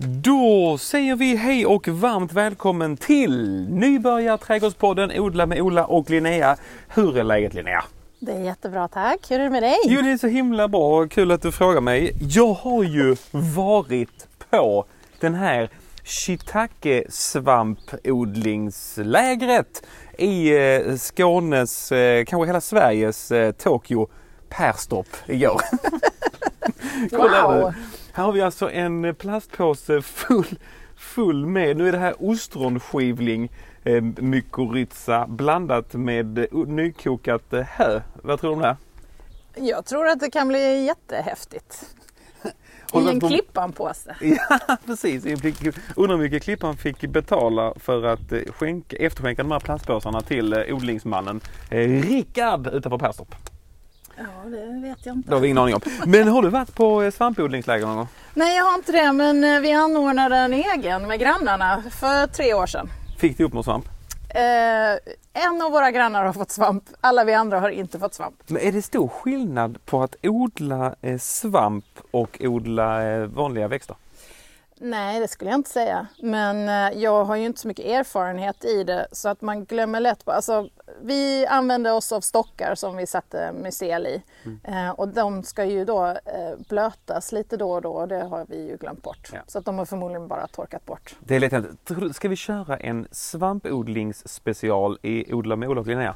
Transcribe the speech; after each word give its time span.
Då 0.00 0.78
säger 0.78 1.16
vi 1.16 1.36
hej 1.36 1.66
och 1.66 1.88
varmt 1.88 2.32
välkommen 2.32 2.96
till 2.96 3.66
Nybörjarträdgårdspodden 3.70 5.20
Odla 5.20 5.46
med 5.46 5.60
Ola 5.60 5.84
och 5.84 6.10
Linnea. 6.10 6.56
Hur 6.88 7.18
är 7.18 7.24
läget 7.24 7.54
Linnea? 7.54 7.84
Det 8.20 8.32
är 8.32 8.40
jättebra 8.40 8.88
tack. 8.88 9.30
Hur 9.30 9.40
är 9.40 9.44
det 9.44 9.50
med 9.50 9.62
dig? 9.62 9.76
Jo 9.84 10.02
det 10.02 10.10
är 10.10 10.16
så 10.16 10.26
himla 10.26 10.68
bra, 10.68 11.08
kul 11.08 11.30
att 11.30 11.42
du 11.42 11.52
frågar 11.52 11.80
mig. 11.80 12.12
Jag 12.20 12.54
har 12.54 12.84
ju 12.84 13.16
varit 13.56 14.28
på 14.50 14.84
den 15.20 15.34
här 15.34 15.70
shiitake 16.04 17.04
svampodlingslägret 17.08 19.82
i 20.18 20.56
eh, 20.56 20.96
Skånes, 20.96 21.92
eh, 21.92 22.24
kanske 22.24 22.46
hela 22.46 22.60
Sveriges 22.60 23.30
eh, 23.30 23.52
Tokyo 23.52 24.08
Perstorp 24.48 25.08
igår. 25.26 25.60
Wow. 27.10 27.72
Här 28.18 28.24
har 28.24 28.32
vi 28.32 28.40
alltså 28.40 28.70
en 28.70 29.14
plastpåse 29.14 30.02
full, 30.02 30.58
full 30.96 31.46
med, 31.46 31.76
nu 31.76 31.88
är 31.88 31.92
det 31.92 31.98
här 31.98 32.14
ostronskivling 32.18 33.50
eh, 33.84 34.02
mykorrhiza 34.02 35.26
blandat 35.26 35.94
med 35.94 36.38
eh, 36.38 36.44
nykokat 36.52 37.52
eh, 37.52 37.60
hö. 37.60 38.00
Vad 38.22 38.40
tror 38.40 38.50
du 38.50 38.56
om 38.56 38.62
det? 38.62 38.76
Jag 39.66 39.84
tror 39.84 40.08
att 40.08 40.20
det 40.20 40.30
kan 40.30 40.48
bli 40.48 40.84
jättehäftigt. 40.86 41.94
I 42.94 43.08
en 43.08 43.20
på- 43.20 43.28
Klippan-påse. 43.28 44.16
Ja 44.20 44.76
precis, 44.86 45.24
undrar 45.96 46.16
hur 46.16 46.22
mycket 46.22 46.42
Klippan 46.42 46.76
fick 46.76 47.00
betala 47.00 47.74
för 47.76 48.02
att 48.02 48.32
eh, 48.32 48.40
skänka, 48.52 48.96
efterskänka 48.96 49.42
de 49.42 49.52
här 49.52 49.60
plastpåsarna 49.60 50.20
till 50.20 50.54
odlingsmannen 50.68 51.40
Rickard 51.70 52.66
utanför 52.66 52.98
Perstorp. 52.98 53.34
Ja, 54.18 54.50
det 54.50 54.88
vet 54.88 55.06
jag 55.06 55.16
inte. 55.16 55.28
Det 55.28 55.34
har 55.34 55.40
vi 55.40 55.46
ingen 55.46 55.58
aning 55.58 55.74
om. 55.74 55.80
Men 56.06 56.28
har 56.28 56.42
du 56.42 56.48
varit 56.48 56.74
på 56.74 57.02
eh, 57.02 57.10
svampodlingsläger 57.10 57.86
någon 57.86 57.96
gång? 57.96 58.08
Nej, 58.34 58.56
jag 58.56 58.64
har 58.64 58.74
inte 58.74 58.92
det, 58.92 59.12
men 59.12 59.44
eh, 59.44 59.60
vi 59.60 59.72
anordnade 59.72 60.36
en 60.36 60.52
egen 60.52 61.06
med 61.06 61.20
grannarna 61.20 61.82
för 61.90 62.26
tre 62.26 62.54
år 62.54 62.66
sedan. 62.66 62.88
Fick 63.18 63.38
du 63.38 63.44
upp 63.44 63.52
någon 63.52 63.64
svamp? 63.64 63.84
Eh, 64.34 65.42
en 65.46 65.62
av 65.62 65.72
våra 65.72 65.90
grannar 65.90 66.24
har 66.24 66.32
fått 66.32 66.50
svamp, 66.50 66.84
alla 67.00 67.24
vi 67.24 67.34
andra 67.34 67.60
har 67.60 67.68
inte 67.68 67.98
fått 67.98 68.14
svamp. 68.14 68.34
Men 68.46 68.62
är 68.62 68.72
det 68.72 68.82
stor 68.82 69.08
skillnad 69.08 69.78
på 69.84 70.02
att 70.02 70.16
odla 70.22 70.94
eh, 71.00 71.18
svamp 71.18 71.84
och 72.10 72.38
odla 72.40 73.06
eh, 73.06 73.24
vanliga 73.24 73.68
växter? 73.68 73.96
Nej, 74.80 75.20
det 75.20 75.28
skulle 75.28 75.50
jag 75.50 75.58
inte 75.58 75.70
säga. 75.70 76.06
Men 76.22 76.68
eh, 76.68 76.98
jag 76.98 77.24
har 77.24 77.36
ju 77.36 77.46
inte 77.46 77.60
så 77.60 77.68
mycket 77.68 77.86
erfarenhet 77.86 78.64
i 78.64 78.84
det 78.84 79.06
så 79.12 79.28
att 79.28 79.42
man 79.42 79.64
glömmer 79.64 80.00
lätt 80.00 80.24
på... 80.24 80.32
Alltså, 80.32 80.68
vi 81.02 81.46
använder 81.46 81.94
oss 81.94 82.12
av 82.12 82.20
stockar 82.20 82.74
som 82.74 82.96
vi 82.96 83.06
satte 83.06 83.52
mycel 83.52 84.06
i. 84.06 84.22
Eh, 84.64 84.90
och 84.90 85.08
de 85.08 85.42
ska 85.42 85.64
ju 85.64 85.84
då 85.84 86.06
eh, 86.06 86.14
blötas 86.68 87.32
lite 87.32 87.56
då 87.56 87.70
och 87.72 87.82
då 87.82 87.92
och 87.92 88.08
det 88.08 88.24
har 88.24 88.46
vi 88.48 88.68
ju 88.68 88.76
glömt 88.76 89.02
bort. 89.02 89.30
Ja. 89.32 89.38
Så 89.46 89.58
att 89.58 89.64
de 89.64 89.78
har 89.78 89.84
förmodligen 89.84 90.28
bara 90.28 90.46
torkat 90.46 90.86
bort. 90.86 91.16
Det 91.20 91.36
är 91.36 91.64
du- 92.00 92.12
Ska 92.12 92.28
vi 92.28 92.36
köra 92.36 92.76
en 92.76 93.08
svampodlingsspecial 93.10 94.98
i 95.02 95.32
Odla 95.34 95.56
med 95.56 95.68
Ola 95.68 95.80
och 95.80 95.86
Linnea? 95.86 96.14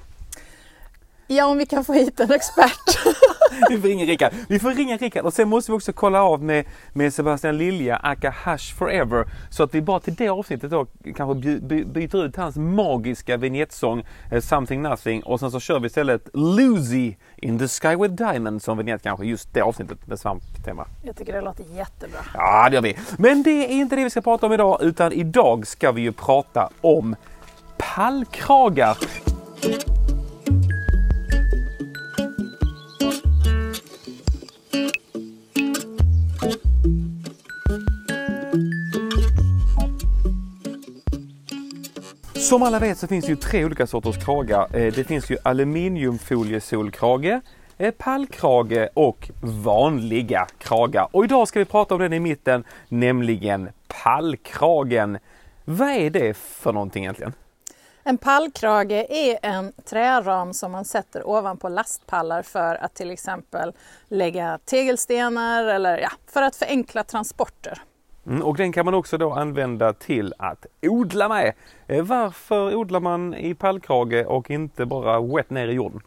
Ja, 1.37 1.47
om 1.47 1.59
vi 1.59 1.67
kan 1.67 1.85
få 1.85 1.93
hit 1.93 2.21
en 2.21 2.33
expert. 2.33 2.99
Vi 3.71 3.79
får 3.81 3.89
ringa 3.89 4.05
Rickard. 4.05 4.33
Vi 4.49 4.59
får 4.59 4.71
ringa 4.71 4.97
Rickard 4.97 5.25
och 5.25 5.33
sen 5.33 5.49
måste 5.49 5.73
vi 5.73 5.79
också 5.79 5.93
kolla 5.93 6.23
av 6.23 6.43
med, 6.43 6.65
med 6.93 7.15
Sebastian 7.15 7.59
Lilja, 7.59 7.97
aka 7.97 8.31
Hash 8.31 8.75
Forever. 8.79 9.27
Så 9.51 9.63
att 9.63 9.75
vi 9.75 9.83
bara 9.83 10.01
till 10.01 10.15
det 10.15 10.29
avsnittet 10.29 10.71
då 10.71 10.87
kanske 11.17 11.35
by, 11.35 11.61
by, 11.61 11.85
byter 11.85 12.25
ut 12.25 12.37
hans 12.37 12.57
magiska 12.57 13.37
vignettsång 13.37 14.05
eh, 14.33 14.41
Something 14.41 14.83
Nothing 14.83 15.23
och 15.23 15.41
sen 15.41 15.51
så 15.51 15.61
kör 15.61 15.81
vi 15.81 15.87
istället 15.87 16.29
Lucy 16.35 17.15
in 17.37 17.59
the 17.59 17.69
Sky 17.69 17.97
with 17.97 18.15
Diamond 18.15 18.63
som 18.63 18.79
vignett 18.79 19.03
kanske 19.03 19.27
just 19.27 19.55
det 19.55 19.61
avsnittet 19.61 20.07
med 20.07 20.19
svamptema. 20.19 20.87
jag 21.03 21.17
tycker 21.17 21.33
det 21.33 21.41
låter 21.41 21.65
jättebra. 21.77 22.21
Ja, 22.35 22.69
det 22.69 22.75
gör 22.75 22.83
vi. 22.83 22.97
Men 23.19 23.43
det 23.43 23.51
är 23.51 23.69
inte 23.69 23.97
det 23.97 24.05
vi 24.05 24.11
ska 24.11 24.21
prata 24.21 24.47
om 24.47 24.53
idag 24.53 24.79
utan 24.83 25.13
idag 25.13 25.67
ska 25.67 25.93
vi 25.93 26.03
ju 26.03 26.13
prata 26.13 26.71
om 26.81 27.17
pallkragar. 27.79 28.99
Som 42.53 42.63
alla 42.63 42.79
vet 42.79 42.99
så 42.99 43.07
finns 43.07 43.25
det 43.25 43.31
ju 43.31 43.37
tre 43.37 43.65
olika 43.65 43.87
sorters 43.87 44.25
kragar. 44.25 44.77
Eh, 44.77 44.93
det 44.93 45.05
finns 45.05 45.31
ju 45.31 45.37
aluminiumfoliesolkrage, 45.43 47.41
eh, 47.79 47.91
pallkrage 47.91 48.89
och 48.95 49.31
vanliga 49.65 50.47
kragar. 50.59 51.09
Och 51.11 51.25
idag 51.25 51.49
ska 51.49 51.59
vi 51.59 51.65
prata 51.65 51.95
om 51.95 52.01
den 52.01 52.13
i 52.13 52.21
mitten, 52.21 52.65
nämligen 52.89 53.69
pallkragen. 53.89 55.19
Vad 55.65 55.91
är 55.91 56.11
det 56.11 56.37
för 56.37 56.73
någonting 56.73 57.05
egentligen? 57.05 57.33
En 58.03 58.19
pallkrage 58.19 59.07
är 59.11 59.39
en 59.43 59.73
träram 59.85 60.55
som 60.55 60.73
man 60.73 60.85
sätter 60.85 61.29
ovanpå 61.29 61.69
lastpallar 61.69 62.43
för 62.43 62.75
att 62.75 62.95
till 62.95 63.11
exempel 63.11 63.73
lägga 64.09 64.59
tegelstenar 64.65 65.65
eller 65.65 65.99
ja, 65.99 66.11
för 66.27 66.43
att 66.43 66.57
förenkla 66.57 67.05
transporter. 67.05 67.83
Mm, 68.27 68.43
och 68.43 68.57
den 68.57 68.73
kan 68.73 68.85
man 68.85 68.95
också 68.95 69.19
då 69.19 69.33
använda 69.33 69.93
till 69.93 70.35
att 70.39 70.67
odla 70.83 71.29
med. 71.29 71.53
Eh, 71.87 72.05
Varför 72.05 72.75
odlar 72.75 73.01
man 73.01 73.35
i 73.35 73.55
pallkrage 73.55 74.27
och 74.27 74.51
inte 74.51 74.87
bara 74.87 75.21
wet 75.21 75.51
ner 75.51 75.69
i 75.69 75.73
jorden? 75.73 76.01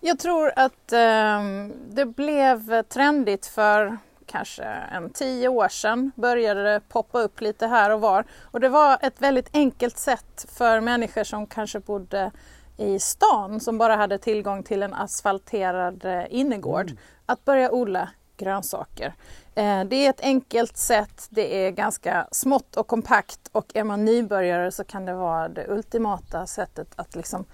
Jag 0.00 0.18
tror 0.18 0.52
att 0.56 0.92
ehm, 0.92 1.72
det 1.88 2.06
blev 2.06 2.82
trendigt 2.82 3.46
för 3.46 3.96
kanske 4.26 4.64
en 4.64 5.10
tio 5.10 5.48
år 5.48 5.68
sedan 5.68 6.12
började 6.14 6.62
det 6.62 6.80
poppa 6.88 7.20
upp 7.20 7.40
lite 7.40 7.66
här 7.66 7.90
och 7.90 8.00
var. 8.00 8.24
Och 8.42 8.60
det 8.60 8.68
var 8.68 8.98
ett 9.02 9.22
väldigt 9.22 9.50
enkelt 9.52 9.98
sätt 9.98 10.46
för 10.58 10.80
människor 10.80 11.24
som 11.24 11.46
kanske 11.46 11.80
bodde 11.80 12.30
i 12.76 12.98
stan 12.98 13.60
som 13.60 13.78
bara 13.78 13.96
hade 13.96 14.18
tillgång 14.18 14.62
till 14.62 14.82
en 14.82 14.94
asfalterad 14.94 16.04
eh, 16.04 16.22
innergård 16.30 16.92
att 17.26 17.44
börja 17.44 17.70
odla 17.72 18.08
grönsaker. 18.36 19.14
Eh, 19.54 19.84
Det 19.84 20.06
är 20.06 20.10
ett 20.10 20.20
enkelt 20.20 20.76
sätt, 20.76 21.26
det 21.30 21.66
är 21.66 21.70
ganska 21.70 22.26
smått 22.32 22.76
och 22.76 22.86
kompakt 22.86 23.40
och 23.52 23.66
är 23.74 23.84
man 23.84 24.04
nybörjare 24.04 24.72
så 24.72 24.84
kan 24.84 25.04
det 25.04 25.14
vara 25.14 25.48
det 25.48 25.66
ultimata 25.68 26.46
sättet 26.46 26.88
att 26.96 27.14
liksom 27.16 27.44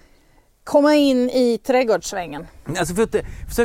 komma 0.64 0.94
in 0.94 1.30
i 1.30 1.58
trädgårdssvängen. 1.58 2.46
Alltså 2.78 2.94
för 2.94 3.02
att, 3.02 3.14
eh, 3.14 3.22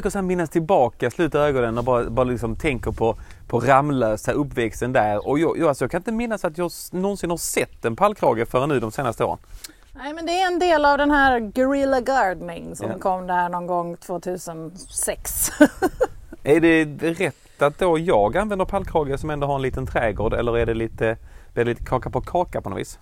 så 0.10 0.18
här 0.18 0.22
minnas 0.22 0.50
tillbaka, 0.50 1.12
sluta 1.12 1.40
ögonen 1.40 1.78
och 1.78 1.84
bara, 1.84 2.10
bara 2.10 2.24
liksom 2.24 2.56
tänker 2.56 2.92
på, 2.92 3.18
på 3.48 3.60
Ramlösa, 3.60 4.32
uppväxten 4.32 4.94
där. 4.94 5.28
Och 5.28 5.40
jag, 5.40 5.58
jag, 5.58 5.68
alltså 5.68 5.84
jag 5.84 5.92
kan 5.92 6.00
inte 6.00 6.12
minnas 6.12 6.46
att 6.46 6.58
jag 6.58 6.72
någonsin 6.92 7.30
har 7.30 7.38
sett 7.38 7.86
en 7.86 7.96
pallkrage 7.96 8.48
förrän 8.48 8.70
nu 8.70 8.80
de 8.80 8.92
senaste 8.92 9.24
åren. 9.24 9.38
Nej 9.98 10.14
men 10.14 10.26
det 10.26 10.32
är 10.42 10.48
en 10.48 10.60
del 10.60 10.86
av 10.86 10.98
den 10.98 11.12
här 11.12 11.40
guerrilla 11.40 12.02
gardening 12.02 12.76
som 12.76 12.90
Ja. 12.92 13.00
kom 13.00 13.28
där 13.28 13.50
någon 13.50 13.68
gång 13.68 13.98
2006. 13.98 15.52
Är 16.46 16.60
det 16.60 16.86
rätt 17.12 17.62
att 17.62 17.80
då 17.80 18.00
jag 18.00 18.38
använder 18.38 18.66
pallkrage 18.66 19.20
som 19.20 19.30
ändå 19.30 19.48
har 19.48 19.56
en 19.56 19.62
liten 19.62 19.88
trädgård 19.88 20.34
eller 20.34 20.58
är 20.58 20.66
det 20.66 20.74
lite, 20.74 21.18
blir 21.54 21.66
det 21.66 21.70
lite 21.70 21.84
kaka 21.84 22.10
på 22.10 22.22
kaka 22.22 22.62
på 22.62 22.70
något 22.70 22.80
vis? 22.80 23.00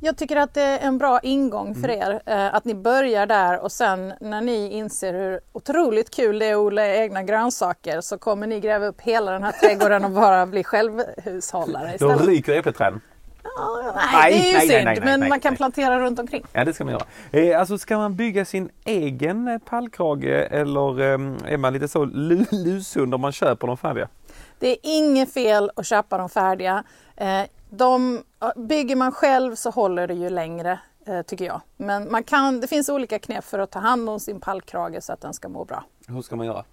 Jag 0.00 0.16
tycker 0.16 0.36
att 0.36 0.54
det 0.54 0.62
är 0.62 0.78
en 0.78 0.98
bra 0.98 1.20
ingång 1.22 1.74
för 1.74 1.90
er 1.90 2.20
eh, 2.26 2.54
att 2.54 2.64
ni 2.64 2.74
börjar 2.74 3.26
där 3.26 3.58
och 3.58 3.72
sen 3.72 4.12
när 4.20 4.40
ni 4.40 4.70
inser 4.72 5.14
hur 5.14 5.40
otroligt 5.52 6.10
kul 6.10 6.38
det 6.38 6.46
är 6.46 6.52
att 6.52 6.58
odla 6.58 6.86
egna 6.86 7.22
grönsaker 7.22 8.00
så 8.00 8.18
kommer 8.18 8.46
ni 8.46 8.60
gräva 8.60 8.86
upp 8.86 9.00
hela 9.00 9.32
den 9.32 9.42
här 9.42 9.52
trädgården 9.52 10.04
och 10.04 10.10
bara 10.10 10.46
bli 10.46 10.64
självhushållare 10.64 11.86
Då 11.98 12.06
istället. 12.12 12.26
ryker 12.28 12.58
äppelträden. 12.58 13.00
Nej, 13.56 14.06
nej, 14.12 14.32
det 14.32 14.38
är 14.38 14.46
ju 14.46 14.52
nej, 14.58 14.68
synd 14.68 14.84
nej, 14.84 15.18
men 15.18 15.28
man 15.28 15.40
kan 15.40 15.56
plantera 15.56 16.00
runt 16.00 16.18
omkring. 16.18 16.44
Ja 16.52 16.64
det 16.64 16.72
ska 16.72 16.84
man 16.84 16.92
göra. 16.92 17.04
Eh, 17.30 17.60
alltså 17.60 17.78
ska 17.78 17.96
man 17.98 18.16
bygga 18.16 18.44
sin 18.44 18.70
egen 18.84 19.48
eh, 19.48 19.58
pallkrage 19.58 20.24
eller 20.50 21.00
eh, 21.00 21.52
är 21.52 21.56
man 21.56 21.72
lite 21.72 21.88
så 21.88 22.04
lu- 22.04 22.46
lusund 22.50 23.14
om 23.14 23.20
man 23.20 23.32
köper 23.32 23.66
dem 23.66 23.76
färdiga? 23.76 24.08
Det 24.58 24.70
är 24.70 24.76
inget 24.82 25.32
fel 25.32 25.70
att 25.76 25.86
köpa 25.86 26.18
de 26.18 26.28
färdiga. 26.28 26.84
Eh, 27.16 27.40
De, 27.70 28.22
bygger 28.56 28.96
man 28.96 29.12
själv 29.12 29.54
så 29.54 29.70
håller 29.70 30.06
det 30.06 30.14
ju 30.14 30.30
längre 30.30 30.78
eh, 31.06 31.22
tycker 31.22 31.44
jag. 31.44 31.60
Men 31.76 32.10
man 32.12 32.22
kan, 32.22 32.60
det 32.60 32.66
finns 32.66 32.88
olika 32.88 33.18
knep 33.18 33.44
för 33.44 33.58
att 33.58 33.70
ta 33.70 33.78
hand 33.78 34.10
om 34.10 34.20
sin 34.20 34.40
pallkrage 34.40 35.02
så 35.02 35.12
att 35.12 35.20
den 35.20 35.34
ska 35.34 35.48
må 35.48 35.64
bra. 35.64 35.84
Hur 36.08 36.22
ska 36.22 36.36
man 36.36 36.46
göra? 36.46 36.64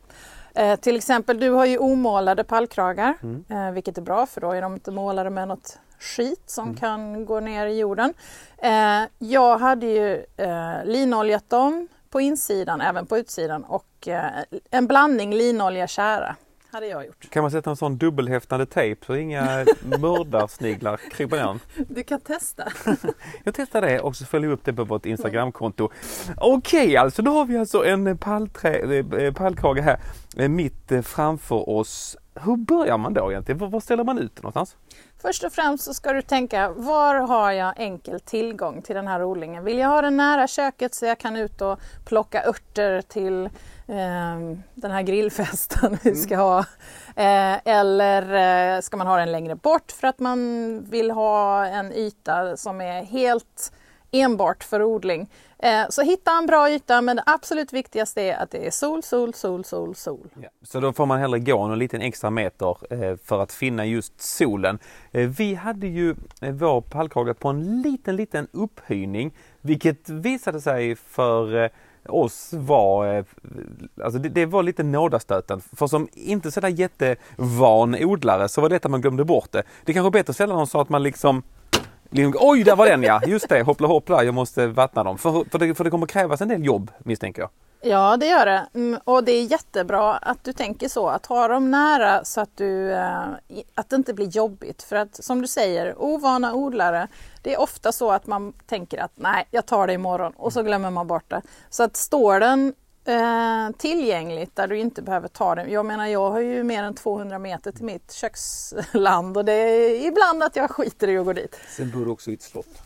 Eh, 0.56 0.76
till 0.80 0.96
exempel, 0.96 1.40
du 1.40 1.50
har 1.50 1.66
ju 1.66 1.78
omålade 1.78 2.44
pallkragar, 2.44 3.14
eh, 3.50 3.72
vilket 3.72 3.98
är 3.98 4.02
bra 4.02 4.26
för 4.26 4.42
då 4.42 4.52
är 4.52 4.62
de 4.62 4.74
inte 4.74 4.92
målade 4.92 5.30
med 5.30 5.48
något 5.48 5.80
skit 6.00 6.44
som 6.46 6.76
kan 6.76 7.26
gå 7.26 7.40
ner 7.40 7.68
i 7.68 7.80
jorden. 7.80 8.14
Eh, 8.58 9.02
jag 9.18 9.58
hade 9.58 9.86
ju 9.86 10.26
eh, 10.38 10.86
linoljat 10.86 11.50
dem 11.50 11.88
på 12.10 12.22
insidan, 12.22 12.82
även 12.82 13.06
på 13.06 13.18
utsidan 13.18 13.64
och 13.64 14.08
eh, 14.08 14.44
en 14.72 14.88
blandning 14.88 15.34
linolja 15.36 15.88
tjära 15.88 16.36
hade 16.74 16.88
jag 16.88 17.06
gjort. 17.06 17.30
Kan 17.30 17.42
man 17.42 17.52
sätta 17.52 17.70
en 17.70 17.76
sån 17.76 17.98
dubbelhäftande 17.98 18.66
tejp 18.66 19.06
så 19.06 19.16
inga 19.16 19.44
mördarsniglar 20.00 20.98
kryper 20.98 21.38
ner? 21.38 21.60
Du 21.88 22.04
kan 22.04 22.20
testa. 22.20 22.72
Jag 23.44 23.54
testar 23.56 23.82
det 23.82 24.00
och 24.00 24.16
så 24.16 24.26
följer 24.26 24.48
vi 24.48 24.54
upp 24.54 24.66
det 24.66 24.74
på 24.74 24.84
vårt 24.84 25.06
Instagramkonto. 25.06 25.90
Okej, 26.38 26.98
alltså 26.98 27.22
då 27.22 27.32
har 27.32 27.46
vi 27.46 27.58
alltså 27.58 27.86
en 27.86 28.18
pallträ, 28.18 29.00
eh, 29.26 29.34
pallkrage 29.34 29.82
här 29.82 30.00
eh, 30.38 30.50
mitt 30.50 30.92
eh, 30.92 31.02
framför 31.02 31.70
oss. 31.70 32.18
Hur 32.36 32.56
börjar 32.58 32.98
man 32.98 33.14
då 33.14 33.32
egentligen? 33.32 33.60
Var, 33.60 33.68
var 33.68 33.80
ställer 33.80 34.04
man 34.04 34.18
ut 34.18 34.36
det 34.36 34.42
någonstans? 34.42 34.76
Först 35.22 35.44
och 35.44 35.54
främst 35.54 35.84
så 35.84 35.94
ska 35.94 36.14
du 36.14 36.22
tänka, 36.22 36.70
var 36.70 37.16
har 37.16 37.52
jag 37.52 37.74
enkel 37.78 38.20
tillgång 38.20 38.82
till 38.82 38.96
den 38.96 39.08
här 39.08 39.24
odlingen? 39.24 39.64
Vill 39.64 39.78
jag 39.78 39.90
ha 39.90 40.02
den 40.02 40.18
nära 40.18 40.48
köket 40.48 40.94
så 40.94 41.06
jag 41.06 41.18
kan 41.18 41.36
ut 41.36 41.62
och 41.62 41.80
plocka 42.06 42.44
örter 42.46 43.02
till 43.02 43.46
eh, 43.88 44.58
den 44.74 44.92
här 44.92 45.02
grillfesten 45.02 45.98
vi 46.04 46.16
ska 46.16 46.38
ha? 46.38 46.60
Eh, 47.16 47.68
eller 47.68 48.76
eh, 48.76 48.82
ska 48.82 48.98
man 48.98 49.08
ha 49.08 49.18
den 49.18 49.32
längre 49.32 49.56
bort 49.56 49.92
för 49.92 50.08
att 50.08 50.20
man 50.20 50.80
vill 50.90 51.12
ha 51.12 51.66
en 51.66 51.94
yta 51.94 52.58
som 52.58 52.82
är 52.82 53.04
helt 53.04 53.74
enbart 54.14 54.64
för 54.64 54.84
odling? 54.84 55.30
Eh, 55.60 55.86
så 55.90 56.02
hitta 56.02 56.32
en 56.32 56.46
bra 56.46 56.72
yta 56.72 57.02
men 57.02 57.16
det 57.16 57.24
absolut 57.26 57.74
viktigaste 57.74 58.22
är 58.22 58.36
att 58.36 58.52
det 58.52 58.68
är 58.68 58.72
sol, 58.72 59.04
sol, 59.04 59.34
sol, 59.34 59.66
sol, 59.66 59.96
sol. 59.96 60.28
Ja. 60.42 60.50
Så 60.62 60.80
då 60.80 60.94
får 60.94 61.06
man 61.06 61.20
hellre 61.20 61.40
gå 61.40 61.68
någon 61.68 61.80
liten 61.80 62.02
extra 62.02 62.30
meter 62.30 62.78
eh, 62.90 63.18
för 63.24 63.40
att 63.40 63.52
finna 63.52 63.86
just 63.86 64.22
solen. 64.22 64.80
Eh, 65.12 65.30
vi 65.30 65.56
hade 65.56 65.88
ju 65.88 66.16
vår 66.40 66.82
pallkrage 66.82 67.40
på 67.40 67.50
en 67.50 67.82
liten, 67.82 68.16
liten 68.16 68.48
upphöjning 68.52 69.34
vilket 69.62 70.10
visade 70.10 70.62
sig 70.62 70.96
för 70.96 71.70
oss 72.10 72.50
var, 72.54 73.26
alltså 74.04 74.20
det, 74.20 74.30
det, 74.30 74.46
var 74.46 74.64
lite 74.64 74.84
nådastöten. 74.84 75.62
För 75.62 75.88
som 75.88 76.08
inte 76.14 76.52
sådär 76.52 76.70
jättevan 76.70 77.96
odlare 77.96 78.50
så 78.50 78.62
var 78.62 78.70
det 78.70 78.86
att 78.86 78.92
man 78.92 79.02
glömde 79.02 79.26
bort 79.26 79.52
det. 79.52 79.64
Det 79.86 79.94
kanske 79.94 80.08
är 80.08 80.12
bättre 80.12 80.32
att 80.32 80.36
ställa 80.36 80.56
någon 80.56 80.68
så 80.68 80.82
att 80.82 80.90
man 80.90 81.04
liksom 81.04 81.44
Oj, 82.16 82.64
där 82.64 82.76
var 82.76 82.86
den 82.86 83.04
ja! 83.04 83.22
Just 83.26 83.50
det, 83.50 83.62
hoppla 83.62 83.88
hoppla, 83.88 84.24
jag 84.24 84.34
måste 84.34 84.68
vattna 84.68 85.04
dem. 85.04 85.18
För, 85.18 85.50
för, 85.50 85.60
det, 85.60 85.76
för 85.76 85.84
det 85.84 85.90
kommer 85.90 86.08
krävas 86.08 86.42
en 86.42 86.48
del 86.48 86.66
jobb 86.66 86.92
misstänker 87.00 87.42
jag. 87.42 87.50
Ja, 87.86 88.18
det 88.18 88.26
gör 88.26 88.46
det. 88.46 88.66
Mm, 88.74 89.00
och 89.04 89.24
det 89.24 89.32
är 89.32 89.44
jättebra 89.44 90.14
att 90.14 90.44
du 90.44 90.54
tänker 90.54 90.90
så, 90.90 91.08
att 91.08 91.26
ha 91.26 91.48
dem 91.48 91.72
nära 91.72 92.26
så 92.26 92.42
att, 92.42 92.58
du, 92.58 92.92
eh, 92.92 93.24
att 93.76 93.90
det 93.90 93.96
inte 93.96 94.14
blir 94.14 94.28
jobbigt. 94.28 94.84
För 94.84 94.96
att 94.96 95.24
som 95.24 95.42
du 95.42 95.48
säger, 95.48 96.02
ovana 96.02 96.54
odlare, 96.54 97.08
det 97.42 97.54
är 97.54 97.62
ofta 97.62 97.92
så 97.92 98.12
att 98.12 98.28
man 98.28 98.54
tänker 98.66 98.98
att 98.98 99.12
nej, 99.16 99.48
jag 99.52 99.66
tar 99.66 99.88
det 99.88 99.94
imorgon 99.94 100.34
och 100.36 100.54
så 100.54 100.64
glömmer 100.64 100.90
man 100.90 101.08
bort 101.08 101.30
det. 101.30 101.42
Så 101.70 101.84
att 101.84 101.96
står 101.96 102.40
den 102.40 102.74
eh, 103.06 103.70
tillgängligt 103.78 104.56
där 104.56 104.68
du 104.68 104.78
inte 104.78 105.02
behöver 105.02 105.28
ta 105.28 105.56
den. 105.56 105.72
Jag 105.72 105.86
menar 105.86 106.08
jag 106.08 106.32
har 106.32 106.40
ju 106.40 106.64
mer 106.64 106.84
än 106.84 106.96
200 106.96 107.40
meter 107.40 107.72
till 107.72 107.86
mitt 107.86 108.12
köksland 108.12 109.38
och 109.38 109.46
det 109.46 109.54
är 109.54 110.08
ibland 110.08 110.44
att 110.44 110.56
jag 110.56 110.72
skiter 110.72 111.08
i 111.08 111.18
att 111.18 111.26
gå 111.26 111.34
dit. 111.34 111.60
Sen 111.70 111.92
bor 111.92 112.06
du 112.06 112.12
också 112.12 112.32
i 112.32 112.34
ett 112.34 112.42
slott? 112.42 112.82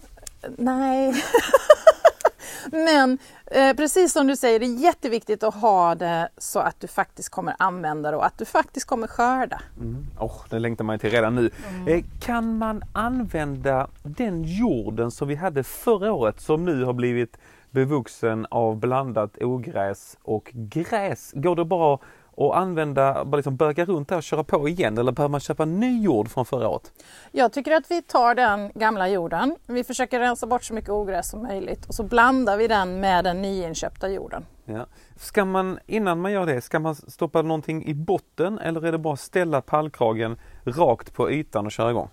Nej. 0.58 1.24
Men 2.72 3.18
eh, 3.46 3.76
precis 3.76 4.14
som 4.14 4.28
du 4.28 4.36
säger, 4.36 4.60
det 4.60 4.66
är 4.66 4.80
jätteviktigt 4.80 5.44
att 5.44 5.54
ha 5.54 5.96
det 5.96 6.30
så 6.38 6.60
att 6.60 6.80
du 6.80 6.88
faktiskt 6.88 7.30
kommer 7.30 7.56
använda 7.60 8.12
det 8.12 8.18
och 8.18 8.26
att 8.26 8.38
du 8.38 8.46
faktiskt 8.46 8.86
kommer 8.86 9.08
skörda. 9.08 9.62
Mm. 9.78 10.08
Oh, 10.20 10.42
det 10.50 10.60
längtar 10.60 10.84
man 10.84 11.00
till 11.00 11.10
redan 11.10 11.36
nu. 11.36 11.50
Mm. 11.70 11.88
Eh, 11.88 12.04
kan 12.20 12.58
man 12.58 12.84
använda 12.94 13.88
den 14.04 14.44
jorden 14.44 15.12
som 15.12 15.28
vi 15.28 15.36
hade 15.36 15.64
förra 15.64 16.14
året 16.14 16.42
som 16.42 16.66
nu 16.66 16.84
har 16.84 16.94
blivit 16.94 17.38
bevuxen 17.78 18.48
av 18.50 18.76
blandat 18.76 19.38
ogräs 19.42 20.18
och 20.24 20.52
gräs. 20.54 21.32
Går 21.36 21.56
det 21.56 21.66
bara 21.66 21.94
att 22.38 22.56
använda, 22.56 23.26
bara 23.26 23.36
liksom 23.36 23.56
böka 23.56 23.86
runt 23.86 24.10
där 24.10 24.18
och 24.18 24.24
köra 24.24 24.44
på 24.44 24.70
igen 24.70 24.98
eller 24.98 25.12
behöver 25.12 25.32
man 25.32 25.40
köpa 25.40 25.66
ny 25.66 26.04
jord 26.04 26.30
från 26.30 26.46
förra 26.46 26.70
året? 26.70 26.92
Jag 27.32 27.54
tycker 27.54 27.72
att 27.72 27.92
vi 27.92 28.02
tar 28.02 28.36
den 28.36 28.72
gamla 28.76 29.10
jorden. 29.10 29.56
Vi 29.66 29.84
försöker 29.84 30.20
rensa 30.20 30.48
bort 30.48 30.64
så 30.64 30.74
mycket 30.74 30.90
ogräs 30.90 31.30
som 31.30 31.44
möjligt 31.44 31.86
och 31.86 31.94
så 31.94 32.04
blandar 32.04 32.58
vi 32.58 32.68
den 32.68 33.00
med 33.00 33.24
den 33.24 33.42
nyinköpta 33.42 34.10
jorden. 34.10 34.46
Ja. 34.66 34.86
Ska 35.16 35.46
man, 35.46 35.80
innan 35.86 36.22
man 36.22 36.32
gör 36.32 36.46
det, 36.46 36.62
ska 36.62 36.80
man 36.80 36.96
stoppa 36.96 37.42
någonting 37.42 37.86
i 37.86 37.94
botten 37.94 38.60
eller 38.60 38.86
är 38.86 38.92
det 38.92 38.98
bara 38.98 39.14
att 39.14 39.20
ställa 39.20 39.62
pallkragen 39.62 40.40
rakt 40.64 41.14
på 41.14 41.32
ytan 41.32 41.66
och 41.66 41.72
köra 41.72 41.90
igång? 41.90 42.10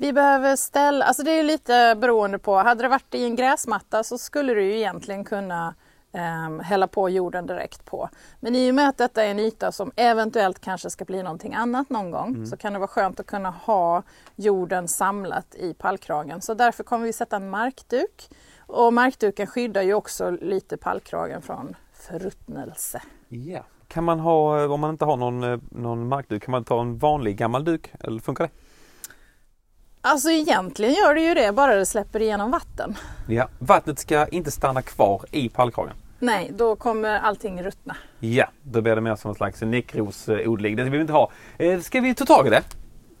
Vi 0.00 0.12
behöver 0.12 0.56
ställa, 0.56 1.04
alltså 1.04 1.22
det 1.22 1.30
är 1.30 1.42
lite 1.42 1.96
beroende 2.00 2.38
på, 2.38 2.56
hade 2.56 2.82
det 2.82 2.88
varit 2.88 3.14
i 3.14 3.24
en 3.24 3.36
gräsmatta 3.36 4.02
så 4.02 4.18
skulle 4.18 4.54
du 4.54 4.64
ju 4.64 4.76
egentligen 4.76 5.24
kunna 5.24 5.74
eh, 6.12 6.62
hälla 6.62 6.86
på 6.86 7.08
jorden 7.08 7.46
direkt 7.46 7.84
på. 7.84 8.08
Men 8.40 8.56
i 8.56 8.70
och 8.70 8.74
med 8.74 8.88
att 8.88 8.98
detta 8.98 9.24
är 9.24 9.30
en 9.30 9.38
yta 9.38 9.72
som 9.72 9.92
eventuellt 9.96 10.60
kanske 10.60 10.90
ska 10.90 11.04
bli 11.04 11.22
någonting 11.22 11.54
annat 11.54 11.90
någon 11.90 12.10
gång 12.10 12.28
mm. 12.28 12.46
så 12.46 12.56
kan 12.56 12.72
det 12.72 12.78
vara 12.78 12.88
skönt 12.88 13.20
att 13.20 13.26
kunna 13.26 13.50
ha 13.50 14.02
jorden 14.36 14.88
samlat 14.88 15.54
i 15.54 15.74
pallkragen. 15.74 16.40
Så 16.40 16.54
därför 16.54 16.84
kommer 16.84 17.06
vi 17.06 17.12
sätta 17.12 17.36
en 17.36 17.50
markduk. 17.50 18.28
Och 18.66 18.92
markduken 18.92 19.46
skyddar 19.46 19.82
ju 19.82 19.94
också 19.94 20.30
lite 20.30 20.76
pallkragen 20.76 21.42
från 21.42 21.76
förruttnelse. 21.92 23.02
Yeah. 23.30 23.64
Kan 23.88 24.04
man 24.04 24.20
ha, 24.20 24.66
om 24.66 24.80
man 24.80 24.90
inte 24.90 25.04
har 25.04 25.16
någon, 25.16 25.42
eh, 25.42 25.58
någon 25.70 26.08
markduk, 26.08 26.42
kan 26.42 26.52
man 26.52 26.64
ta 26.64 26.80
en 26.80 26.98
vanlig 26.98 27.36
gammal 27.36 27.64
duk? 27.64 27.92
Eller 28.00 28.20
funkar 28.20 28.44
det? 28.44 28.50
Alltså 30.02 30.30
egentligen 30.30 30.94
gör 30.94 31.14
det 31.14 31.20
ju 31.20 31.34
det, 31.34 31.52
bara 31.52 31.74
det 31.74 31.86
släpper 31.86 32.22
igenom 32.22 32.50
vatten. 32.50 32.96
Ja, 33.28 33.48
vattnet 33.58 33.98
ska 33.98 34.26
inte 34.26 34.50
stanna 34.50 34.82
kvar 34.82 35.24
i 35.30 35.48
pallkragen. 35.48 35.94
Nej, 36.18 36.50
då 36.54 36.76
kommer 36.76 37.18
allting 37.18 37.62
ruttna. 37.62 37.96
Ja, 38.20 38.46
då 38.62 38.80
blir 38.80 38.94
det 38.94 39.00
mer 39.00 39.16
som 39.16 39.28
en 39.28 39.34
slags 39.34 39.60
näckrosodling. 39.60 40.76
Det 40.76 40.82
vill 40.82 40.92
vi 40.92 41.00
inte 41.00 41.12
ha. 41.12 41.30
Eh, 41.58 41.80
ska 41.80 42.00
vi 42.00 42.14
ta 42.14 42.24
tag 42.24 42.46
i 42.46 42.50
det? 42.50 42.62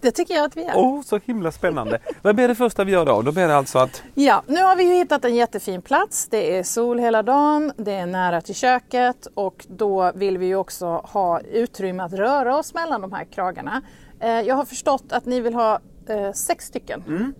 Det 0.00 0.10
tycker 0.10 0.34
jag 0.34 0.44
att 0.44 0.56
vi 0.56 0.62
gör. 0.62 0.72
Åh, 0.76 0.94
oh, 0.94 1.02
så 1.02 1.20
himla 1.24 1.52
spännande. 1.52 1.98
Vad 2.22 2.34
blir 2.34 2.48
det 2.48 2.54
första 2.54 2.84
vi 2.84 2.92
gör 2.92 3.06
då? 3.06 3.22
Då 3.22 3.32
blir 3.32 3.48
det 3.48 3.56
alltså 3.56 3.78
att... 3.78 4.02
Ja, 4.14 4.42
nu 4.46 4.62
har 4.62 4.76
vi 4.76 4.84
ju 4.84 4.94
hittat 4.94 5.24
en 5.24 5.34
jättefin 5.34 5.82
plats. 5.82 6.28
Det 6.30 6.58
är 6.58 6.62
sol 6.62 6.98
hela 6.98 7.22
dagen, 7.22 7.72
det 7.76 7.92
är 7.92 8.06
nära 8.06 8.40
till 8.40 8.54
köket 8.54 9.26
och 9.34 9.66
då 9.68 10.12
vill 10.14 10.38
vi 10.38 10.46
ju 10.46 10.56
också 10.56 10.86
ha 10.86 11.40
utrymme 11.40 12.02
att 12.02 12.12
röra 12.12 12.56
oss 12.56 12.74
mellan 12.74 13.00
de 13.00 13.12
här 13.12 13.24
kragarna. 13.24 13.82
Eh, 14.20 14.40
jag 14.40 14.54
har 14.54 14.64
förstått 14.64 15.12
att 15.12 15.26
ni 15.26 15.40
vill 15.40 15.54
ha 15.54 15.78
eh, 16.08 16.32
sex 16.32 16.66
stycken. 16.66 17.04
Mm. 17.06 17.34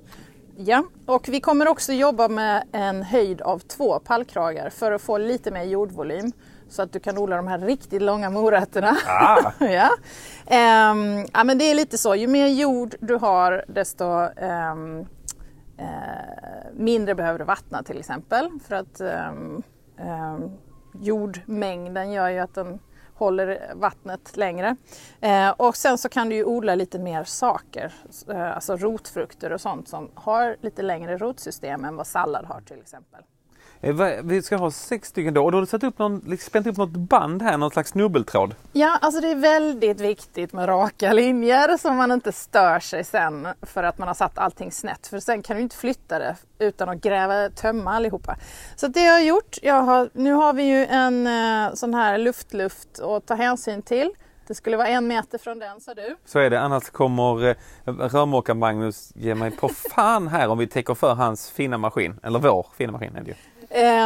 Ja, 0.56 0.84
och 1.06 1.28
vi 1.28 1.40
kommer 1.40 1.68
också 1.68 1.92
jobba 1.92 2.28
med 2.28 2.64
en 2.72 3.02
höjd 3.02 3.40
av 3.42 3.58
två 3.58 3.98
pallkragar 3.98 4.70
för 4.70 4.92
att 4.92 5.02
få 5.02 5.18
lite 5.18 5.50
mer 5.50 5.62
jordvolym 5.62 6.32
så 6.68 6.82
att 6.82 6.92
du 6.92 7.00
kan 7.00 7.18
odla 7.18 7.36
de 7.36 7.46
här 7.46 7.58
riktigt 7.58 8.02
långa 8.02 8.30
morötterna. 8.30 8.96
Ah. 9.06 9.52
ja. 9.64 9.90
Um, 10.90 11.26
ja, 11.32 11.44
men 11.44 11.58
det 11.58 11.64
är 11.64 11.74
lite 11.74 11.98
så, 11.98 12.14
ju 12.14 12.26
mer 12.26 12.46
jord 12.46 12.94
du 13.00 13.14
har 13.14 13.64
desto 13.68 14.04
um, 14.04 14.98
uh, 15.78 15.86
mindre 16.72 17.14
behöver 17.14 17.38
du 17.38 17.44
vattna 17.44 17.82
till 17.82 17.98
exempel 17.98 18.50
för 18.68 18.74
att 18.74 19.00
um, 19.00 19.62
jordmängden 21.00 22.12
gör 22.12 22.28
ju 22.28 22.38
att 22.38 22.54
den 22.54 22.78
håller 23.20 23.72
vattnet 23.74 24.36
längre. 24.36 24.76
Eh, 25.20 25.50
och 25.50 25.76
sen 25.76 25.98
så 25.98 26.08
kan 26.08 26.28
du 26.28 26.34
ju 26.34 26.44
odla 26.44 26.74
lite 26.74 26.98
mer 26.98 27.24
saker, 27.24 27.92
eh, 28.28 28.54
alltså 28.54 28.76
rotfrukter 28.76 29.52
och 29.52 29.60
sånt 29.60 29.88
som 29.88 30.10
har 30.14 30.56
lite 30.60 30.82
längre 30.82 31.16
rotsystem 31.16 31.84
än 31.84 31.96
vad 31.96 32.06
sallad 32.06 32.44
har 32.44 32.60
till 32.60 32.78
exempel. 32.80 33.22
Eh, 33.82 33.94
vi 34.22 34.42
ska 34.42 34.56
ha 34.56 34.70
sex 34.70 35.08
stycken 35.08 35.34
då 35.34 35.44
och 35.44 35.52
då 35.52 35.56
har 35.56 35.62
du 35.62 35.66
satt 35.66 35.84
upp 35.84 35.98
någon, 35.98 36.22
liksom 36.26 36.50
spänt 36.50 36.66
upp 36.66 36.76
något 36.76 36.90
band 36.90 37.42
här, 37.42 37.58
någon 37.58 37.70
slags 37.70 37.90
snubbeltråd. 37.90 38.54
Ja, 38.72 38.98
alltså 39.00 39.20
det 39.20 39.30
är 39.30 39.34
väldigt 39.34 40.00
viktigt 40.00 40.52
med 40.52 40.68
raka 40.68 41.12
linjer 41.12 41.76
så 41.76 41.92
man 41.92 42.12
inte 42.12 42.32
stör 42.32 42.80
sig 42.80 43.04
sen 43.04 43.48
för 43.62 43.82
att 43.82 43.98
man 43.98 44.08
har 44.08 44.14
satt 44.14 44.38
allting 44.38 44.72
snett. 44.72 45.06
För 45.06 45.20
sen 45.20 45.42
kan 45.42 45.56
du 45.56 45.62
inte 45.62 45.76
flytta 45.76 46.18
det 46.18 46.36
utan 46.58 46.88
att 46.88 47.00
gräva, 47.00 47.50
tömma 47.50 47.92
allihopa. 47.92 48.36
Så 48.76 48.86
det 48.86 49.04
jag 49.04 49.12
har 49.12 49.20
gjort, 49.20 49.58
jag 49.62 49.82
har, 49.82 50.10
nu 50.12 50.32
har 50.32 50.52
vi 50.52 50.62
ju 50.62 50.86
en 50.86 51.26
eh, 51.26 51.74
sån 51.74 51.94
här 51.94 52.18
luftluft 52.18 53.00
att 53.00 53.26
ta 53.26 53.34
hänsyn 53.34 53.82
till. 53.82 54.10
Det 54.46 54.54
skulle 54.54 54.76
vara 54.76 54.88
en 54.88 55.06
meter 55.06 55.38
från 55.38 55.58
den 55.58 55.80
sa 55.80 55.94
du. 55.94 56.16
Så 56.24 56.38
är 56.38 56.50
det, 56.50 56.60
annars 56.60 56.90
kommer 56.90 57.48
eh, 57.48 57.56
rörmokar-Magnus 57.84 59.12
ge 59.14 59.34
mig 59.34 59.50
på 59.50 59.68
fan 59.68 60.28
här 60.28 60.48
om 60.48 60.58
vi 60.58 60.66
täcker 60.66 60.94
för 60.94 61.14
hans 61.14 61.50
fina 61.50 61.78
maskin. 61.78 62.20
Eller 62.22 62.38
vår 62.38 62.66
fina 62.76 62.92
maskin 62.92 63.16
är 63.16 63.20
det 63.20 63.28
ju. 63.28 63.34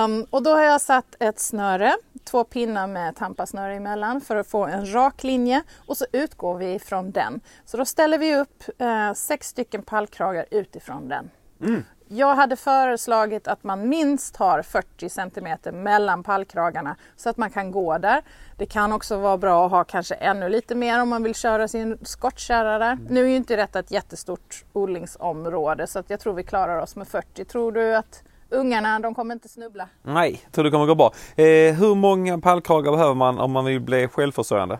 Um, 0.05 0.27
och 0.31 0.43
då 0.43 0.51
har 0.51 0.63
jag 0.63 0.81
satt 0.81 1.17
ett 1.19 1.41
snöre, 1.41 1.97
två 2.25 2.45
pinnar 2.45 2.87
med 2.87 3.17
tampasnöre 3.17 3.75
emellan 3.75 4.21
för 4.21 4.37
att 4.37 4.47
få 4.47 4.65
en 4.65 4.95
rak 4.95 5.23
linje 5.23 5.63
och 5.87 5.97
så 5.97 6.07
utgår 6.13 6.59
vi 6.59 6.79
från 6.79 7.11
den. 7.11 7.41
Så 7.65 7.77
då 7.77 7.85
ställer 7.85 8.19
vi 8.19 8.37
upp 8.37 8.65
uh, 8.83 9.13
sex 9.13 9.49
stycken 9.49 9.83
pallkragar 9.83 10.47
utifrån 10.51 11.09
den. 11.09 11.31
Mm. 11.61 11.85
Jag 12.09 12.35
hade 12.35 12.57
föreslagit 12.57 13.49
att 13.49 13.65
man 13.65 13.89
minst 13.89 14.37
har 14.37 14.63
40 14.63 15.09
cm 15.09 15.83
mellan 15.83 16.23
pallkragarna 16.23 16.97
så 17.17 17.31
att 17.31 17.37
man 17.37 17.51
kan 17.51 17.71
gå 17.71 17.99
där. 17.99 18.23
Det 18.57 18.67
kan 18.67 18.93
också 18.93 19.17
vara 19.17 19.39
bra 19.39 19.67
att 19.67 19.71
ha 19.71 19.85
kanske 19.85 20.15
ännu 20.15 20.49
lite 20.49 20.75
mer 20.75 21.03
om 21.03 21.09
man 21.09 21.23
vill 21.23 21.35
köra 21.35 21.69
sin 21.69 21.99
skottkärra 22.03 22.79
där. 22.79 22.93
Mm. 22.93 23.05
Nu 23.05 23.25
är 23.25 23.29
ju 23.29 23.37
inte 23.37 23.57
detta 23.57 23.79
ett 23.79 23.91
jättestort 23.91 24.65
odlingsområde 24.73 25.87
så 25.87 25.99
att 25.99 26.11
jag 26.11 26.21
tror 26.21 26.35
vi 26.35 26.45
klarar 26.45 26.79
oss 26.79 26.97
med 26.97 27.09
40. 27.09 27.45
Tror 27.45 27.73
du 27.73 27.97
att 27.97 28.23
ungarna, 28.55 28.99
de 28.99 29.15
kommer 29.15 29.35
inte 29.35 29.49
snubbla. 29.49 29.89
Nej, 30.03 30.43
tror 30.53 30.65
det 30.65 30.71
kommer 30.71 30.87
gå 30.87 30.95
bra. 30.95 31.13
Eh, 31.37 31.75
hur 31.75 31.95
många 31.95 32.39
pallkragar 32.39 32.93
behöver 32.93 33.15
man 33.15 33.39
om 33.39 33.53
man 33.53 33.65
vill 33.65 33.81
bli 33.81 34.09
självförsörjande? 34.09 34.75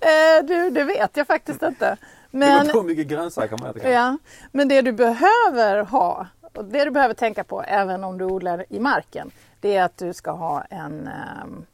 eh, 0.00 0.44
du, 0.44 0.70
det 0.70 0.84
vet 0.84 1.16
jag 1.16 1.26
faktiskt 1.26 1.62
inte. 1.62 1.96
Men, 2.30 2.58
det 2.58 2.64
beror 2.64 2.72
på 2.72 2.80
hur 2.80 2.88
mycket 2.88 3.06
grönsaker 3.06 3.56
man 3.60 3.70
äter. 3.70 3.90
Ja, 3.90 4.18
men 4.52 4.68
det 4.68 4.82
du 4.82 4.92
behöver 4.92 5.82
ha 5.84 6.26
och 6.54 6.64
det 6.64 6.84
du 6.84 6.90
behöver 6.90 7.14
tänka 7.14 7.44
på 7.44 7.62
även 7.62 8.04
om 8.04 8.18
du 8.18 8.24
odlar 8.24 8.64
i 8.68 8.80
marken 8.80 9.30
det 9.60 9.76
är 9.76 9.82
att 9.82 9.96
du 9.96 10.12
ska 10.12 10.30
ha 10.30 10.62
en 10.62 11.08
ehm, 11.08 11.66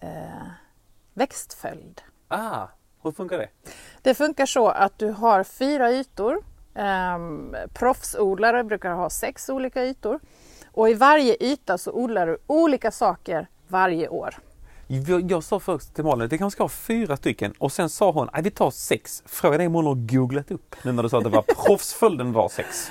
eh, 0.00 0.46
växtföljd. 1.14 2.02
Ah, 2.28 2.66
hur 3.02 3.12
funkar 3.12 3.38
det? 3.38 3.48
Det 4.02 4.14
funkar 4.14 4.46
så 4.46 4.68
att 4.68 4.98
du 4.98 5.10
har 5.10 5.44
fyra 5.44 5.92
ytor. 5.92 6.42
Um, 6.78 7.56
proffsodlare 7.74 8.64
brukar 8.64 8.90
ha 8.90 9.10
sex 9.10 9.48
olika 9.48 9.84
ytor. 9.84 10.20
Och 10.72 10.90
i 10.90 10.94
varje 10.94 11.36
yta 11.40 11.78
så 11.78 11.92
odlar 11.92 12.26
du 12.26 12.38
olika 12.46 12.90
saker 12.90 13.48
varje 13.68 14.08
år. 14.08 14.34
Jag, 14.86 15.30
jag 15.30 15.44
sa 15.44 15.60
först 15.60 15.94
till 15.94 16.04
Malin 16.04 16.26
att 16.26 16.32
vi 16.32 16.38
kanske 16.38 16.56
ska 16.56 16.64
ha 16.64 16.68
fyra 16.68 17.16
stycken 17.16 17.52
och 17.58 17.72
sen 17.72 17.88
sa 17.88 18.10
hon 18.10 18.28
att 18.32 18.46
vi 18.46 18.50
tar 18.50 18.70
sex. 18.70 19.22
Frågan 19.26 19.60
är 19.60 19.66
om 19.66 19.74
hon 19.74 19.86
har 19.86 19.94
googlat 19.94 20.50
upp 20.50 20.76
nu 20.82 20.92
när 20.92 21.02
du 21.02 21.08
sa 21.08 21.18
att 21.18 21.24
det 21.24 21.30
var 21.30 21.42
proffsföljden 21.66 22.32
var 22.32 22.48
sex. 22.48 22.90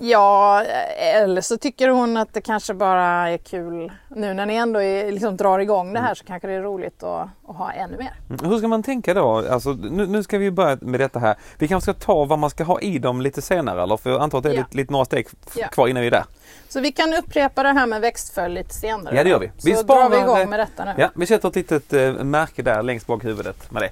Ja, 0.00 0.62
eller 0.96 1.40
så 1.40 1.56
tycker 1.56 1.88
hon 1.88 2.16
att 2.16 2.34
det 2.34 2.40
kanske 2.40 2.74
bara 2.74 3.30
är 3.30 3.38
kul 3.38 3.92
nu 4.08 4.34
när 4.34 4.46
ni 4.46 4.54
ändå 4.54 4.82
är, 4.82 5.12
liksom 5.12 5.36
drar 5.36 5.58
igång 5.58 5.92
det 5.92 6.00
här 6.00 6.14
så 6.14 6.24
kanske 6.24 6.48
det 6.48 6.54
är 6.54 6.62
roligt 6.62 7.02
att, 7.02 7.28
att 7.48 7.56
ha 7.56 7.72
ännu 7.72 7.96
mer. 7.98 8.14
Mm. 8.30 8.50
Hur 8.50 8.58
ska 8.58 8.68
man 8.68 8.82
tänka 8.82 9.14
då? 9.14 9.44
Alltså, 9.50 9.72
nu, 9.72 10.06
nu, 10.06 10.22
ska 10.22 10.38
vi 10.38 10.50
börja 10.50 10.78
med 10.80 11.00
detta 11.00 11.18
här. 11.18 11.36
Vi 11.58 11.68
kanske 11.68 11.92
ska 11.92 12.00
ta 12.04 12.24
vad 12.24 12.38
man 12.38 12.50
ska 12.50 12.64
ha 12.64 12.80
i 12.80 12.98
dem 12.98 13.20
lite 13.20 13.42
senare 13.42 13.82
eller? 13.82 13.96
För 13.96 14.10
jag 14.10 14.22
antar 14.22 14.38
att 14.38 14.44
det 14.44 14.50
är 14.50 14.54
Ja. 14.54 14.60
lite, 14.60 14.76
lite 14.76 14.92
några 14.92 15.04
steg 15.04 15.26
Ja. 15.54 15.68
kvar 15.68 15.88
innan 15.88 16.00
vi 16.00 16.06
är 16.06 16.10
där. 16.10 16.24
Så 16.68 16.80
vi 16.80 16.92
kan 16.92 17.14
upprepa 17.14 17.62
det 17.62 17.68
här 17.72 17.86
med 17.86 18.00
växtföljd 18.00 18.54
lite 18.54 18.74
senare. 18.74 19.16
Ja, 19.16 19.24
det 19.24 19.30
gör 19.30 19.38
vi. 19.38 19.50
Vi 19.64 19.74
så 19.74 19.82
sparar- 19.82 20.10
drar 20.10 20.16
vi 20.16 20.22
igång 20.22 20.50
med 20.50 20.60
detta 20.60 20.84
nu. 20.84 20.94
Ja, 20.98 21.10
vi 21.14 21.26
sätter 21.26 21.48
ett 21.48 21.56
litet 21.56 21.92
eh, 21.92 22.12
märke 22.12 22.62
där 22.62 22.82
längst 22.82 23.06
bak 23.06 23.24
huvudet 23.24 23.70
med 23.70 23.82
det. 23.82 23.90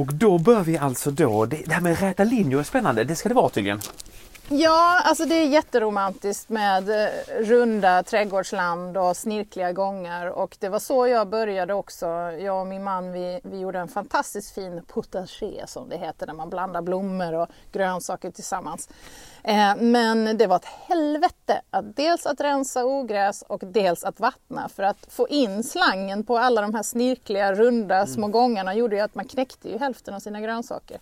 Och 0.00 0.06
då 0.14 0.38
bör 0.38 0.60
vi 0.60 0.78
alltså 0.78 1.10
då, 1.10 1.44
det, 1.46 1.56
det 1.66 1.72
här 1.72 1.80
med 1.80 2.00
räta 2.00 2.24
linjer 2.24 2.58
är 2.58 2.62
spännande, 2.62 3.04
det 3.04 3.16
ska 3.16 3.28
det 3.28 3.34
vara 3.34 3.48
tydligen. 3.48 3.80
Ja, 4.48 5.00
alltså 5.04 5.24
det 5.24 5.34
är 5.34 5.46
jätteromantiskt 5.46 6.48
med 6.48 6.88
eh, 6.88 7.10
runda 7.40 8.02
trädgårdsland 8.02 8.96
och 8.96 9.16
snirkliga 9.16 9.72
gångar 9.72 10.26
och 10.26 10.56
det 10.60 10.68
var 10.68 10.78
så 10.78 11.06
jag 11.06 11.28
började 11.28 11.74
också. 11.74 12.06
Jag 12.38 12.60
och 12.60 12.66
min 12.66 12.84
man 12.84 13.12
vi, 13.12 13.40
vi 13.44 13.60
gjorde 13.60 13.78
en 13.78 13.88
fantastiskt 13.88 14.54
fin 14.54 14.82
potager 14.86 15.66
som 15.66 15.88
det 15.88 15.96
heter 15.96 16.26
när 16.26 16.34
man 16.34 16.50
blandar 16.50 16.82
blommor 16.82 17.32
och 17.34 17.48
grönsaker 17.72 18.30
tillsammans. 18.30 18.88
Eh, 19.42 19.76
men 19.76 20.38
det 20.38 20.46
var 20.46 20.56
ett 20.56 20.88
helvete 20.88 21.60
att 21.70 21.96
dels 21.96 22.26
att 22.26 22.40
rensa 22.40 22.84
ogräs 22.84 23.42
och 23.42 23.62
dels 23.64 24.04
att 24.04 24.20
vattna 24.20 24.68
för 24.68 24.82
att 24.82 25.06
få 25.08 25.28
in 25.28 25.64
slangen 25.64 26.24
på 26.24 26.38
alla 26.38 26.60
de 26.60 26.74
här 26.74 26.82
snirkliga 26.82 27.54
runda 27.54 28.06
små 28.06 28.28
gångarna 28.28 28.74
gjorde 28.74 28.96
ju 28.96 29.02
att 29.02 29.14
man 29.14 29.28
knäckte 29.28 29.68
ju 29.68 29.78
hälften 29.78 30.14
av 30.14 30.20
sina 30.20 30.40
grönsaker. 30.40 30.98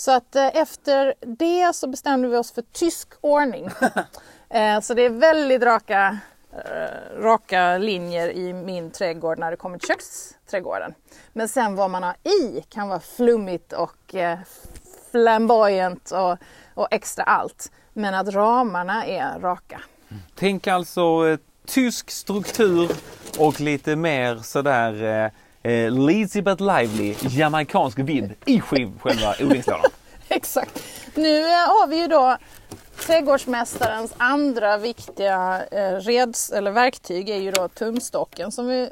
Så 0.00 0.12
att 0.12 0.36
eh, 0.36 0.56
efter 0.56 1.14
det 1.20 1.76
så 1.76 1.88
bestämde 1.88 2.28
vi 2.28 2.36
oss 2.36 2.52
för 2.52 2.62
tysk 2.72 3.08
ordning. 3.20 3.70
eh, 4.50 4.80
så 4.80 4.94
det 4.94 5.02
är 5.02 5.10
väldigt 5.10 5.62
raka, 5.62 6.18
eh, 6.52 7.20
raka 7.22 7.78
linjer 7.78 8.30
i 8.30 8.52
min 8.52 8.90
trädgård 8.90 9.38
när 9.38 9.50
det 9.50 9.56
kommer 9.56 9.78
till 9.78 9.88
köksträdgården. 9.88 10.94
Men 11.32 11.48
sen 11.48 11.76
vad 11.76 11.90
man 11.90 12.02
har 12.02 12.14
i 12.24 12.62
kan 12.68 12.88
vara 12.88 13.00
flummigt 13.00 13.72
och 13.72 14.14
flamboyant 15.10 16.10
och, 16.10 16.38
och 16.74 16.88
extra 16.90 17.24
allt. 17.24 17.72
Men 17.92 18.14
att 18.14 18.28
ramarna 18.28 19.06
är 19.06 19.38
raka. 19.40 19.80
Tänk 20.34 20.66
alltså 20.66 21.36
tysk 21.66 22.10
struktur 22.10 22.90
och 23.38 23.60
lite 23.60 23.96
mer 23.96 24.36
sådär 24.36 25.24
eh, 25.24 25.30
eh, 25.62 25.92
lazy 25.92 26.42
but 26.42 26.60
lively 26.60 27.14
jamaicansk 27.20 27.98
vidd 27.98 28.34
i 28.44 28.60
skiv, 28.60 28.98
själva 29.00 29.34
odlingslådan. 29.40 29.90
Exakt. 30.28 30.82
Nu 31.14 31.40
eh, 31.40 31.46
har 31.46 31.86
vi 31.86 32.00
ju 32.00 32.06
då 32.06 32.36
trädgårdsmästarens 33.06 34.14
andra 34.16 34.76
viktiga 34.76 35.62
eh, 35.70 35.96
reds, 35.96 36.50
eller 36.50 36.70
verktyg 36.70 37.28
är 37.28 37.36
ju 37.36 37.50
då 37.50 37.68
tumstocken 37.68 38.52
som 38.52 38.66
vi 38.66 38.90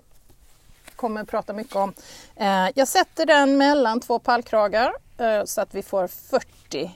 kommer 0.96 1.20
att 1.20 1.28
prata 1.28 1.52
mycket 1.52 1.76
om. 1.76 1.92
Eh, 2.37 2.68
jag 2.75 2.88
sätter 2.88 3.26
den 3.26 3.56
mellan 3.56 4.00
två 4.00 4.18
pallkragar 4.18 4.92
eh, 5.18 5.44
så 5.44 5.60
att 5.60 5.75
vi 5.75 5.82
får 5.82 6.06
40 6.06 6.90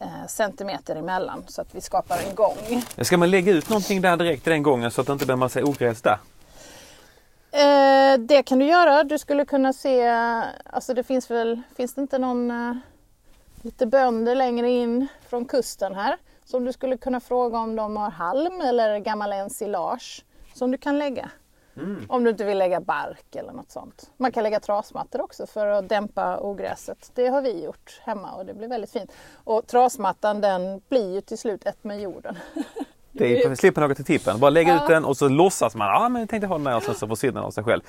eh, 0.00 0.08
centimeter 0.28 0.96
emellan 0.96 1.44
så 1.48 1.60
att 1.62 1.74
vi 1.74 1.80
skapar 1.80 2.18
en 2.28 2.34
gång. 2.34 2.82
Ska 3.02 3.16
man 3.16 3.30
lägga 3.30 3.52
ut 3.52 3.68
någonting 3.68 4.00
där 4.00 4.16
direkt 4.16 4.44
den 4.44 4.62
gången 4.62 4.90
så 4.90 5.00
att 5.00 5.06
det 5.06 5.12
inte 5.12 5.26
blir 5.26 5.36
massa 5.36 5.64
ogräs 5.64 6.02
där? 6.02 6.18
Eh, 7.50 8.18
det 8.18 8.42
kan 8.42 8.58
du 8.58 8.64
göra. 8.64 9.04
Du 9.04 9.18
skulle 9.18 9.44
kunna 9.44 9.72
se, 9.72 10.08
alltså 10.64 10.94
det 10.94 11.02
finns 11.02 11.30
väl, 11.30 11.62
finns 11.76 11.94
det 11.94 12.00
inte 12.00 12.18
någon 12.18 12.50
eh, 12.50 12.76
lite 13.62 13.86
bönder 13.86 14.34
längre 14.34 14.70
in 14.70 15.06
från 15.28 15.44
kusten 15.44 15.94
här 15.94 16.16
som 16.44 16.64
du 16.64 16.72
skulle 16.72 16.96
kunna 16.96 17.20
fråga 17.20 17.58
om 17.58 17.76
de 17.76 17.96
har 17.96 18.10
halm 18.10 18.60
eller 18.60 18.98
gammal 18.98 19.32
ensilage 19.32 20.24
som 20.54 20.70
du 20.70 20.78
kan 20.78 20.98
lägga. 20.98 21.30
Om 22.08 22.24
du 22.24 22.30
inte 22.30 22.44
vill 22.44 22.58
lägga 22.58 22.80
bark 22.80 23.36
eller 23.36 23.52
något 23.52 23.70
sånt. 23.70 24.10
Man 24.16 24.32
kan 24.32 24.42
lägga 24.42 24.60
trasmattor 24.60 25.20
också 25.20 25.46
för 25.46 25.66
att 25.66 25.88
dämpa 25.88 26.40
ogräset. 26.40 27.10
Det 27.14 27.28
har 27.28 27.42
vi 27.42 27.64
gjort 27.64 28.00
hemma 28.04 28.32
och 28.32 28.46
det 28.46 28.54
blir 28.54 28.68
väldigt 28.68 28.90
fint. 28.90 29.12
Och 29.44 29.66
trasmattan 29.66 30.40
den 30.40 30.80
blir 30.88 31.14
ju 31.14 31.20
till 31.20 31.38
slut 31.38 31.66
ett 31.66 31.84
med 31.84 32.00
jorden. 32.00 32.38
Det 33.18 33.42
är, 33.44 33.54
slipper 33.54 33.80
något 33.80 33.96
till 33.96 34.04
tippen. 34.04 34.38
Bara 34.40 34.50
lägga 34.50 34.74
Ja. 34.74 34.82
ut 34.82 34.88
den 34.88 35.04
och 35.04 35.16
så 35.16 35.28
låtsas 35.28 35.74
man 35.74 35.86
ja 35.88 36.08
men 36.08 36.20
jag 36.22 36.28
tänkte 36.28 36.46
ha 36.46 36.54
den 36.54 36.64
där 36.64 36.76
och 36.76 36.82
sen 36.82 36.94
så 36.94 37.08
försvinner 37.08 37.34
den 37.34 37.42
av 37.44 37.50
sig 37.50 37.64
själv. 37.64 37.80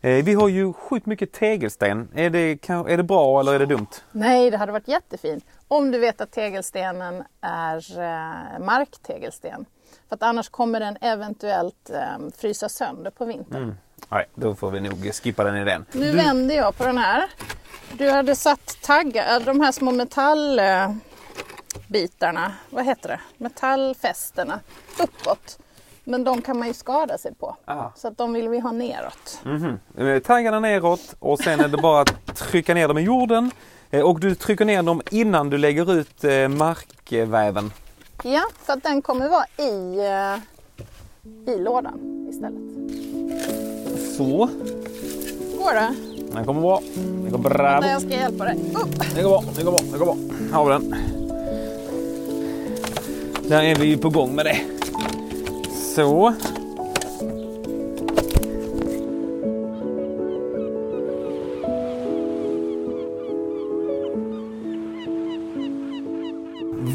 Eh, 0.00 0.24
vi 0.24 0.34
har 0.34 0.48
ju 0.48 0.72
sjukt 0.72 1.06
mycket 1.06 1.32
tegelsten. 1.32 2.08
Är 2.14 2.30
det, 2.30 2.56
kan, 2.56 2.88
är 2.88 2.96
det 2.96 3.02
bra 3.02 3.40
eller 3.40 3.54
är 3.54 3.58
det 3.58 3.66
dumt? 3.66 3.86
Nej, 4.12 4.50
det 4.50 4.56
hade 4.56 4.72
varit 4.72 4.88
jättefint 4.88 5.44
om 5.68 5.90
du 5.90 5.98
vet 5.98 6.20
att 6.20 6.30
tegelstenen 6.30 7.22
är 7.40 8.00
eh, 8.00 8.58
marktegelsten. 8.64 9.64
För 10.08 10.14
att 10.16 10.22
annars 10.22 10.48
kommer 10.48 10.80
den 10.80 10.96
eventuellt 11.00 11.90
eh, 11.90 12.28
frysa 12.38 12.68
sönder 12.68 13.10
på 13.10 13.24
vintern. 13.24 13.74
Nej, 14.08 14.26
då 14.34 14.54
får 14.54 14.70
vi 14.70 14.80
nog 14.80 15.14
skippa 15.14 15.44
den 15.44 15.56
i 15.56 15.64
den. 15.64 15.86
Nu 15.92 16.04
Du- 16.10 16.16
vänder 16.16 16.54
jag 16.54 16.76
på 16.76 16.84
den 16.84 16.98
här. 16.98 17.24
Du 17.98 18.10
hade 18.10 18.36
satt 18.36 18.76
taggar, 18.82 19.34
äh, 19.40 19.44
de 19.44 19.60
här 19.60 19.72
små 19.72 19.90
metallbitarna, 21.76 22.52
vad 22.70 22.84
heter 22.84 23.08
det? 23.08 23.20
Metallfästena 23.38 24.60
uppåt. 24.98 25.58
Men 26.04 26.24
de 26.24 26.42
kan 26.42 26.58
man 26.58 26.68
ju 26.68 26.74
skada 26.74 27.18
sig 27.18 27.34
på. 27.34 27.56
Ah. 27.64 27.90
Så 27.96 28.08
att 28.08 28.18
de 28.18 28.32
vill 28.32 28.48
vi 28.48 28.60
ha 28.60 28.72
neråt. 28.72 29.40
Mhm. 29.44 29.78
Eh, 29.98 30.18
Taggarna 30.22 30.60
neråt 30.60 31.14
och 31.18 31.38
sen 31.38 31.60
är 31.60 31.68
det 31.68 31.76
bara 31.78 32.00
att 32.02 32.36
trycka 32.36 32.74
ner 32.74 32.88
dem 32.88 32.98
i 32.98 33.02
jorden. 33.02 33.50
Eh, 33.90 34.00
Och 34.00 34.20
du 34.20 34.34
trycker 34.34 34.64
ner 34.64 34.82
dem 34.82 35.02
innan 35.10 35.50
du 35.50 35.58
lägger 35.58 35.92
ut 35.94 36.24
eh, 36.24 36.48
markväven. 36.48 37.72
Ja, 38.24 38.42
för 38.62 38.72
att 38.72 38.82
den 38.82 39.02
kommer 39.02 39.28
vara 39.28 39.44
i, 39.58 39.98
eh, 39.98 41.54
i 41.54 41.58
lådan 41.58 42.26
istället. 42.30 42.62
Så. 44.16 44.48
Går 45.58 45.74
det? 45.74 45.94
Den 46.34 46.44
kommer 46.44 46.60
bra. 46.60 46.80
Det 47.24 47.30
går 47.30 47.38
bra. 47.38 47.86
Jag 47.86 48.02
ska 48.02 48.10
hjälpa 48.10 48.44
dig. 48.44 48.58
Upp! 48.74 49.14
Det 49.14 49.22
går 49.22 49.30
bra, 49.30 49.42
det 49.56 49.62
går 49.64 49.72
bra, 49.72 49.80
det 49.92 49.98
går 49.98 50.04
bra. 50.06 50.16
Här 50.50 50.56
har 50.56 50.64
vi 50.64 50.70
den. 50.72 51.31
Där 53.48 53.62
är 53.62 53.74
vi 53.74 53.86
ju 53.86 53.98
på 53.98 54.08
gång 54.08 54.34
med 54.34 54.46
det. 54.46 54.60
Så. 55.94 56.34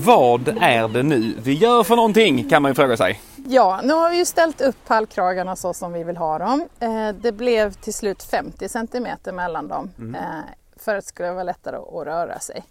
Vad 0.06 0.48
är 0.62 0.88
det 0.88 1.04
nu 1.04 1.34
vi 1.44 1.54
gör 1.54 1.84
för 1.84 1.96
någonting 1.96 2.50
kan 2.50 2.62
man 2.62 2.72
ju 2.72 2.76
fråga 2.76 2.98
sig. 2.98 3.22
Ja, 3.48 3.80
nu 3.84 3.94
har 3.94 4.10
vi 4.10 4.18
ju 4.18 4.26
ställt 4.26 4.62
upp 4.62 4.76
pallkragarna 4.88 5.56
så 5.56 5.74
som 5.74 5.94
vi 5.94 6.04
vill 6.04 6.18
ha 6.18 6.40
dem. 6.40 6.68
Eh, 6.80 7.10
det 7.22 7.32
blev 7.32 7.74
till 7.74 7.94
slut 7.94 8.24
50 8.24 8.70
centimeter 8.70 9.32
mellan 9.32 9.68
dem 9.68 9.92
eh, 9.98 10.22
för 10.80 10.96
att 10.96 11.04
det 11.04 11.08
skulle 11.08 11.32
vara 11.32 11.44
lättare 11.44 11.76
att, 11.76 12.08
röra 12.08 12.40
sig. 12.40 12.64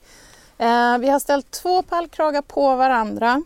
Eh, 0.59 0.99
vi 0.99 1.09
har 1.09 1.19
ställt 1.19 1.51
två 1.51 1.83
pallkragar 1.83 2.43
på 2.43 2.77
varandra 2.77 3.43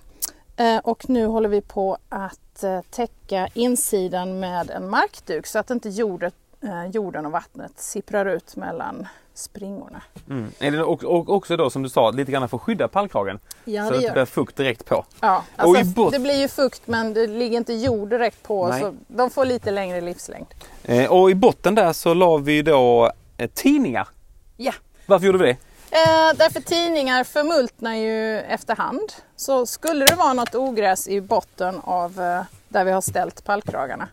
och 0.82 1.08
nu 1.08 1.26
håller 1.26 1.48
vi 1.48 1.60
på 1.60 1.98
att 2.08 2.62
eh, 2.62 2.80
täcka 2.90 3.48
insidan 3.54 4.40
med 4.40 4.70
en 4.70 4.90
markduk 4.90 5.46
så 5.46 5.58
att 5.58 5.70
inte 5.70 5.88
jordet, 5.88 6.34
eh, 6.62 6.86
jorden 6.86 7.26
och 7.26 7.32
vattnet 7.32 7.72
sipprar 7.76 8.26
ut 8.26 8.56
mellan 8.56 9.08
springorna. 9.34 10.02
Mm. 10.28 10.52
Det 10.58 10.82
och, 10.82 11.04
och 11.04 11.30
också 11.30 11.56
då 11.56 11.70
som 11.70 11.82
du 11.82 11.88
sa 11.88 12.10
lite 12.10 12.32
grann 12.32 12.48
för 12.48 12.56
att 12.56 12.62
skydda 12.62 12.88
pallkragen? 12.88 13.38
Ja, 13.64 13.84
så 13.84 13.90
det 13.90 13.96
att 13.96 14.00
det 14.00 14.06
gör 14.06 14.12
blir 14.12 14.24
fukt 14.24 14.56
direkt 14.56 14.84
på. 14.86 15.04
Ja, 15.20 15.44
Och 15.56 15.76
alltså, 15.76 15.84
bot- 15.94 16.12
det 16.12 16.18
blir 16.18 16.40
ju 16.40 16.48
fukt 16.48 16.82
men 16.86 17.14
det 17.14 17.26
ligger 17.26 17.56
inte 17.56 17.72
jord 17.74 18.08
direkt 18.10 18.42
på 18.42 18.68
Nej. 18.68 18.80
så 18.80 18.94
de 19.08 19.30
får 19.30 19.44
lite 19.44 19.70
längre 19.70 20.00
livslängd. 20.00 20.46
Eh, 20.84 21.10
och 21.12 21.30
i 21.30 21.34
botten 21.34 21.74
där 21.74 21.92
så 21.92 22.14
la 22.14 22.36
vi 22.36 22.62
då 22.62 23.12
eh, 23.36 23.50
tidningar. 23.54 24.08
Ja. 24.56 24.72
Varför 25.06 25.26
gjorde 25.26 25.38
vi 25.38 25.44
det? 25.46 25.56
Eh, 25.92 26.36
därför 26.36 26.60
tidningar 26.60 27.24
förmultnar 27.24 27.94
ju 27.94 28.38
efterhand. 28.40 29.12
Så 29.36 29.66
skulle 29.66 30.04
det 30.06 30.14
vara 30.14 30.32
något 30.32 30.54
ogräs 30.54 31.08
i 31.08 31.20
botten 31.20 31.80
av 31.84 32.20
eh, 32.20 32.42
där 32.68 32.84
vi 32.84 32.90
har 32.92 33.00
ställt 33.00 33.44
pallkragarna 33.44 34.08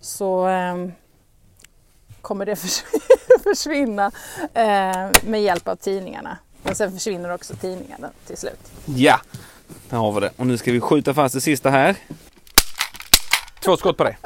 så 0.00 0.48
eh, 0.48 0.74
kommer 2.22 2.46
det 2.46 2.56
förs- 2.56 2.84
försvinna 3.42 4.10
eh, 4.54 5.08
med 5.24 5.42
hjälp 5.42 5.68
av 5.68 5.76
tidningarna. 5.76 6.38
Men 6.62 6.74
sen 6.74 6.92
försvinner 6.92 7.30
också 7.34 7.54
tidningarna 7.56 8.10
till 8.26 8.36
slut. 8.36 8.72
Ja, 8.84 9.20
där 9.90 9.96
har 9.98 10.12
vi 10.12 10.20
det. 10.20 10.30
Och 10.36 10.46
nu 10.46 10.58
ska 10.58 10.72
vi 10.72 10.80
skjuta 10.80 11.14
fast 11.14 11.34
det 11.34 11.40
sista 11.40 11.70
här. 11.70 11.96
Två 13.64 13.76
skott 13.76 13.96
på 13.96 14.04
det. 14.04 14.16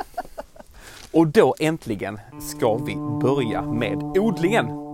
Och 1.12 1.26
då 1.26 1.54
äntligen 1.58 2.20
ska 2.50 2.74
vi 2.76 2.94
börja 3.22 3.62
med 3.62 3.96
odlingen. 4.02 4.85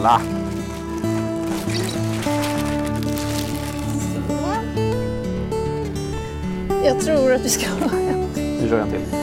Kolla! 0.00 0.20
Jag 6.84 7.00
tror 7.00 7.32
att 7.32 7.40
vi 7.44 7.48
ska 7.48 7.66
Nu 8.34 8.68
kör 8.68 8.78
jag 8.78 8.86
en 8.86 8.90
till. 8.90 9.16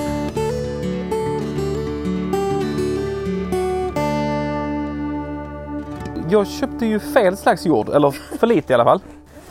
Jag 6.29 6.47
köpte 6.47 6.85
ju 6.85 6.99
fel 6.99 7.37
slags 7.37 7.65
jord, 7.65 7.89
eller 7.89 8.11
för 8.39 8.47
lite 8.47 8.73
i 8.73 8.75
alla 8.75 8.83
fall. 8.83 8.99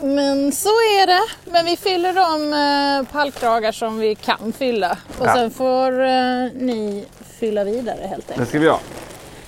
Men 0.01 0.51
så 0.51 0.69
är 0.69 1.07
det. 1.07 1.51
Men 1.51 1.65
vi 1.65 1.77
fyller 1.77 2.13
de 2.13 2.53
eh, 2.53 3.11
pallkragar 3.13 3.71
som 3.71 3.99
vi 3.99 4.15
kan 4.15 4.53
fylla. 4.57 4.97
Och 5.19 5.25
Ja. 5.27 5.33
sen 5.35 5.51
får 5.51 6.01
eh, 6.01 6.07
ni 6.55 7.05
fylla 7.39 7.63
vidare 7.63 7.99
helt 8.09 8.27
Det 8.27 8.33
enkelt. 8.33 8.49
ska 8.49 8.59
vi 8.59 8.65
göra. 8.65 8.77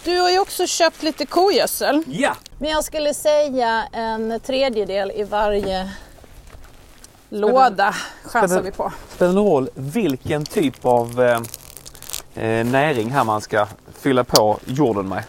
Du 0.10 0.20
har 0.20 0.30
ju 0.30 0.40
också 0.40 0.68
köpt 0.68 1.04
lite 1.04 1.26
kogödsel. 1.26 2.04
Ja! 2.08 2.36
Men 2.60 2.70
jag 2.70 2.84
skulle 2.84 3.14
säga 3.14 3.88
en 3.94 4.40
tredjedel 4.40 5.12
i 5.12 5.24
varje 5.24 5.92
låda 7.30 7.96
chansar 8.26 8.56
det- 8.56 8.62
vi 8.62 8.72
på. 8.72 8.92
Spelar 9.16 9.30
det 9.30 9.36
någon 9.36 9.52
roll 9.52 9.70
vilken 9.76 10.46
typ 10.46 10.86
av 10.86 11.22
eh, 11.22 12.44
eh, 12.46 12.66
näring 12.66 13.10
här 13.12 13.24
man 13.24 13.42
ska 13.42 13.68
fylla 14.02 14.24
på 14.24 14.60
jorden 14.66 15.10
med? 15.10 15.24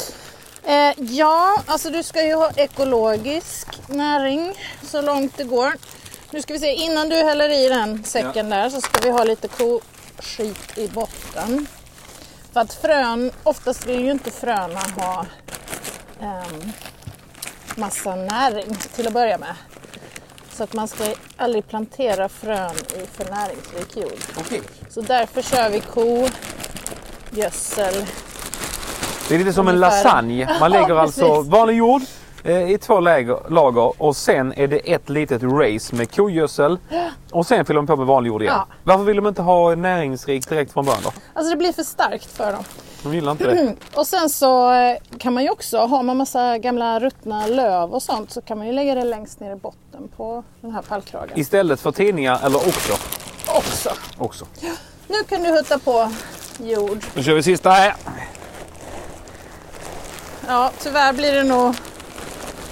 Eh, 0.64 0.94
ja, 1.04 1.62
alltså 1.66 1.90
du 1.90 2.02
ska 2.02 2.26
ju 2.26 2.34
ha 2.34 2.50
ekologisk 2.56 3.66
näring 3.88 4.54
så 4.82 5.02
långt 5.02 5.36
det 5.36 5.44
går. 5.44 5.72
Nu 6.30 6.42
ska 6.42 6.52
vi 6.52 6.58
se, 6.58 6.72
innan 6.74 7.08
du 7.08 7.16
häller 7.16 7.48
i 7.50 7.68
den 7.68 8.04
säcken 8.04 8.50
där 8.50 8.70
så 8.70 8.80
ska 8.80 9.00
vi 9.02 9.10
ha 9.10 9.24
lite 9.24 9.48
koskit 9.48 10.78
i 10.78 10.88
botten. 10.88 11.66
För 12.52 12.60
att 12.60 12.72
frön, 12.74 13.30
oftast 13.42 13.86
vill 13.86 14.00
ju 14.04 14.10
inte 14.10 14.30
fröna 14.30 14.80
ha 14.96 15.26
ehm, 16.20 16.72
massa 17.76 18.14
näring 18.14 18.74
till 18.94 19.06
att 19.06 19.12
börja 19.12 19.38
med. 19.38 19.54
Så 20.52 20.64
att 20.64 20.72
man 20.74 20.88
ska 20.88 21.04
aldrig 21.36 21.68
plantera 21.68 22.28
frön 22.28 22.74
i 23.02 23.06
för 23.06 23.30
näringsrik 23.30 23.96
jord. 23.96 24.18
Okej. 24.38 24.62
Så 24.88 25.00
därför 25.00 25.42
kör 25.42 25.70
vi 25.70 25.80
kogödsel 25.80 26.34
Det 29.28 29.34
är 29.34 29.38
lite 29.38 29.52
som 29.52 29.68
en 29.68 29.74
Ungefär. 29.74 30.04
lasagne. 30.04 30.56
Man 30.60 30.70
lägger 30.80 30.94
alltså 30.94 31.42
vanlig 31.42 31.76
jord 31.76 32.02
i 32.44 32.78
två 32.78 33.00
lager 33.00 34.02
och 34.02 34.16
sen 34.16 34.52
är 34.56 34.66
det 34.66 34.76
ett 34.92 35.08
litet 35.08 35.42
race 35.42 35.96
med 35.96 36.14
kogödsel 36.14 36.78
och 37.32 37.46
sen 37.46 37.64
fyller 37.64 37.80
man 37.80 37.86
på 37.86 37.96
med 37.96 38.06
vanlig 38.06 38.28
jord 38.28 38.42
igen. 38.42 38.54
Ja. 38.56 38.66
Varför 38.84 39.04
vill 39.04 39.16
de 39.16 39.26
inte 39.26 39.42
ha 39.42 39.74
näringsrikt 39.74 40.48
direkt 40.48 40.72
från 40.72 40.84
början 40.84 41.02
då? 41.04 41.12
Alltså 41.34 41.50
det 41.50 41.56
blir 41.56 41.72
för 41.72 41.82
starkt 41.82 42.26
för 42.26 42.52
dem. 42.52 42.64
De 43.02 43.14
gillar 43.14 43.32
inte 43.32 43.46
det. 43.46 43.74
Och 43.94 44.06
sen 44.06 44.30
så 44.30 44.72
eh, 44.72 44.96
kan 45.18 45.34
man 45.34 45.42
ju 45.42 45.50
också, 45.50 45.78
har 45.78 46.02
man 46.02 46.16
massa 46.16 46.58
gamla 46.58 47.00
ruttna 47.00 47.46
löv 47.46 47.90
och 47.94 48.02
sånt 48.02 48.30
så 48.30 48.40
kan 48.40 48.58
man 48.58 48.66
ju 48.66 48.72
lägga 48.72 48.94
det 48.94 49.04
längst 49.04 49.40
ner 49.40 49.52
i 49.52 49.56
botten 49.56 50.08
på 50.16 50.44
den 50.60 50.70
här 50.70 50.82
pallkragen. 50.82 51.38
Istället 51.38 51.80
för 51.80 51.92
tidningar 51.92 52.40
eller 52.44 52.56
också. 52.56 52.92
Också. 53.56 53.90
också. 54.18 54.46
Nu 55.08 55.16
kan 55.28 55.42
du 55.42 55.50
hutta 55.50 55.78
på 55.78 56.10
jord. 56.58 57.04
Nu 57.14 57.22
kör 57.22 57.34
vi 57.34 57.42
sista 57.42 57.70
här. 57.70 57.94
Ja, 60.48 60.70
tyvärr 60.78 61.12
blir 61.12 61.32
det 61.32 61.42
nog... 61.42 61.74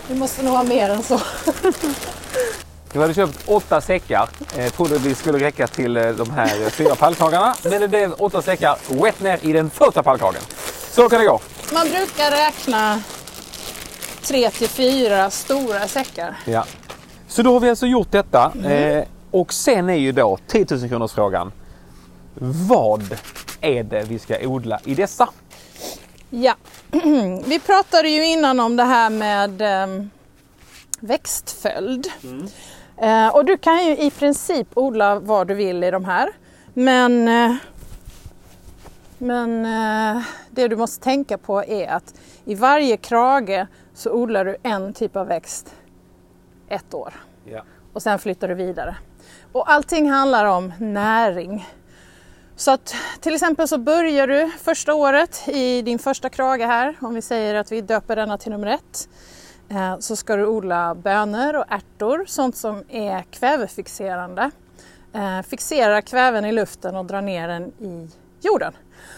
Vi 0.09 0.15
måste 0.15 0.43
nog 0.43 0.55
ha 0.55 0.63
mer 0.63 0.91
än 0.91 1.03
så. 1.03 1.21
Vi 2.93 2.99
hade 3.01 3.15
köpt 3.15 3.39
åtta 3.47 3.81
säckar. 3.81 4.29
Eh, 4.57 4.73
trodde 4.73 4.99
vi 4.99 5.15
skulle 5.15 5.39
räcka 5.39 5.67
till 5.67 5.97
eh, 5.97 6.09
de 6.09 6.31
här 6.31 6.71
fyra 6.71 6.95
pallkragarna. 6.95 7.55
Men 7.63 7.81
det 7.81 7.89
blev 7.89 8.13
åtta 8.13 8.43
säckar 8.43 8.79
rätt 9.05 9.21
ner 9.21 9.39
i 9.43 9.53
den 9.53 9.71
första 9.71 10.03
pallkragen. 10.03 10.43
Så 10.91 11.09
kan 11.09 11.21
det 11.21 11.27
gå. 11.27 11.41
Man 11.75 11.89
brukar 11.89 12.31
räkna 12.31 13.03
tre 14.23 14.51
till 14.51 14.69
fyra 14.69 15.31
stora 15.31 15.89
säckar. 15.89 16.37
Ja. 16.45 16.65
Så 17.29 17.43
då 17.43 17.53
har 17.53 17.61
vi 17.61 17.71
alltså 17.71 17.87
gjort 17.87 18.11
detta. 18.11 18.53
Eh, 18.65 19.05
och 19.31 19.53
sen 19.53 19.89
är 19.89 19.95
ju 19.95 20.13
då 20.13 20.39
10 20.47 20.67
000 20.71 20.89
kronors 20.89 21.13
frågan. 21.13 21.53
Vad 22.69 23.19
är 23.61 23.83
det 23.85 24.05
vi 24.09 24.19
ska 24.19 24.39
odla 24.43 24.81
i 24.85 24.95
dessa? 24.95 25.29
Ja, 26.31 26.55
vi 27.47 27.61
pratade 27.67 28.09
ju 28.09 28.27
innan 28.27 28.61
om 28.61 28.77
det 28.77 28.85
här 28.85 29.11
med 29.11 29.63
eh, 29.63 30.05
växtföljd. 31.01 32.07
Eh, 32.97 33.29
och 33.29 33.45
du 33.45 33.59
kan 33.59 33.85
ju 33.87 33.97
i 33.97 34.11
princip 34.11 34.69
odla 34.75 35.19
vad 35.19 35.49
du 35.49 35.55
vill 35.55 35.85
i 35.85 35.91
de 35.91 36.05
här. 36.05 36.31
Men, 36.75 37.29
eh, 37.29 37.55
men 39.19 39.65
eh, 39.65 40.23
det 40.51 40.69
du 40.69 40.77
måste 40.77 41.05
tänka 41.05 41.39
på 41.39 41.65
är 41.65 41.89
att 41.89 42.15
i 42.45 42.55
varje 42.55 42.97
krage 42.97 43.67
så 43.95 44.13
odlar 44.13 44.45
du 44.45 44.57
en 44.63 44.93
typ 44.93 45.17
av 45.17 45.27
växt 45.27 45.75
ett 46.69 46.95
år 46.95 47.15
Ja. 47.45 47.63
och 47.93 48.03
sen 48.03 48.19
flyttar 48.19 48.49
du 48.49 48.55
vidare. 48.55 48.97
Och 49.53 49.71
allting 49.71 50.11
handlar 50.11 50.45
om 50.45 50.73
näring. 50.79 51.67
Så 52.59 52.71
att 52.71 52.95
till 53.21 53.35
exempel 53.35 53.69
så 53.69 53.79
börjar 53.79 54.27
du 54.27 54.51
första 54.59 54.95
året 54.95 55.49
i 55.49 55.83
din 55.83 55.99
första 55.99 56.29
krage 56.29 56.61
här, 56.61 56.97
om 57.01 57.15
vi 57.15 57.23
säger 57.23 57.55
att 57.55 57.73
vi 57.73 57.81
döper 57.81 58.17
denna 58.17 58.39
till 58.39 58.53
nummer 58.53 58.67
ett, 58.67 59.09
eh, 59.69 59.99
så 59.99 60.17
ska 60.17 60.37
du 60.37 60.47
odla 60.47 60.95
bönor 60.95 61.57
och 61.57 61.65
ärtor, 61.69 62.25
sånt 62.27 62.57
som 62.57 62.85
är 62.89 63.23
kvävefixerande. 63.23 64.51
Eh, 65.13 65.43
Fixera 65.43 66.03
kväven 66.03 66.45
i 66.45 66.53
luften 66.53 66.97
och 66.97 67.05
dra 67.05 67.21
ner 67.21 67.49
den 67.49 67.63
i 67.63 68.11
jorden. 68.41 68.73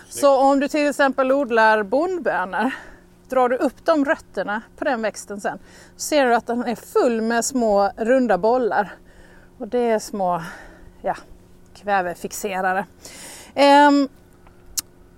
Så 0.09 0.37
om 0.41 0.61
du 0.61 0.69
till 0.69 0.89
exempel 0.89 1.33
odlar 1.33 1.83
bondbönor, 1.83 2.71
drar 3.29 3.49
du 3.49 3.57
upp 3.57 3.85
de 3.85 4.05
rötterna 4.05 4.63
på 4.77 4.85
den 4.85 5.03
växten 5.03 5.41
sen, 5.41 5.59
så 5.97 6.01
ser 6.03 6.27
du 6.27 6.35
att 6.35 6.47
den 6.47 6.65
är 6.65 6.77
full 6.77 7.23
med 7.23 7.45
små 7.45 7.91
runda 7.97 8.39
bollar. 8.39 8.93
Och 9.59 9.69
det 9.69 9.91
är 9.91 9.99
små 9.99 10.43
ja, 11.03 11.17
kvävefixerare. 11.83 12.87
Ehm, 13.55 14.09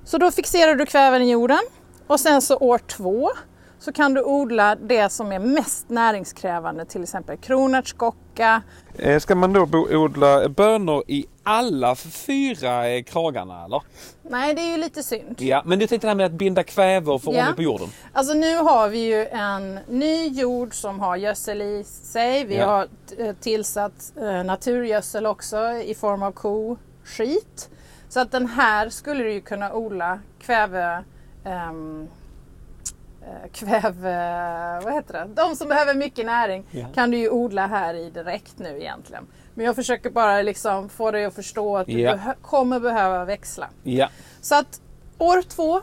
så 0.04 0.18
då 0.18 0.30
fixerar 0.30 0.74
du 0.74 0.86
kväven 0.86 1.22
i 1.22 1.30
jorden 1.30 1.62
och 2.06 2.20
sen 2.20 2.42
så 2.42 2.56
år 2.56 2.78
två 2.78 3.30
så 3.82 3.92
kan 3.92 4.14
du 4.14 4.22
odla 4.22 4.74
det 4.74 5.08
som 5.12 5.32
är 5.32 5.38
mest 5.38 5.88
näringskrävande, 5.88 6.84
till 6.84 7.02
exempel 7.02 7.36
kronärtskocka. 7.36 8.62
Eh, 8.98 9.18
Ska 9.18 9.34
man 9.34 9.52
då 9.52 9.68
odla 9.90 10.48
bönor 10.48 11.02
i 11.06 11.26
alla 11.42 11.94
fyra 11.96 12.88
eh, 12.88 13.02
kragarna 13.02 13.64
eller? 13.64 13.82
Nej, 14.22 14.54
det 14.54 14.60
är 14.62 14.70
ju 14.70 14.76
lite 14.76 15.02
synd. 15.02 15.36
Ja, 15.40 15.62
men 15.66 15.78
du 15.78 15.86
tänkte 15.86 16.06
det 16.06 16.10
här 16.10 16.14
med 16.16 16.26
att 16.26 16.32
binda 16.32 16.62
kväve 16.62 17.10
och 17.12 17.22
få 17.22 17.34
Ja. 17.34 17.40
ordning 17.40 17.56
på 17.56 17.62
jorden. 17.62 17.88
Alltså 18.12 18.34
nu 18.34 18.56
har 18.56 18.88
vi 18.88 18.98
ju 18.98 19.26
en 19.26 19.78
ny 19.88 20.26
jord 20.28 20.74
som 20.74 21.00
har 21.00 21.16
gödsel 21.16 21.62
i 21.62 21.84
sig. 21.84 22.44
Vi 22.44 22.56
Ja. 22.56 22.66
har 22.66 22.88
eh, 23.18 23.34
tillsatt 23.40 24.12
naturgödsel 24.44 25.26
också 25.26 25.70
i 25.70 25.94
form 25.94 26.22
av 26.22 26.32
koskit. 26.32 27.70
Så 28.08 28.20
att 28.20 28.30
den 28.32 28.46
här 28.46 28.88
skulle 28.88 29.24
du 29.24 29.32
ju 29.32 29.40
kunna 29.40 29.72
odla 29.74 30.18
kväve 30.40 31.04
ehm, 31.44 32.08
eh, 33.26 33.50
kväve, 33.52 34.80
vad 34.84 34.92
heter 34.94 35.12
det? 35.12 35.28
De 35.34 35.56
som 35.56 35.68
behöver 35.68 35.94
mycket 35.94 36.26
näring 36.26 36.66
Ja. 36.70 36.86
kan 36.94 37.10
du 37.10 37.16
ju 37.16 37.28
odla 37.30 37.66
här 37.66 37.94
i 37.94 38.10
direkt 38.10 38.58
nu 38.58 38.80
egentligen. 38.80 39.26
Men 39.54 39.66
jag 39.66 39.74
försöker 39.76 40.10
bara 40.10 40.42
liksom 40.42 40.88
få 40.88 41.10
dig 41.10 41.24
att 41.24 41.34
förstå 41.34 41.76
att 41.76 41.86
du 41.86 42.00
Ja. 42.00 42.12
behö- 42.14 42.34
kommer 42.42 42.80
behöva 42.80 43.24
växla. 43.24 43.68
Ja. 43.82 44.08
Så 44.40 44.54
att 44.54 44.80
år 45.18 45.42
två, 45.42 45.80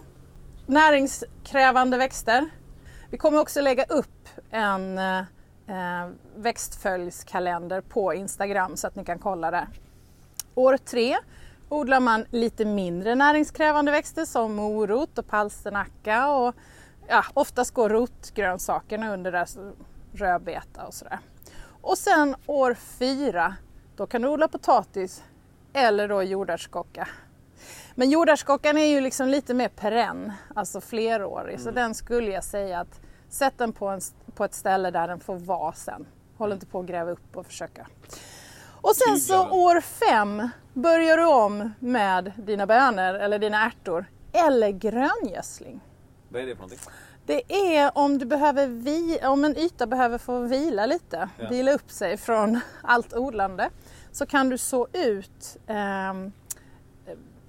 näringskrävande 0.66 1.98
växter. 1.98 2.46
Vi 3.10 3.18
kommer 3.18 3.40
också 3.40 3.62
lägga 3.62 3.84
upp 3.84 4.28
en 4.52 4.98
eh, 4.98 5.22
växtföljskalender 6.36 7.82
på 7.82 8.14
Instagram 8.14 8.78
så 8.78 8.88
att 8.88 8.96
ni 8.96 9.06
kan 9.06 9.20
kolla 9.20 9.52
där. 9.52 9.68
År 10.56 10.78
tre 10.78 11.18
odlar 11.70 12.00
man 12.00 12.26
lite 12.32 12.66
mindre 12.66 13.16
näringskrävande 13.16 13.92
växter 13.92 14.26
som 14.26 14.56
morot 14.56 15.18
och 15.18 15.28
palsternacka 15.28 16.30
och 16.32 16.56
ja, 17.10 17.26
oftast 17.34 17.74
går 17.74 17.90
rotgrönsakerna 17.90 19.14
under 19.14 19.32
där, 19.32 19.48
rödbeta 20.14 20.86
och 20.86 20.94
sådär. 20.94 21.20
Och 21.82 21.98
sen 21.98 22.36
år 22.46 22.74
fyra, 22.74 23.56
då 23.96 24.08
kan 24.08 24.22
du 24.22 24.28
odla 24.28 24.48
potatis 24.48 25.24
eller 25.74 26.08
då 26.08 26.24
jordärtskocka. 26.24 27.08
Men 27.96 28.10
jordärtskockan 28.10 28.78
är 28.78 28.86
ju 28.86 29.02
liksom 29.02 29.28
lite 29.28 29.54
mer 29.54 29.70
perenn, 29.70 30.34
alltså 30.56 30.82
flerårig. 30.82 31.60
Så 31.60 31.72
den 31.72 31.96
skulle 31.96 32.32
jag 32.32 32.44
säga 32.44 32.80
att 32.80 33.02
sätt 33.30 33.54
den 33.58 33.74
på, 33.74 33.88
en, 33.88 34.02
på 34.36 34.46
ett 34.46 34.54
ställe 34.54 34.92
där 34.92 35.08
den 35.08 35.20
får 35.20 35.36
vara 35.36 35.74
sen. 35.74 36.08
Håll 36.38 36.52
inte 36.52 36.66
på 36.66 36.80
att 36.80 36.86
gräva 36.86 37.12
upp 37.12 37.38
och 37.38 37.46
försöka. 37.46 37.88
Och 38.82 38.96
sen 38.96 39.18
så 39.18 39.50
år 39.50 39.82
fem 39.82 40.50
börjar 40.74 41.18
du 41.18 41.26
om 41.26 41.74
med 41.80 42.32
dina 42.38 42.66
bönor 42.66 43.14
eller 43.14 43.40
dina 43.40 43.66
ärtor 43.66 44.06
eller 44.34 44.70
gröngödsling. 44.70 45.82
Vad 46.30 46.42
är 46.42 46.46
det 46.46 46.56
för 46.56 46.62
någonting? 46.62 46.80
Det 47.26 47.54
är 47.78 47.98
om, 47.98 48.18
du 48.18 48.26
behöver 48.26 48.68
vi, 48.68 49.20
om 49.24 49.46
en 49.46 49.58
yta 49.58 49.88
behöver 49.88 50.18
få 50.18 50.40
vila 50.40 50.86
lite, 50.86 51.30
Ja. 51.40 51.50
vila 51.50 51.72
upp 51.72 51.92
sig 51.92 52.18
från 52.18 52.60
allt 52.84 53.14
odlande, 53.14 53.70
så 54.12 54.26
kan 54.26 54.50
du 54.50 54.58
så 54.58 54.88
ut 54.94 55.58
ehm, 55.68 56.32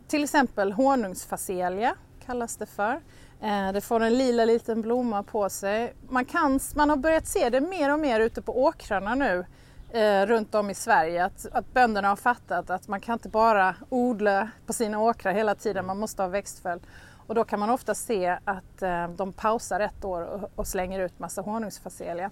till 0.08 0.24
exempel 0.24 0.72
honungsfacelia 0.72 1.94
kallas 2.26 2.56
det 2.56 2.66
för. 2.66 3.00
Eh, 3.40 3.72
det 3.72 3.80
får 3.80 4.00
en 4.00 4.18
lila 4.18 4.44
liten 4.44 4.82
blomma 4.82 5.22
på 5.22 5.48
sig. 5.48 5.94
Man, 6.08 6.24
kan, 6.24 6.60
man 6.74 6.90
har 6.90 6.96
börjat 6.96 7.26
se 7.26 7.50
det 7.50 7.60
mer 7.60 7.92
och 7.92 7.98
mer 8.00 8.20
ute 8.20 8.42
på 8.42 8.62
åkrarna 8.64 9.14
nu 9.14 9.44
eh, 9.90 10.26
runt 10.26 10.54
om 10.54 10.70
i 10.70 10.74
Sverige. 10.74 11.24
Att, 11.24 11.46
att 11.52 11.72
bönderna 11.72 12.08
har 12.08 12.16
fattat 12.16 12.70
att 12.70 12.88
man 12.88 13.00
kan 13.00 13.12
inte 13.12 13.28
bara 13.28 13.74
odla 13.88 14.48
på 14.66 14.72
sina 14.72 14.98
åkrar 15.00 15.32
hela 15.32 15.54
tiden, 15.54 15.86
man 15.86 15.98
måste 15.98 16.22
ha 16.22 16.28
växtföljd. 16.28 16.82
Och 17.30 17.36
då 17.36 17.44
kan 17.44 17.60
man 17.60 17.70
ofta 17.70 17.94
se 17.94 18.38
att 18.44 18.82
eh, 18.82 19.08
de 19.08 19.32
pausar 19.32 19.80
ett 19.80 20.04
år 20.04 20.50
och, 20.54 20.66
slänger 20.66 21.00
ut 21.00 21.18
massa 21.18 21.42
honungsfacelia. 21.42 22.30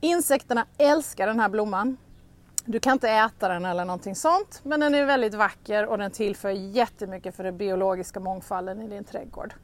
Insekterna 0.00 0.66
älskar 0.78 1.26
den 1.26 1.40
här 1.40 1.48
blomman. 1.48 1.96
Du 2.64 2.80
kan 2.80 2.92
inte 2.92 3.10
äta 3.10 3.48
den 3.48 3.64
eller 3.64 3.84
någonting 3.84 4.14
sånt, 4.16 4.60
men 4.62 4.80
den 4.80 4.94
är 4.94 5.04
väldigt 5.04 5.34
vacker 5.34 5.86
och 5.86 5.98
den 5.98 6.10
tillför 6.10 6.50
jättemycket 6.50 7.34
för 7.36 7.44
den 7.44 7.56
biologiska 7.56 8.20
mångfalden 8.20 8.82
i 8.82 8.88
din 8.88 9.04
trädgård. 9.04 9.54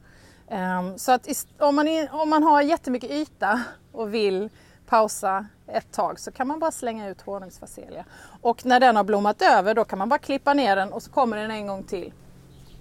Ehm, 0.49 0.97
så 0.97 1.11
att 1.11 1.27
om 1.59 1.75
man, 1.75 1.87
är- 1.87 2.13
om 2.21 2.29
man 2.29 2.43
har 2.43 2.61
jättemycket 2.61 3.11
yta 3.11 3.63
och 3.91 4.13
vill 4.13 4.49
pausa 4.87 5.45
ett 5.67 5.91
tag 5.91 6.19
så 6.19 6.31
kan 6.31 6.47
man 6.47 6.59
bara 6.59 6.71
slänga 6.71 7.07
ut 7.09 7.21
honungsfacelia. 7.21 8.05
Och 8.41 8.65
när 8.65 8.79
den 8.79 8.95
har 8.95 9.03
blommat 9.03 9.41
över 9.41 9.73
då 9.75 9.83
kan 9.85 9.99
man 9.99 10.09
bara 10.09 10.19
klippa 10.19 10.53
ner 10.53 10.75
den 10.75 10.93
och 10.93 11.03
så 11.03 11.11
kommer 11.11 11.37
den 11.37 11.51
en 11.51 11.67
gång 11.67 11.83
till. 11.83 12.13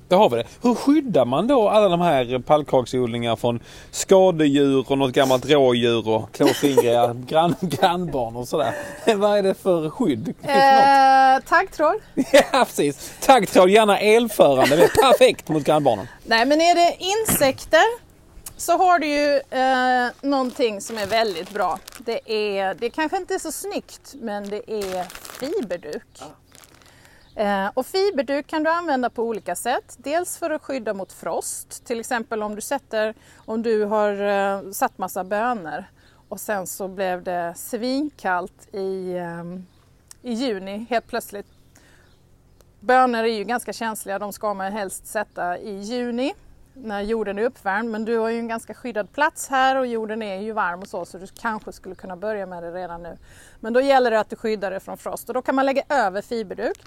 Där 0.09 0.17
har 0.17 0.31
vi 0.31 0.37
det. 0.37 0.45
Hur 0.63 0.75
skyddar 0.75 1.25
man 1.25 1.47
då 1.47 1.69
alla 1.69 1.89
de 1.89 2.01
här 2.01 2.39
pallkaksodlingarna 2.39 3.37
från 3.37 3.61
skadedjur 3.91 4.85
och 4.93 4.99
något 4.99 5.13
gammalt 5.13 5.47
rådjur 5.51 6.09
och 6.09 6.33
klåfingriga 6.33 7.15
grann, 7.27 7.55
grannbarn 7.61 8.37
och 8.37 8.49
sådär? 8.49 8.75
Vad 9.17 9.39
är 9.39 9.43
det 9.43 9.55
för 9.55 9.91
skydd? 9.91 10.25
Finns? 10.25 10.49
Eh, 10.49 11.39
taggtråd. 11.49 11.95
Ja 12.33 12.65
precis. 12.65 13.13
Taggtråd, 13.21 13.71
gärna 13.71 13.99
elförande. 13.99 14.77
Det 14.77 14.85
är 14.85 15.11
perfekt 15.13 15.49
mot 15.49 15.65
grannbarnen. 15.65 16.07
Nej 16.25 16.47
men 16.47 16.61
är 16.61 16.75
det 16.75 16.97
insekter 16.99 18.09
så 18.57 18.79
har 18.79 18.99
du 18.99 19.07
ju 19.07 19.37
eh, 19.51 20.11
någonting 20.21 20.81
som 20.81 20.99
är 20.99 21.07
väldigt 21.07 21.51
bra. 21.51 21.79
Det 21.99 22.21
är, 22.59 22.75
det 22.75 22.91
kanske 22.91 23.17
inte 23.17 23.35
är 23.35 23.39
så 23.39 23.53
snyggt 23.53 24.15
men 24.15 24.49
det 24.49 24.71
är 24.71 25.07
fiberduk. 25.41 26.03
Eh, 26.21 26.27
Eh, 27.39 27.71
och 27.75 27.87
fiberduk 27.87 28.47
kan 28.47 28.63
du 28.63 28.71
använda 28.71 29.11
på 29.11 29.23
olika 29.23 29.57
sätt. 29.57 29.97
Dels 29.99 30.39
för 30.39 30.51
att 30.51 30.63
skydda 30.63 30.95
mot 30.95 31.13
frost. 31.13 31.85
Till 31.85 32.01
exempel 32.01 32.43
om 32.43 32.55
du, 32.55 32.61
sätter, 32.61 33.15
om 33.37 33.63
du 33.63 33.85
har 33.85 34.13
eh, 34.13 34.71
satt 34.71 34.99
massa 34.99 35.25
bönor 35.25 35.85
och 36.29 36.41
sen 36.41 36.67
så 36.67 36.89
blev 36.89 37.23
det 37.23 37.55
svinkallt 37.57 38.75
i, 38.75 39.13
eh, 39.13 39.45
i 40.23 40.33
juni 40.33 40.87
helt 40.91 41.07
plötsligt. 41.07 41.47
Bönor 42.81 43.25
är 43.25 43.39
ju 43.39 43.45
ganska 43.45 43.73
känsliga, 43.73 44.19
de 44.19 44.33
ska 44.33 44.55
man 44.55 44.73
helst 44.73 45.07
sätta 45.07 45.59
i 45.59 45.81
juni 45.81 46.35
när 46.75 47.01
jorden 47.01 47.39
är 47.39 47.43
uppvärmd. 47.43 47.91
Men 47.91 48.05
du 48.05 48.19
har 48.19 48.29
ju 48.29 48.39
en 48.39 48.49
ganska 48.49 48.75
skyddad 48.75 49.13
plats 49.13 49.49
här 49.49 49.77
och 49.77 49.87
jorden 49.87 50.23
är 50.23 50.41
ju 50.41 50.53
varm 50.53 50.81
och 50.81 50.89
så 50.89 51.05
så 51.05 51.19
du 51.19 51.27
kanske 51.27 51.73
skulle 51.73 51.95
kunna 51.95 52.17
börja 52.17 52.47
med 52.47 52.63
det 52.63 52.71
redan 52.71 53.03
nu. 53.03 53.19
Men 53.61 53.73
då 53.73 53.81
gäller 53.81 54.11
det 54.11 54.21
att 54.21 54.31
du 54.31 54.37
skyddar 54.37 54.71
det 54.71 54.81
från 54.81 54.99
frost 54.99 55.29
och 55.29 55.35
då 55.35 55.43
kan 55.43 55.55
man 55.55 55.67
lägga 55.67 55.83
över 55.89 56.23
fiberduk. 56.23 56.79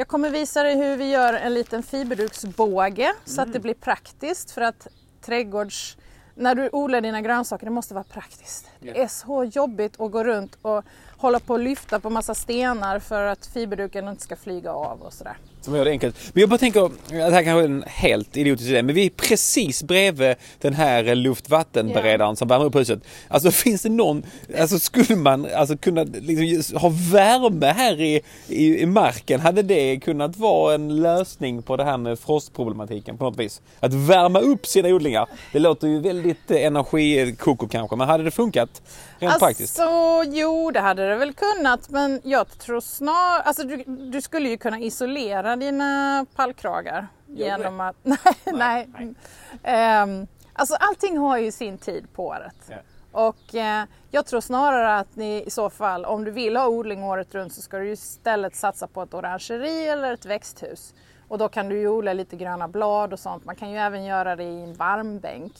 Jag 0.00 0.08
kommer 0.08 0.30
visa 0.30 0.62
dig 0.62 0.76
hur 0.76 0.96
vi 0.96 1.10
gör 1.10 1.34
en 1.34 1.54
liten 1.54 1.82
fiberduksbåge 1.82 3.12
så 3.24 3.42
att 3.42 3.52
det 3.52 3.60
blir 3.60 3.74
praktiskt 3.74 4.50
för 4.50 4.60
att 4.60 4.86
trädgårds... 5.20 5.96
När 6.34 6.54
du 6.54 6.68
odlar 6.72 7.00
dina 7.00 7.20
grönsaker, 7.20 7.66
det 7.66 7.70
måste 7.70 7.94
vara 7.94 8.04
praktiskt. 8.04 8.66
Det 8.80 9.02
är 9.02 9.08
så 9.08 9.44
jobbigt 9.44 10.00
att 10.00 10.10
gå 10.10 10.24
runt 10.24 10.58
och 10.62 10.84
hålla 11.16 11.40
på 11.40 11.52
och 11.52 11.60
lyfta 11.60 12.00
på 12.00 12.10
massa 12.10 12.34
stenar 12.34 12.98
för 12.98 13.24
att 13.24 13.46
fiberduken 13.46 14.08
inte 14.08 14.22
ska 14.22 14.36
flyga 14.36 14.72
av 14.72 15.02
och 15.02 15.12
sådär. 15.12 15.36
Som 15.60 15.74
gör 15.74 15.84
det 15.84 15.90
enkelt. 15.90 16.16
Men 16.32 16.40
jag 16.40 16.50
bara 16.50 16.58
tänker, 16.58 16.90
det 17.08 17.34
här 17.34 17.42
kanske 17.42 17.60
är 17.60 17.64
en 17.64 17.84
helt 17.86 18.36
idiotisk 18.36 18.68
idé, 18.70 18.82
men 18.82 18.94
vi 18.94 19.06
är 19.06 19.10
precis 19.10 19.82
bredvid 19.82 20.34
den 20.58 20.74
här 20.74 21.14
luftvattenberedaren 21.14 22.36
som 22.36 22.48
värmer 22.48 22.64
upp 22.64 22.74
huset. 22.74 23.00
Alltså 23.28 23.50
finns 23.50 23.82
det 23.82 23.88
någon, 23.88 24.22
alltså 24.58 24.78
skulle 24.78 25.16
man 25.16 25.46
alltså 25.56 25.76
kunna 25.76 26.02
liksom, 26.02 26.76
ha 26.76 26.92
värme 27.12 27.66
här 27.66 28.00
i, 28.00 28.20
i, 28.48 28.80
i 28.80 28.86
marken? 28.86 29.40
Hade 29.40 29.62
det 29.62 30.00
kunnat 30.00 30.36
vara 30.36 30.74
en 30.74 31.00
lösning 31.02 31.62
på 31.62 31.76
det 31.76 31.84
här 31.84 31.96
med 31.96 32.18
frostproblematiken 32.18 33.18
på 33.18 33.24
något 33.24 33.38
vis? 33.38 33.62
Att 33.80 33.94
värma 33.94 34.38
upp 34.38 34.66
sina 34.66 34.88
odlingar. 34.88 35.28
Det 35.52 35.58
låter 35.58 35.88
ju 35.88 36.00
väldigt 36.00 36.50
eh, 36.50 36.64
energikoko 36.64 37.68
kanske, 37.68 37.96
men 37.96 38.08
hade 38.08 38.24
det 38.24 38.30
funkat 38.30 38.82
rent 39.18 39.38
praktiskt? 39.38 39.80
Alltså, 39.80 40.30
jo 40.32 40.70
det 40.70 40.80
hade 40.80 41.08
det 41.08 41.16
väl 41.16 41.32
kunnat 41.32 41.90
men 41.90 42.20
jag 42.24 42.58
tror 42.58 42.80
snarare, 42.80 43.42
alltså 43.42 43.62
du, 43.62 43.84
du 43.86 44.20
skulle 44.20 44.48
ju 44.48 44.56
kunna 44.56 44.78
isolera 44.78 45.49
dina 45.56 46.26
pallkragar 46.36 47.08
genom 47.26 47.80
att, 47.80 47.96
nej, 48.44 48.88
nej. 48.92 49.14
Ehm, 49.62 50.26
alltså 50.52 50.74
allting 50.74 51.18
har 51.18 51.38
ju 51.38 51.52
sin 51.52 51.78
tid 51.78 52.12
på 52.12 52.26
året. 52.26 52.56
Ja. 52.70 52.76
Och 53.12 53.54
eh, 53.54 53.84
jag 54.10 54.26
tror 54.26 54.40
snarare 54.40 54.98
att 54.98 55.16
ni 55.16 55.42
i 55.46 55.50
så 55.50 55.70
fall, 55.70 56.04
om 56.04 56.24
du 56.24 56.30
vill 56.30 56.56
ha 56.56 56.68
odling 56.68 57.04
året 57.04 57.34
runt 57.34 57.52
så 57.52 57.62
ska 57.62 57.78
du 57.78 57.90
istället 57.90 58.56
satsa 58.56 58.86
på 58.86 59.02
ett 59.02 59.14
orangeri 59.14 59.88
eller 59.88 60.12
ett 60.12 60.26
växthus. 60.26 60.94
Och 61.28 61.38
då 61.38 61.48
kan 61.48 61.68
du 61.68 61.78
ju 61.78 61.88
odla 61.88 62.12
lite 62.12 62.36
gröna 62.36 62.68
blad 62.68 63.12
och 63.12 63.18
sånt. 63.18 63.44
Man 63.44 63.56
kan 63.56 63.70
ju 63.70 63.78
även 63.78 64.04
göra 64.04 64.36
det 64.36 64.44
i 64.44 64.62
en 64.62 64.74
varmbänk. 64.74 65.52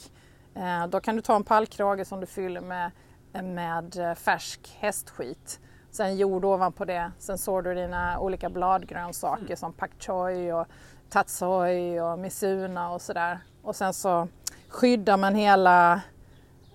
Eh, 0.55 0.87
då 0.87 0.99
kan 0.99 1.15
du 1.15 1.21
ta 1.21 1.35
en 1.35 1.43
pallkrage 1.43 2.07
som 2.07 2.19
du 2.19 2.25
fyller 2.25 2.61
med, 2.61 2.91
med 3.43 3.97
eh, 3.97 4.15
färsk 4.15 4.77
hästskit. 4.79 5.59
Sen 5.91 6.17
jord 6.17 6.45
ovanpå 6.45 6.85
det. 6.85 7.11
Sen 7.19 7.37
sår 7.37 7.61
du 7.61 7.75
dina 7.75 8.19
olika 8.19 8.49
bladgrönsaker 8.49 9.55
som 9.55 9.73
pak 9.73 9.91
choi 9.99 10.51
och 10.51 10.67
tatsoi 11.09 11.99
och 11.99 12.19
misuna 12.19 12.91
och 12.91 13.01
sådär. 13.01 13.39
Och 13.63 13.75
sen 13.75 13.93
så 13.93 14.27
skyddar 14.69 15.17
man 15.17 15.35
hela 15.35 16.01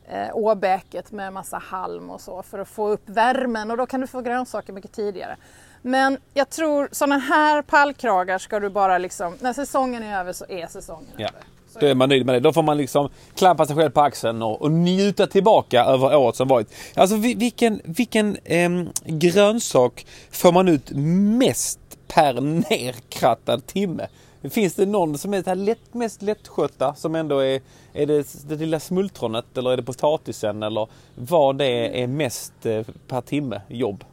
eh, 0.08 0.28
åbäket 0.32 1.12
med 1.12 1.32
massa 1.32 1.58
halm 1.58 2.10
och 2.10 2.20
så 2.20 2.42
för 2.42 2.58
att 2.58 2.68
få 2.68 2.88
upp 2.88 3.08
värmen 3.08 3.70
och 3.70 3.76
då 3.76 3.86
kan 3.86 4.00
du 4.00 4.06
få 4.06 4.20
grönsaker 4.20 4.72
mycket 4.72 4.92
tidigare. 4.92 5.36
Men 5.82 6.18
jag 6.34 6.50
tror 6.50 6.88
sådana 6.92 7.18
här 7.18 7.62
pallkragar 7.62 8.38
ska 8.38 8.60
du 8.60 8.68
bara 8.68 8.98
liksom, 8.98 9.36
när 9.40 9.52
säsongen 9.52 10.02
är 10.02 10.20
över 10.20 10.32
så 10.32 10.44
är 10.48 10.66
säsongen 10.66 11.10
Ja. 11.16 11.28
över. 11.28 11.40
Då 11.80 11.86
är 11.86 11.94
man 11.94 12.08
nöjd 12.08 12.26
med 12.26 12.34
det. 12.34 12.40
Då 12.40 12.52
får 12.52 12.62
man 12.62 12.76
liksom 12.76 13.08
klappa 13.34 13.66
sig 13.66 13.76
själv 13.76 13.90
på 13.90 14.00
axeln 14.00 14.42
och, 14.42 14.62
och 14.62 14.70
njuta 14.70 15.26
tillbaka 15.26 15.84
över 15.84 16.16
året 16.16 16.36
som 16.36 16.48
varit. 16.48 16.74
Alltså 16.94 17.16
vilken, 17.16 17.80
vilken 17.84 18.36
ehm, 18.44 18.88
grönsak 19.04 20.06
får 20.30 20.52
man 20.52 20.68
ut 20.68 20.90
mest 21.38 21.80
per 22.08 22.40
nerkrattad 22.40 23.66
timme? 23.66 24.06
Finns 24.50 24.74
det 24.74 24.86
någon 24.86 25.18
som 25.18 25.34
är 25.34 25.42
det 25.42 25.50
här 25.50 25.54
lätt, 25.54 25.94
mest 25.94 26.22
lättskötta 26.22 26.94
som 26.94 27.14
ändå 27.14 27.38
är, 27.38 27.60
är 27.92 28.06
det 28.06 28.48
det 28.48 28.56
lilla 28.56 28.80
smultronet 28.80 29.58
eller 29.58 29.70
är 29.70 29.76
det 29.76 29.82
potatisen 29.82 30.62
eller 30.62 30.88
vad 31.14 31.58
det 31.58 32.02
är 32.02 32.06
mest 32.06 32.66
eh, 32.66 32.82
per 33.08 33.20
timme 33.20 33.60
jobb? 33.68 34.04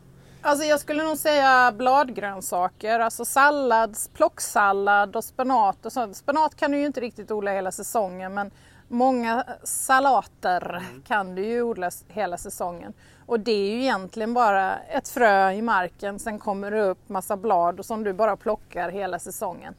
Alltså 0.46 0.66
jag 0.66 0.80
skulle 0.80 1.04
nog 1.04 1.18
säga 1.18 1.72
bladgrönsaker, 1.78 3.00
alltså 3.00 3.26
sallad, 3.26 3.98
plocksallad 4.14 5.16
och 5.16 5.24
spenat 5.24 5.86
och 5.86 5.92
sånt. 5.92 6.18
Spenat 6.18 6.56
kan 6.56 6.72
du 6.72 6.78
ju 6.78 6.86
inte 6.86 7.02
riktigt 7.02 7.32
odla 7.32 7.52
hela 7.52 7.72
säsongen 7.72 8.34
men 8.34 8.52
många 8.88 9.44
salater 9.64 10.84
kan 11.08 11.36
du 11.36 11.46
ju 11.46 11.62
odla 11.62 11.92
hela 12.08 12.38
säsongen. 12.38 12.94
Och 13.26 13.40
det 13.40 13.52
är 13.52 13.76
ju 13.76 13.82
egentligen 13.82 14.34
bara 14.34 14.78
ett 14.78 15.10
frö 15.10 15.52
i 15.52 15.62
marken, 15.62 16.20
sen 16.20 16.40
kommer 16.40 16.72
det 16.72 16.82
upp 16.82 17.10
massa 17.10 17.38
blad 17.38 17.80
och 17.80 17.86
som 17.86 18.04
du 18.04 18.14
bara 18.14 18.38
plockar 18.38 18.90
hela 18.90 19.20
säsongen. 19.20 19.74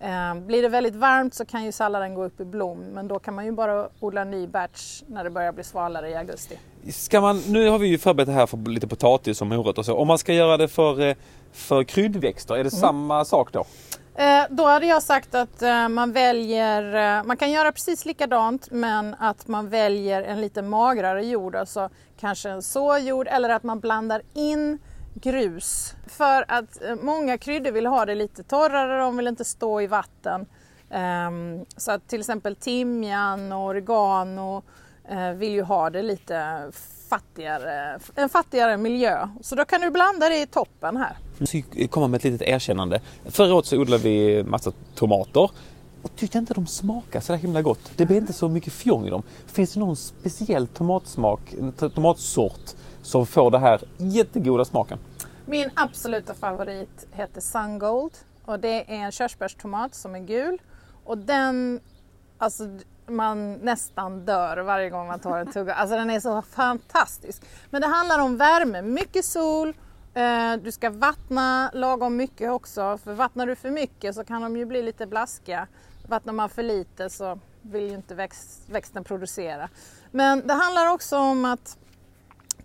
Eh, 0.00 0.34
Blir 0.34 0.62
det 0.62 0.68
väldigt 0.68 0.94
varmt 0.94 1.34
så 1.34 1.44
kan 1.44 1.64
ju 1.64 1.72
salladen 1.72 2.14
gå 2.14 2.24
upp 2.24 2.40
i 2.40 2.44
blom 2.44 2.78
men 2.80 3.08
då 3.08 3.18
kan 3.18 3.34
man 3.34 3.44
ju 3.44 3.52
bara 3.52 3.88
odla 4.00 4.20
en 4.20 4.30
ny 4.30 4.46
batch 4.46 5.02
när 5.06 5.24
det 5.24 5.30
börjar 5.30 5.52
bli 5.52 5.64
svalare 5.64 6.10
i 6.10 6.14
augusti. 6.14 6.58
Ska 6.92 7.20
man, 7.20 7.42
nu 7.48 7.68
har 7.68 7.78
vi 7.78 7.86
ju 7.88 7.98
förberett 7.98 8.26
det 8.26 8.32
här 8.32 8.46
för 8.46 8.56
lite 8.70 8.88
potatis 8.88 9.40
och 9.40 9.46
morot 9.46 9.78
och 9.78 9.84
så. 9.84 9.96
Om 9.96 10.08
man 10.08 10.18
ska 10.18 10.32
göra 10.32 10.56
det 10.56 10.68
för, 10.68 11.00
eh, 11.08 11.16
för 11.52 11.84
kryddväxter, 11.84 12.54
är 12.56 12.64
det 12.64 12.70
samma 12.70 13.24
sak 13.24 13.52
då? 13.52 13.64
Eh, 14.14 14.44
Då 14.50 14.64
hade 14.66 14.86
jag 14.86 15.02
sagt 15.02 15.34
att 15.34 15.62
eh, 15.62 15.88
man 15.88 16.12
väljer, 16.12 17.22
man 17.24 17.36
kan 17.36 17.50
göra 17.50 17.72
precis 17.72 18.04
likadant 18.06 18.68
men 18.70 19.14
att 19.18 19.48
man 19.48 19.68
väljer 19.68 20.22
en 20.22 20.40
lite 20.40 20.62
magrare 20.62 21.26
jord, 21.26 21.54
alltså 21.56 21.88
kanske 22.20 22.50
en 22.50 22.62
såjord 22.62 23.28
eller 23.30 23.48
att 23.48 23.62
man 23.62 23.80
blandar 23.80 24.22
in 24.34 24.78
grus. 25.20 25.94
För 26.06 26.44
att 26.48 26.82
eh, 26.82 26.94
många 27.02 27.38
kryddor 27.38 27.70
vill 27.70 27.86
ha 27.86 28.04
det 28.04 28.14
lite 28.14 28.42
torrare, 28.42 28.98
de 28.98 29.16
vill 29.16 29.26
inte 29.26 29.44
stå 29.44 29.80
i 29.80 29.86
vatten. 29.86 30.46
Ehm, 30.90 31.64
så 31.76 31.92
att 31.92 32.08
till 32.08 32.20
exempel 32.20 32.56
timjan 32.56 33.52
och 33.52 33.64
oregano 33.64 34.62
eh, 35.08 35.30
vill 35.30 35.52
ju 35.52 35.62
ha 35.62 35.90
det 35.90 36.02
lite 36.02 36.70
fattigare, 37.08 37.98
en 38.14 38.28
fattigare 38.28 38.76
miljö. 38.76 39.28
Så 39.40 39.54
då 39.54 39.64
kan 39.64 39.80
du 39.80 39.90
blanda 39.90 40.28
det 40.28 40.42
i 40.42 40.46
toppen 40.46 40.96
här. 40.96 41.16
Jag 41.38 41.48
ska 41.48 41.62
komma 41.88 42.08
med 42.08 42.18
ett 42.18 42.24
litet 42.24 42.48
erkännande. 42.48 43.00
Förra 43.24 43.54
året 43.54 43.66
så 43.66 43.76
odlade 43.76 44.02
vi 44.02 44.44
massa 44.44 44.72
tomater. 44.94 45.50
och 46.02 46.16
tyckte 46.16 46.38
inte 46.38 46.54
de 46.54 46.66
smakade 46.66 47.24
så 47.24 47.32
där 47.32 47.40
himla 47.40 47.62
gott. 47.62 47.80
Det 47.96 48.06
blev 48.06 48.18
inte 48.18 48.32
så 48.32 48.48
mycket 48.48 48.72
fjong 48.72 49.06
i 49.06 49.10
dem. 49.10 49.22
Finns 49.46 49.72
det 49.72 49.80
någon 49.80 49.96
speciell 49.96 50.66
tomatsmak, 50.66 51.54
tomatsort 51.94 52.74
som 53.06 53.26
får 53.26 53.50
det 53.50 53.58
här 53.58 53.82
jättegoda 53.96 54.64
smaken? 54.64 54.98
Min 55.46 55.70
absoluta 55.74 56.34
favorit 56.34 57.06
heter 57.12 57.40
Sungold 57.40 58.12
och 58.44 58.60
det 58.60 58.94
är 58.94 59.04
en 59.04 59.12
körsbärstomat 59.12 59.94
som 59.94 60.14
är 60.14 60.20
gul 60.20 60.58
och 61.04 61.18
den, 61.18 61.80
alltså 62.38 62.64
man 63.06 63.54
nästan 63.54 64.24
dör 64.24 64.56
varje 64.56 64.90
gång 64.90 65.06
man 65.06 65.18
tar 65.18 65.38
en 65.38 65.52
tugga. 65.52 65.74
Alltså 65.74 65.96
den 65.96 66.10
är 66.10 66.20
så 66.20 66.42
fantastisk. 66.42 67.42
Men 67.70 67.80
det 67.80 67.88
handlar 67.88 68.18
om 68.18 68.36
värme, 68.36 68.82
mycket 68.82 69.24
sol, 69.24 69.74
eh, 70.14 70.56
du 70.62 70.72
ska 70.72 70.90
vattna 70.90 71.70
lagom 71.74 72.16
mycket 72.16 72.50
också 72.50 72.98
för 73.04 73.14
vattnar 73.14 73.46
du 73.46 73.56
för 73.56 73.70
mycket 73.70 74.14
så 74.14 74.24
kan 74.24 74.42
de 74.42 74.56
ju 74.56 74.64
bli 74.64 74.82
lite 74.82 75.06
blaskiga. 75.06 75.66
Vattnar 76.08 76.32
man 76.32 76.48
för 76.48 76.62
lite 76.62 77.10
så 77.10 77.38
vill 77.62 77.82
ju 77.82 77.94
inte 77.94 78.14
växt, 78.14 78.68
växten 78.68 79.04
producera. 79.04 79.68
Men 80.10 80.46
det 80.46 80.54
handlar 80.54 80.92
också 80.92 81.18
om 81.18 81.44
att 81.44 81.78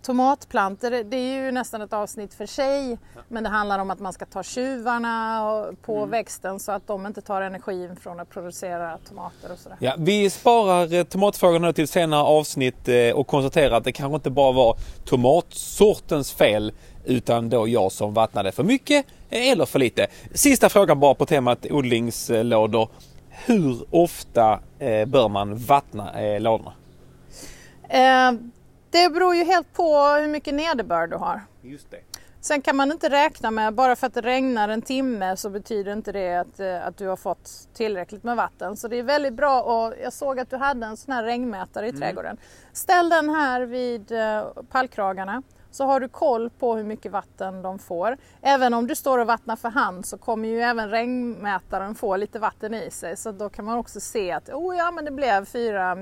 tomatplantor, 0.02 0.90
det 1.04 1.16
är 1.16 1.44
ju 1.44 1.52
nästan 1.52 1.82
ett 1.82 1.92
avsnitt 1.92 2.34
för 2.34 2.46
sig. 2.46 2.98
Men 3.28 3.42
det 3.42 3.48
handlar 3.48 3.78
om 3.78 3.90
att 3.90 4.00
man 4.00 4.12
ska 4.12 4.26
ta 4.26 4.42
tjuvarna 4.42 5.74
på 5.82 5.96
mm. 5.96 6.10
växten 6.10 6.60
så 6.60 6.72
att 6.72 6.86
de 6.86 7.06
inte 7.06 7.20
tar 7.20 7.42
energin 7.42 7.96
från 7.96 8.20
att 8.20 8.30
producera 8.30 8.98
tomater 9.08 9.52
och 9.52 9.58
sådär. 9.58 9.78
Ja, 9.80 9.94
vi 9.98 10.30
sparar 10.30 10.94
eh, 10.94 11.04
tomatfrågorna 11.04 11.72
till 11.72 11.88
senare 11.88 12.22
avsnitt 12.22 12.88
eh, 12.88 13.10
och 13.14 13.26
konstaterar 13.26 13.76
att 13.76 13.84
det 13.84 13.92
kanske 13.92 14.14
inte 14.14 14.30
bara 14.30 14.52
var 14.52 14.76
tomatsortens 15.04 16.32
fel 16.32 16.72
utan 17.04 17.48
då 17.48 17.68
jag 17.68 17.92
som 17.92 18.14
vattnade 18.14 18.52
för 18.52 18.62
mycket 18.62 19.06
eller 19.30 19.66
för 19.66 19.78
lite. 19.78 20.06
Sista 20.34 20.68
frågan 20.68 21.00
bara 21.00 21.14
på 21.14 21.26
temat 21.26 21.66
odlingslådor. 21.70 22.88
Hur 23.28 23.84
ofta 23.90 24.60
eh, 24.78 25.06
bör 25.06 25.28
man 25.28 25.56
vattna 25.56 26.10
lådorna? 26.38 26.72
Eh, 27.88 28.32
det 28.92 29.08
beror 29.08 29.34
ju 29.34 29.44
helt 29.44 29.72
på 29.72 29.98
hur 30.20 30.28
mycket 30.28 30.54
nederbörd 30.54 31.10
du 31.10 31.16
har. 31.16 31.40
Just 31.62 31.90
det. 31.90 32.00
Sen 32.40 32.62
kan 32.62 32.76
man 32.76 32.92
inte 32.92 33.08
räkna 33.08 33.50
med, 33.50 33.74
bara 33.74 33.96
för 33.96 34.06
att 34.06 34.14
det 34.14 34.20
regnar 34.20 34.68
en 34.68 34.82
timme 34.82 35.36
så 35.36 35.50
betyder 35.50 35.92
inte 35.92 36.12
det 36.12 36.34
att, 36.34 36.60
eh, 36.60 36.86
att 36.86 36.96
du 36.96 37.08
har 37.08 37.16
fått 37.16 37.50
tillräckligt 37.74 38.22
med 38.22 38.36
vatten. 38.36 38.76
Så 38.76 38.88
det 38.88 38.96
är 38.96 39.02
väldigt 39.02 39.34
bra 39.34 39.62
och 39.62 39.94
jag 40.02 40.12
såg 40.12 40.40
att 40.40 40.50
du 40.50 40.56
hade 40.56 40.86
en 40.86 40.96
sån 40.96 41.14
här 41.14 41.24
regnmätare 41.24 41.86
i 41.86 41.88
mm. 41.88 42.00
trädgården. 42.00 42.36
Ställ 42.72 43.08
den 43.08 43.30
här 43.30 43.60
vid 43.60 44.12
eh, 44.12 44.44
pallkragarna 44.70 45.42
så 45.72 45.84
har 45.84 46.00
du 46.00 46.08
koll 46.08 46.50
på 46.50 46.76
hur 46.76 46.84
mycket 46.84 47.12
vatten 47.12 47.62
de 47.62 47.78
får. 47.78 48.16
Även 48.42 48.74
om 48.74 48.86
du 48.86 48.94
står 48.94 49.18
och 49.18 49.26
vattnar 49.26 49.56
för 49.56 49.68
hand 49.68 50.06
så 50.06 50.18
kommer 50.18 50.48
ju 50.48 50.60
även 50.60 50.90
regnmätaren 50.90 51.94
få 51.94 52.16
lite 52.16 52.38
vatten 52.38 52.74
i 52.74 52.90
sig 52.90 53.16
så 53.16 53.32
då 53.32 53.48
kan 53.48 53.64
man 53.64 53.78
också 53.78 54.00
se 54.00 54.32
att 54.32 54.48
oh 54.48 54.76
ja 54.76 54.90
men 54.90 55.04
det 55.04 55.10
blev 55.10 55.44
4 55.44 55.94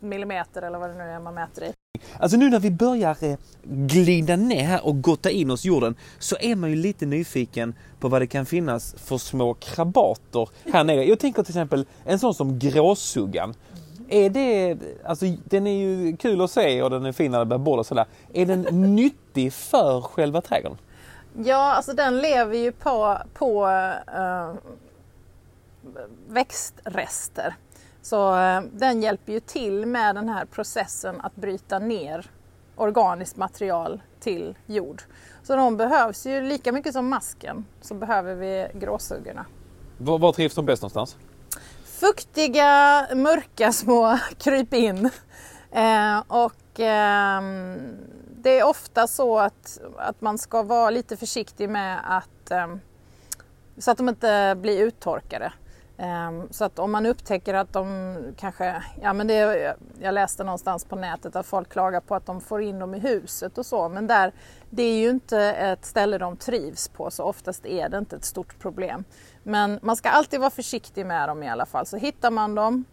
millimeter 0.00 0.62
eller 0.62 0.78
vad 0.78 0.90
det 0.90 0.94
nu 0.94 1.04
är 1.04 1.20
man 1.20 1.34
mäter 1.34 1.64
i. 1.64 1.72
Alltså 2.18 2.36
nu 2.36 2.50
när 2.50 2.60
vi 2.60 2.70
börjar 2.70 3.16
eh, 3.24 3.38
glida 3.62 4.36
ner 4.36 4.64
här 4.64 4.86
och 4.86 5.02
gotta 5.02 5.30
in 5.30 5.50
oss 5.50 5.64
jorden 5.64 5.94
så 6.18 6.36
är 6.40 6.56
man 6.56 6.70
ju 6.70 6.76
lite 6.76 7.06
nyfiken 7.06 7.74
på 8.00 8.08
vad 8.08 8.22
det 8.22 8.26
kan 8.26 8.46
finnas 8.46 8.94
för 8.98 9.18
små 9.18 9.54
krabater 9.54 10.48
här 10.72 10.84
nere. 10.84 11.04
Jag 11.04 11.18
tänker 11.18 11.42
till 11.42 11.50
exempel 11.50 11.86
en 12.04 12.18
sån 12.18 12.34
som 12.34 12.58
gråsuggan. 12.58 13.54
Är 14.12 14.30
det, 14.30 14.78
alltså 15.04 15.26
den 15.44 15.66
är 15.66 15.76
ju 15.76 16.16
kul 16.16 16.40
att 16.40 16.50
se 16.50 16.82
och 16.82 16.90
den 16.90 17.06
är 17.06 17.12
fin 17.12 17.32
när 17.32 17.38
det 17.38 17.44
blir 17.44 17.58
boll 17.58 17.78
och 17.78 17.86
sådär. 17.86 18.06
Är 18.32 18.46
den 18.46 18.62
nyttig 18.96 19.52
för 19.52 20.00
själva 20.00 20.40
trädgården? 20.40 20.78
Ja, 21.44 21.72
alltså 21.72 21.92
den 21.92 22.18
lever 22.18 22.56
ju 22.56 22.72
på, 22.72 23.18
på 23.34 23.66
uh, 23.66 24.54
växtrester. 26.28 27.54
Så 28.02 28.34
uh, 28.34 28.60
den 28.72 29.02
hjälper 29.02 29.32
ju 29.32 29.40
till 29.40 29.86
med 29.86 30.14
den 30.14 30.28
här 30.28 30.44
processen 30.44 31.20
att 31.20 31.36
bryta 31.36 31.78
ner 31.78 32.30
organiskt 32.76 33.36
material 33.36 34.02
till 34.20 34.54
jord. 34.66 35.02
Så 35.42 35.56
de 35.56 35.76
behövs 35.76 36.26
ju 36.26 36.42
lika 36.42 36.72
mycket 36.72 36.92
som 36.92 37.08
masken 37.08 37.64
så 37.80 37.94
behöver 37.94 38.34
vi 38.34 38.66
gråsuggorna. 38.74 39.46
Var, 39.98 40.18
var 40.18 40.32
trivs 40.32 40.54
de 40.54 40.66
bäst 40.66 40.82
någonstans? 40.82 41.16
Fuktiga, 42.02 43.06
mörka 43.14 43.72
små 43.72 44.18
krypin. 44.38 45.10
Eh, 45.70 46.18
och 46.28 46.80
eh, 46.80 47.42
det 48.42 48.58
är 48.58 48.64
ofta 48.64 49.06
så 49.06 49.38
att, 49.38 49.80
att 49.96 50.20
man 50.20 50.38
ska 50.38 50.62
vara 50.62 50.90
lite 50.90 51.16
försiktig 51.16 51.68
med 51.68 52.00
att 52.04 52.50
eh, 52.50 52.74
så 53.78 53.90
att 53.90 53.98
de 53.98 54.08
inte 54.08 54.56
blir 54.60 54.80
uttorkade. 54.80 55.52
Ehm, 55.98 56.48
så 56.50 56.64
att 56.64 56.78
om 56.78 56.92
man 56.92 57.06
upptäcker 57.06 57.54
att 57.54 57.72
de 57.72 58.16
kanske, 58.36 58.82
ja 59.02 59.12
men 59.12 59.26
det, 59.26 59.76
jag 60.00 60.14
läste 60.14 60.44
någonstans 60.44 60.84
på 60.84 60.96
nätet 60.96 61.36
att 61.36 61.46
folk 61.46 61.68
klagar 61.68 62.00
på 62.00 62.14
att 62.14 62.26
de 62.26 62.40
får 62.40 62.62
in 62.62 62.78
dem 62.78 62.94
i 62.94 62.98
huset 62.98 63.58
och 63.58 63.66
så 63.66 63.88
men 63.88 64.06
där, 64.06 64.32
det 64.70 64.82
är 64.82 64.98
ju 64.98 65.10
inte 65.10 65.38
ett 65.40 65.84
ställe 65.84 66.18
de 66.18 66.36
trivs 66.36 66.88
på 66.88 67.10
så 67.10 67.24
oftast 67.24 67.66
är 67.66 67.88
det 67.88 67.98
inte 67.98 68.16
ett 68.16 68.24
stort 68.24 68.58
problem. 68.58 69.04
Men 69.42 69.78
man 69.82 69.96
ska 69.96 70.10
alltid 70.10 70.40
vara 70.40 70.50
försiktig 70.50 71.06
med 71.06 71.28
dem 71.28 71.42
i 71.42 71.48
alla 71.48 71.66
fall 71.66 71.86
så 71.86 71.96
hittar 71.96 72.30
man 72.30 72.54
dem 72.54 72.84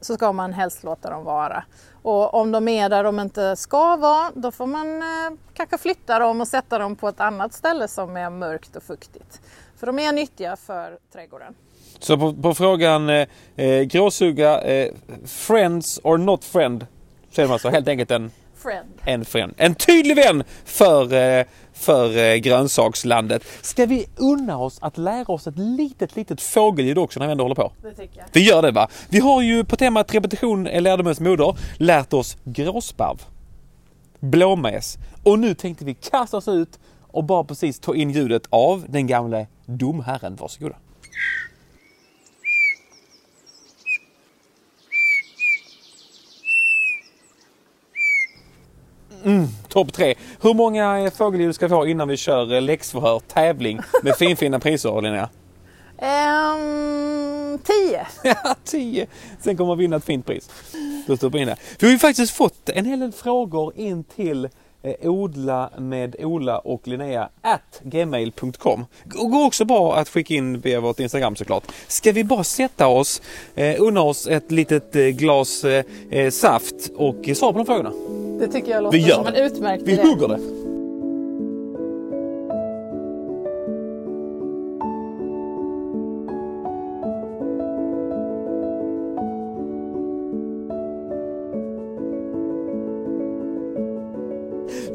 så 0.00 0.14
ska 0.14 0.32
man 0.32 0.52
helst 0.52 0.84
låta 0.84 1.10
dem 1.10 1.24
vara. 1.24 1.64
Och 2.02 2.34
om 2.34 2.52
de 2.52 2.68
är 2.68 2.88
där 2.88 3.04
de 3.04 3.20
inte 3.20 3.56
ska 3.56 3.96
vara 3.96 4.30
då 4.34 4.52
får 4.52 4.66
man 4.66 5.02
eh, 5.02 5.38
kanske 5.54 5.78
flytta 5.78 6.18
dem 6.18 6.40
och 6.40 6.48
sätta 6.48 6.78
dem 6.78 6.96
på 6.96 7.08
ett 7.08 7.20
annat 7.20 7.52
ställe 7.52 7.88
som 7.88 8.16
är 8.16 8.30
mörkt 8.30 8.76
och 8.76 8.82
fuktigt. 8.82 9.40
För 9.76 9.86
de 9.86 9.98
är 9.98 10.12
nyttiga 10.12 10.56
för 10.56 10.98
trädgården. 11.12 11.54
Så 11.98 12.18
på, 12.18 12.34
på 12.34 12.54
frågan 12.54 13.08
eh, 13.08 13.28
eh, 13.56 13.82
gråsuga, 13.82 14.60
eh, 14.60 14.94
friends 15.26 16.00
or 16.04 16.18
not 16.18 16.44
friend, 16.44 16.86
så 17.30 17.42
är 17.42 17.46
man 17.46 17.52
alltså 17.52 17.68
helt 17.68 17.88
enkelt 17.88 18.10
en 18.10 18.30
friend. 18.56 18.88
En 19.04 19.24
friend. 19.24 19.54
En 19.56 19.74
tydlig 19.74 20.16
vän 20.16 20.44
för, 20.64 21.12
eh, 21.12 21.46
för 21.78 22.16
eh, 22.16 22.36
grönsakslandet. 22.36 23.42
Ska 23.62 23.86
vi 23.86 24.06
unna 24.16 24.58
oss 24.58 24.78
att 24.80 24.98
lära 24.98 25.32
oss 25.32 25.46
ett 25.46 25.58
litet, 25.58 26.16
litet 26.16 26.40
fågelljud 26.40 26.98
också 26.98 27.20
när 27.20 27.26
vi 27.26 27.32
ändå 27.32 27.44
håller 27.44 27.54
på? 27.54 27.72
Det 27.82 27.90
tycker 27.90 28.18
jag. 28.18 28.26
Vi 28.32 28.40
gör 28.40 28.62
det 28.62 28.70
va? 28.70 28.88
Vi 29.08 29.18
har 29.18 29.42
ju 29.42 29.64
på 29.64 29.76
temat 29.76 30.14
repetition 30.14 30.66
är 30.66 30.80
lärdomens 30.80 31.20
moder 31.20 31.56
lärt 31.76 32.12
oss 32.12 32.36
gråsparv, 32.44 33.22
blåmes 34.20 34.98
och 35.22 35.38
nu 35.38 35.54
tänkte 35.54 35.84
vi 35.84 35.94
kasta 35.94 36.36
oss 36.36 36.48
ut 36.48 36.78
och 37.02 37.24
bara 37.24 37.44
precis 37.44 37.80
ta 37.80 37.94
in 37.94 38.10
ljudet 38.10 38.42
av 38.50 38.84
den 38.88 39.06
gamle 39.06 39.46
domherren. 39.66 40.36
Varsågoda. 40.36 40.76
Mm, 49.28 49.48
Topp 49.68 49.92
tre. 49.92 50.14
Hur 50.40 50.54
många 50.54 51.10
fågelljud 51.10 51.54
ska 51.54 51.68
vi 51.68 51.74
ha 51.74 51.86
innan 51.86 52.08
vi 52.08 52.16
kör 52.16 52.54
eh, 52.54 52.62
läxförhör, 52.62 53.20
tävling 53.20 53.80
med 54.02 54.16
finfina 54.16 54.60
priser 54.60 55.02
Linnea? 55.02 55.28
Um, 55.98 57.58
tio. 57.58 58.06
ja, 58.22 58.54
tio. 58.64 59.06
Sen 59.40 59.56
kommer 59.56 59.68
man 59.68 59.78
vinna 59.78 59.96
ett 59.96 60.04
fint 60.04 60.26
pris. 60.26 60.50
Du 61.06 61.16
stoppar 61.16 61.38
in 61.38 61.46
det. 61.46 61.56
Vi 61.78 61.86
har 61.86 61.92
ju 61.92 61.98
faktiskt 61.98 62.32
fått 62.32 62.68
en 62.68 62.84
hel 62.84 63.00
del 63.00 63.12
frågor 63.12 63.72
in 63.76 64.04
till 64.04 64.44
eh, 64.44 64.50
odla 65.02 65.70
med 65.78 66.16
Ola 66.18 66.58
och 66.58 66.88
Linnea 66.88 67.28
at 67.40 67.80
gmail.com. 67.82 68.86
Går 69.04 69.46
också 69.46 69.64
bra 69.64 69.96
att 69.96 70.08
skicka 70.08 70.34
in 70.34 70.60
via 70.60 70.80
vårt 70.80 71.00
Instagram 71.00 71.36
såklart. 71.36 71.64
Ska 71.86 72.12
vi 72.12 72.24
bara 72.24 72.44
sätta 72.44 72.86
oss, 72.86 73.22
eh, 73.54 73.76
unna 73.78 74.02
oss 74.02 74.26
ett 74.26 74.50
litet 74.50 74.96
eh, 74.96 75.02
glas 75.02 75.64
eh, 75.64 75.84
eh 76.10 76.30
saft 76.30 76.90
och 76.96 77.28
svara 77.34 77.52
på 77.52 77.58
de 77.58 77.66
frågorna? 77.66 77.92
Det 78.40 78.48
tycker 78.48 78.70
jag 78.70 78.82
låter 78.82 78.98
som 78.98 79.26
en 79.26 79.34
utmärkt 79.34 79.82
Vi 79.86 79.92
idé. 79.92 80.02
Vi 80.02 80.08
hugger 80.08 80.28
det. 80.28 80.57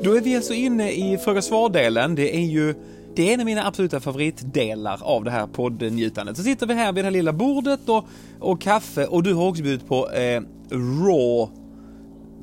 Då 0.04 0.18
är 0.18 0.22
vi 0.22 0.36
alltså 0.36 0.54
inne 0.54 0.92
i 0.92 1.18
fråga 1.18 1.42
svar-delen. 1.42 2.16
Det 2.16 2.36
är 2.36 2.46
ju 2.46 2.76
det 3.16 3.30
är 3.30 3.34
en 3.34 3.40
av 3.40 3.46
mina 3.46 3.68
absoluta 3.68 4.00
favoritdelar 4.00 5.00
av 5.04 5.24
det 5.24 5.32
här 5.32 5.48
poddnjutandet. 5.48 6.38
Så 6.38 6.44
sitter 6.44 6.68
vi 6.68 6.74
här 6.74 6.94
vid 6.94 7.04
det 7.04 7.08
här 7.08 7.12
lilla 7.12 7.34
bordet 7.34 7.90
och, 7.90 8.06
och 8.40 8.62
kaffe 8.62 9.06
och 9.06 9.24
du 9.24 9.34
har 9.34 9.48
också 9.48 9.64
bjudit 9.64 9.88
på 9.88 10.12
eh, 10.12 10.42
raw 10.72 11.50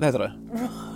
vad 0.01 0.07
heter 0.07 0.19
det? 0.19 0.33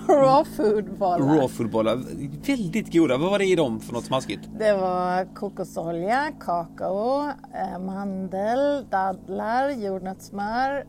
Raw 0.13 0.45
food-bollar. 0.57 1.19
Raw 1.19 1.49
food-bollar. 1.49 2.05
Väldigt 2.47 2.93
goda. 2.93 3.17
Vad 3.17 3.31
var 3.31 3.39
det 3.39 3.45
i 3.45 3.57
dem 3.57 3.81
för 3.81 3.93
något 3.93 4.05
smaskigt? 4.05 4.41
Det 4.59 4.73
var 4.73 5.35
kokosolja, 5.35 6.33
kakao, 6.41 7.29
eh, 7.55 7.79
mandel, 7.79 8.85
dadlar, 8.91 9.71
jordnötssmör 9.71 10.85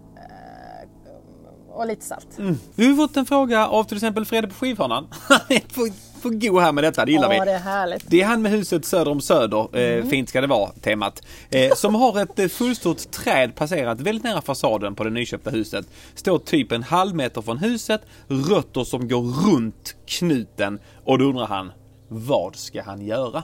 och 1.76 1.88
lite 1.88 2.06
salt. 2.06 2.38
Mm. 2.38 2.58
Vi 2.76 2.88
har 2.88 2.96
fått 2.96 3.18
en 3.18 3.26
fråga 3.26 3.68
av 3.68 3.84
till 3.84 3.98
exempel 3.98 4.26
Fredrik 4.26 4.54
på 4.54 4.60
skivhörnan. 4.60 5.08
Han 5.28 5.40
på, 5.76 5.88
på 6.22 6.30
go 6.30 6.60
här 6.60 6.72
med 6.72 6.84
detta, 6.84 7.06
det 7.06 7.12
gillar 7.12 7.34
Ja, 7.34 7.40
vi. 7.40 7.46
det 7.46 7.56
är 7.56 7.60
härligt. 7.60 8.04
Det 8.08 8.22
är 8.22 8.26
han 8.26 8.42
med 8.42 8.52
huset 8.52 8.86
söder 8.86 9.12
om 9.12 9.22
Söder, 9.22 9.78
eh, 9.78 10.06
fint 10.06 10.30
ska 10.30 10.42
det 10.42 10.48
vara 10.48 10.72
temat. 10.72 11.22
Eh, 11.50 11.74
som 11.76 11.96
har 11.96 12.22
ett 12.22 12.40
eh, 12.40 12.48
fullstort 12.48 13.12
träd 13.12 13.56
passerat 13.56 14.00
väldigt 14.02 14.24
nära 14.24 14.42
fasaden 14.42 14.96
på 14.96 15.04
det 15.04 15.10
nyköpta 15.10 15.50
huset. 15.50 15.86
Står 16.16 16.40
typ 16.40 16.72
en 16.72 16.84
halv 16.84 17.16
meter 17.16 17.42
från 17.42 17.58
huset, 17.58 18.02
rötter 18.28 18.84
som 18.84 19.08
går 19.08 19.22
runt 19.22 19.96
knuten. 20.06 20.80
Och 21.04 21.20
då 21.20 21.26
undrar 21.26 21.48
han, 21.48 21.72
vad 22.08 22.56
ska 22.56 22.84
han 22.84 23.02
göra? 23.06 23.44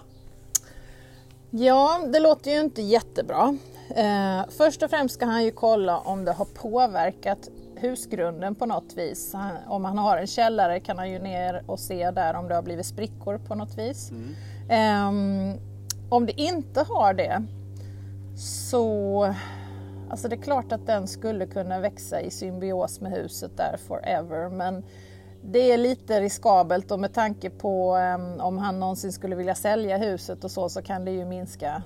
Ja, 1.49 2.01
det 2.13 2.19
låter 2.19 2.51
ju 2.51 2.59
inte 2.59 2.81
jättebra. 2.81 3.57
Eh, 3.95 4.41
först 4.57 4.83
och 4.83 4.89
främst 4.89 5.15
ska 5.15 5.25
han 5.25 5.43
ju 5.43 5.51
kolla 5.51 5.97
om 5.97 6.25
det 6.25 6.31
har 6.31 6.45
påverkat 6.45 7.49
husgrunden 7.81 8.55
på 8.55 8.65
något 8.65 8.93
vis. 8.97 9.33
Han, 9.33 9.51
om 9.67 9.85
han 9.85 9.97
har 9.97 10.17
en 10.17 10.27
källare 10.27 10.79
kan 10.79 10.97
han 10.97 11.11
ju 11.11 11.19
ner 11.19 11.63
och 11.65 11.79
se 11.79 12.11
där 12.11 12.33
om 12.33 12.47
det 12.47 12.55
har 12.55 12.61
blivit 12.61 12.85
sprickor 12.85 13.37
på 13.37 13.55
något 13.55 13.77
vis. 13.77 14.11
Ehm, 14.69 15.57
om 16.09 16.25
det 16.25 16.41
inte 16.41 16.85
har 16.89 17.13
det 17.13 17.43
så 18.37 19.33
Alltså 20.09 20.27
det 20.27 20.35
är 20.35 20.41
klart 20.41 20.71
att 20.71 20.87
den 20.87 21.07
skulle 21.07 21.45
kunna 21.45 21.79
växa 21.79 22.21
i 22.21 22.31
symbios 22.31 23.01
med 23.01 23.11
huset 23.11 23.57
där 23.57 23.77
forever 23.87 24.49
men 24.49 24.83
det 25.43 25.71
är 25.71 25.77
lite 25.77 26.21
riskabelt 26.21 26.91
och 26.91 26.99
med 26.99 27.13
tanke 27.13 27.49
på 27.49 27.95
em, 27.95 28.39
om 28.39 28.57
han 28.57 28.79
någonsin 28.79 29.11
skulle 29.11 29.35
vilja 29.35 29.55
sälja 29.55 29.97
huset 29.97 30.43
och 30.43 30.51
så 30.51 30.69
så 30.69 30.81
kan 30.81 31.05
det 31.05 31.11
ju 31.11 31.25
minska 31.25 31.83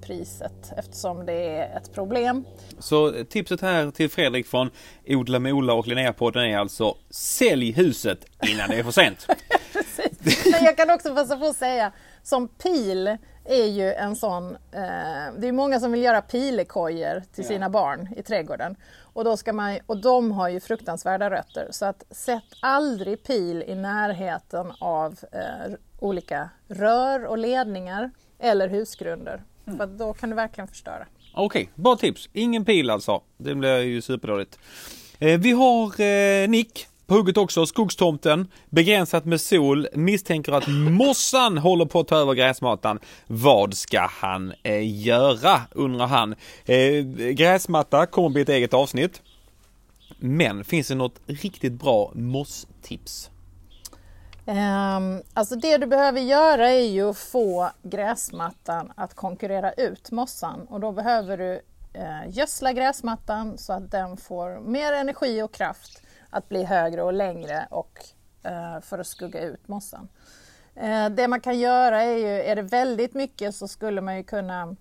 priset 0.00 0.72
eftersom 0.76 1.26
det 1.26 1.32
är 1.58 1.76
ett 1.76 1.92
problem. 1.94 2.44
Så 2.78 3.24
tipset 3.24 3.60
här 3.60 3.90
till 3.90 4.10
Fredrik 4.10 4.46
från 4.46 4.70
Odla 5.08 5.38
med 5.38 5.52
Ola 5.52 5.72
och 5.74 5.86
Linnea-podden 5.86 6.40
är 6.54 6.58
alltså 6.58 6.96
Sälj 7.10 7.72
huset 7.72 8.18
innan 8.48 8.68
det 8.70 8.76
är 8.78 8.82
för 8.84 8.90
sent. 8.90 9.26
Precis. 9.72 10.44
Men 10.52 10.64
jag 10.64 10.76
kan 10.76 10.90
också 10.90 11.14
passa 11.14 11.36
på 11.36 11.46
att 11.46 11.56
säga, 11.56 11.92
som 12.22 12.48
pil 12.48 13.16
är 13.44 13.64
ju 13.66 13.92
en 13.92 14.16
sån, 14.16 14.50
eh, 14.72 15.32
det 15.38 15.48
är 15.48 15.52
många 15.52 15.80
som 15.80 15.92
vill 15.92 16.02
göra 16.02 16.22
pilekojor 16.22 17.22
till 17.34 17.44
Ja. 17.44 17.48
sina 17.48 17.70
barn 17.70 18.08
i 18.16 18.22
trädgården. 18.22 18.76
Och, 19.12 19.24
då 19.24 19.36
ska 19.36 19.52
man, 19.52 19.78
och 19.86 19.96
de 19.96 20.32
har 20.32 20.48
ju 20.48 20.60
fruktansvärda 20.60 21.30
rötter 21.30 21.68
så 21.70 21.84
att 21.86 22.04
sätt 22.10 22.44
aldrig 22.62 23.22
pil 23.22 23.62
i 23.62 23.74
närheten 23.74 24.72
av 24.80 25.18
eh, 25.32 25.72
olika 26.00 26.48
rör 26.68 27.24
och 27.24 27.38
ledningar 27.38 28.10
eller 28.38 28.68
husgrunder. 28.68 29.42
För 29.66 29.86
då 29.86 30.12
kan 30.12 30.30
du 30.30 30.36
verkligen 30.36 30.68
förstöra. 30.68 31.06
Okej, 31.34 31.70
bra 31.74 31.96
tips. 31.96 32.28
Ingen 32.32 32.64
pil 32.64 32.90
alltså. 32.90 33.22
Det 33.36 33.54
blir 33.54 33.78
ju 33.80 34.02
superdåligt. 34.02 34.58
Eh, 35.18 35.40
vi 35.40 35.50
har 35.50 36.00
eh, 36.00 36.48
Nick 36.48 36.86
på 37.06 37.14
hugget 37.14 37.36
också. 37.36 37.66
Skogstomten. 37.66 38.48
Begränsat 38.70 39.24
med 39.24 39.40
sol. 39.40 39.88
Misstänker 39.94 40.52
att 40.52 40.68
mossan 40.68 41.58
håller 41.58 41.84
på 41.84 42.00
att 42.00 42.08
ta 42.08 42.16
över 42.16 42.34
gräsmattan. 42.34 42.98
Vad 43.26 43.74
ska 43.74 44.00
han 44.00 44.52
eh, 44.62 45.02
göra? 45.02 45.60
Undrar 45.70 46.06
han. 46.06 46.34
Eh, 46.64 47.04
gräsmatta 47.32 48.06
kommer 48.06 48.28
bli 48.28 48.42
ett 48.42 48.48
eget 48.48 48.74
avsnitt. 48.74 49.22
Men 50.18 50.64
finns 50.64 50.88
det 50.88 50.94
något 50.94 51.20
riktigt 51.26 51.72
bra 51.72 52.12
mosstips? 52.14 53.30
Um, 54.48 55.22
alltså 55.34 55.56
det 55.56 55.78
du 55.78 55.86
behöver 55.86 56.20
göra 56.20 56.70
är 56.70 56.86
ju 56.86 57.10
att 57.10 57.18
få 57.18 57.70
gräsmattan 57.82 58.92
att 58.96 59.14
konkurrera 59.14 59.72
ut 59.72 60.10
mossan 60.10 60.66
och 60.66 60.80
då 60.80 60.92
behöver 60.92 61.36
du 61.36 61.60
eh, 61.92 62.28
gödsla 62.28 62.72
gräsmattan 62.72 63.58
så 63.58 63.72
att 63.72 63.90
den 63.90 64.16
får 64.16 64.60
mer 64.60 64.92
energi 64.92 65.42
och 65.42 65.52
kraft 65.52 66.02
att 66.30 66.48
bli 66.48 66.64
högre 66.64 67.02
och 67.02 67.12
längre 67.12 67.66
och 67.70 68.04
eh, 68.42 68.80
för 68.80 68.98
att 68.98 69.06
skugga 69.06 69.40
ut 69.40 69.68
mossan. 69.68 70.08
Eh, 70.74 71.08
det 71.08 71.28
man 71.28 71.40
kan 71.40 71.58
göra 71.58 72.02
är 72.02 72.16
ju, 72.16 72.42
är 72.42 72.56
det 72.56 72.62
väldigt 72.62 73.14
mycket 73.14 73.54
så 73.54 73.68
skulle 73.68 74.00
man 74.00 74.16
ju 74.16 74.22
kunna 74.22 74.76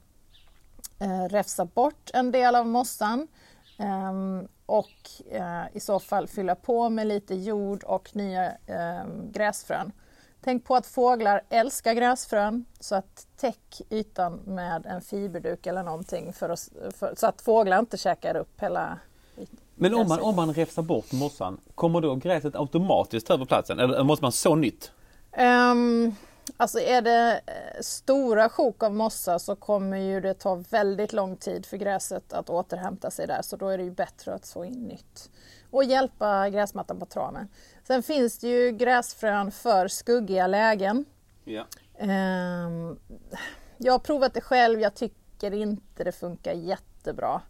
eh, 1.00 1.24
räfsa 1.30 1.66
bort 1.66 2.12
en 2.14 2.32
del 2.32 2.56
av 2.56 2.68
mossan 2.68 3.28
ehm, 3.78 4.48
och 4.66 5.32
eh, 5.32 5.64
i 5.74 5.80
så 5.80 6.00
fall 6.00 6.28
fylla 6.28 6.56
på 6.56 6.90
med 6.90 7.08
lite 7.08 7.36
jord 7.36 7.84
och 7.84 8.16
nya 8.16 8.52
ehm, 8.68 9.32
gräsfrön. 9.32 9.92
Tänk 10.44 10.66
på 10.66 10.76
att 10.76 10.86
fåglar 10.86 11.42
älskar 11.50 11.94
gräsfrön 11.94 12.66
så 12.80 12.96
att 12.96 13.28
täck 13.38 13.82
ytan 13.90 14.40
med 14.46 14.86
en 14.86 15.02
fiberduk 15.02 15.68
eller 15.68 15.84
någonting 15.84 16.34
för 16.34 16.50
att, 16.50 16.70
för, 16.96 17.14
så 17.18 17.28
att 17.28 17.42
fåglar 17.42 17.80
inte 17.80 17.98
käkar 17.98 18.36
upp 18.36 18.62
hela 18.62 19.00
ytan. 19.38 19.60
Men 19.76 19.94
om 19.94 20.08
man, 20.08 20.20
om 20.20 20.36
man 20.36 20.54
räfsar 20.54 20.82
bort 20.82 21.12
mossan, 21.12 21.58
kommer 21.76 22.02
då 22.02 22.16
gräset 22.16 22.56
automatiskt 22.56 23.30
över 23.30 23.46
platsen? 23.46 23.80
Eller 23.80 24.04
måste 24.04 24.26
man 24.26 24.32
så 24.32 24.56
nytt? 24.56 24.92
Um, 25.38 26.16
alltså 26.58 26.80
är 26.80 27.02
det 27.02 27.42
eh, 27.46 27.82
stora 27.82 28.50
sjok 28.50 28.84
av 28.84 28.94
mossa 28.94 29.40
så 29.40 29.56
kommer 29.56 29.98
ju 29.98 30.22
det 30.22 30.34
ta 30.34 30.56
väldigt 30.56 31.14
lång 31.14 31.38
tid 31.38 31.66
för 31.66 31.78
gräset 31.78 32.34
att 32.34 32.50
återhämta 32.50 33.12
sig 33.12 33.28
där 33.28 33.42
så 33.42 33.56
då 33.56 33.68
är 33.68 33.78
det 33.78 33.84
ju 33.84 33.92
bättre 33.92 34.34
att 34.34 34.46
så 34.46 34.64
in 34.64 34.84
nytt. 34.84 35.32
Och 35.72 35.84
hjälpa 35.84 36.50
gräsmattan 36.50 37.00
på 37.00 37.06
traven. 37.06 37.48
Sen 37.88 38.04
finns 38.04 38.40
det 38.40 38.48
ju 38.48 38.72
gräsfrön 38.72 39.52
för 39.52 39.88
skuggiga 39.88 40.48
lägen. 40.48 41.06
Ja. 41.44 41.66
Ehm, 41.98 43.00
jag 43.78 43.94
har 43.94 44.00
provat 44.00 44.34
det 44.34 44.42
själv, 44.42 44.82
jag 44.82 44.96
tycker 44.96 45.54
inte 45.54 46.04
det 46.04 46.12
funkar 46.12 46.54
jättebra. 46.54 47.42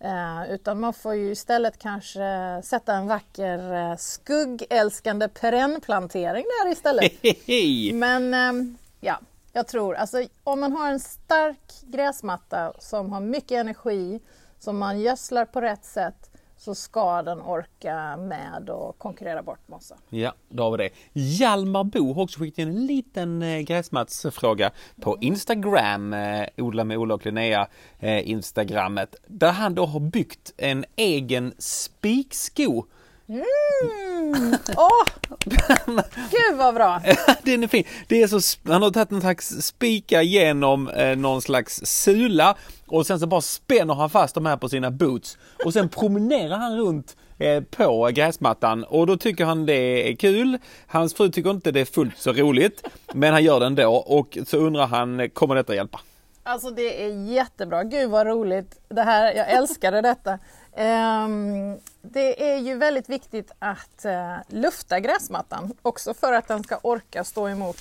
Eh, 0.00 0.50
utan 0.50 0.80
man 0.80 0.94
får 0.94 1.14
ju 1.14 1.30
istället 1.30 1.78
kanske 1.78 2.20
sätta 2.64 2.94
en 2.94 3.06
vacker 3.06 3.74
eh, 3.74 3.96
skuggälskande 3.96 5.28
perennplantering 5.28 6.44
där 6.44 6.72
istället. 6.72 7.12
Hehehe. 7.22 7.92
Men 7.94 8.34
ehm, 8.34 8.76
ja, 9.00 9.20
jag 9.52 9.66
tror 9.66 9.94
alltså 9.94 10.24
om 10.44 10.60
man 10.60 10.72
har 10.72 10.90
en 10.90 11.00
stark 11.00 11.72
gräsmatta 11.82 12.72
som 12.78 13.12
har 13.12 13.20
mycket 13.20 13.60
energi, 13.60 14.20
som 14.58 14.78
man 14.78 15.00
gödslar 15.00 15.44
på 15.44 15.60
rätt 15.60 15.84
sätt, 15.84 16.30
så 16.58 16.74
ska 16.74 17.22
den 17.22 17.40
orka 17.40 18.16
med 18.16 18.70
och 18.70 18.98
konkurrera 18.98 19.42
bort 19.42 19.68
mossa. 19.68 19.96
Ja, 20.08 20.34
då 20.48 20.62
har 20.62 20.70
vi 20.70 20.76
det. 20.76 20.90
Hjalmar 21.12 21.84
Bo 21.84 22.12
har 22.12 22.22
också 22.22 22.40
skickat 22.40 22.58
in 22.58 22.68
en 22.68 22.86
liten 22.86 23.42
eh, 23.42 23.60
gräsmattsfråga 23.60 24.70
på 25.00 25.16
Instagram, 25.20 26.12
eh, 26.12 26.48
Odla 26.56 26.84
med 26.84 26.98
Ola 26.98 27.14
och 27.14 27.26
Linnea, 27.26 27.68
eh, 27.98 28.30
Instagrammet, 28.30 29.16
där 29.26 29.52
han 29.52 29.74
då 29.74 29.86
har 29.86 30.00
byggt 30.00 30.52
en 30.56 30.84
egen 30.96 31.54
spiksko. 31.58 32.84
Mm. 33.28 34.56
Åh! 34.76 35.04
Gud 36.30 36.56
vad 36.56 36.74
bra! 36.74 37.00
Den 37.42 37.62
är 37.62 37.68
fin. 37.68 37.84
Det 38.06 38.22
är 38.22 38.26
så, 38.26 38.58
han 38.70 38.82
har 38.82 38.90
tagit 38.90 39.12
en 39.12 39.20
slags 39.20 39.48
spika 39.48 40.22
genom 40.22 40.88
eh, 40.88 41.16
någon 41.16 41.42
slags 41.42 41.80
sula 41.84 42.56
och 42.86 43.06
sen 43.06 43.20
så 43.20 43.26
bara 43.26 43.40
spänner 43.40 43.94
han 43.94 44.10
fast 44.10 44.34
de 44.34 44.46
här 44.46 44.56
på 44.56 44.68
sina 44.68 44.90
boots 44.90 45.38
och 45.64 45.72
sen 45.72 45.88
promenerar 45.88 46.56
han 46.56 46.78
runt 46.78 47.16
eh, 47.38 47.62
på 47.62 48.10
gräsmattan 48.12 48.84
och 48.84 49.06
då 49.06 49.16
tycker 49.16 49.44
han 49.44 49.66
det 49.66 50.10
är 50.10 50.16
kul. 50.16 50.58
Hans 50.86 51.14
fru 51.14 51.28
tycker 51.30 51.50
inte 51.50 51.70
det 51.70 51.80
är 51.80 51.84
fullt 51.84 52.18
så 52.18 52.32
roligt 52.32 52.88
men 53.12 53.32
han 53.32 53.44
gör 53.44 53.60
det 53.60 53.66
ändå 53.66 53.94
och 53.94 54.38
så 54.46 54.56
undrar 54.56 54.86
han, 54.86 55.30
kommer 55.30 55.54
detta 55.54 55.74
hjälpa? 55.74 56.00
Alltså 56.42 56.70
det 56.70 57.04
är 57.04 57.08
jättebra. 57.08 57.84
Gud 57.84 58.10
vad 58.10 58.26
roligt. 58.26 58.80
Det 58.88 59.02
här, 59.02 59.32
jag 59.34 59.50
älskade 59.50 60.00
detta. 60.00 60.38
Ehm, 60.80 61.78
det 62.02 62.52
är 62.52 62.58
ju 62.58 62.74
väldigt 62.76 63.08
viktigt 63.08 63.52
att 63.58 64.04
eh, 64.04 64.36
lufta 64.48 65.00
gräsmattan 65.00 65.72
också 65.82 66.14
för 66.14 66.32
att 66.32 66.48
den 66.48 66.64
ska 66.64 66.78
orka 66.82 67.24
stå 67.24 67.48
emot 67.48 67.80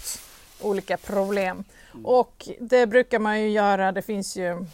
olika 0.61 0.97
problem. 0.97 1.63
Och 2.03 2.49
det 2.59 2.87
brukar 2.87 3.19
man 3.19 3.41
ju 3.41 3.49
göra. 3.49 3.91
Det 3.91 4.01
finns 4.01 4.37
ju 4.37 4.65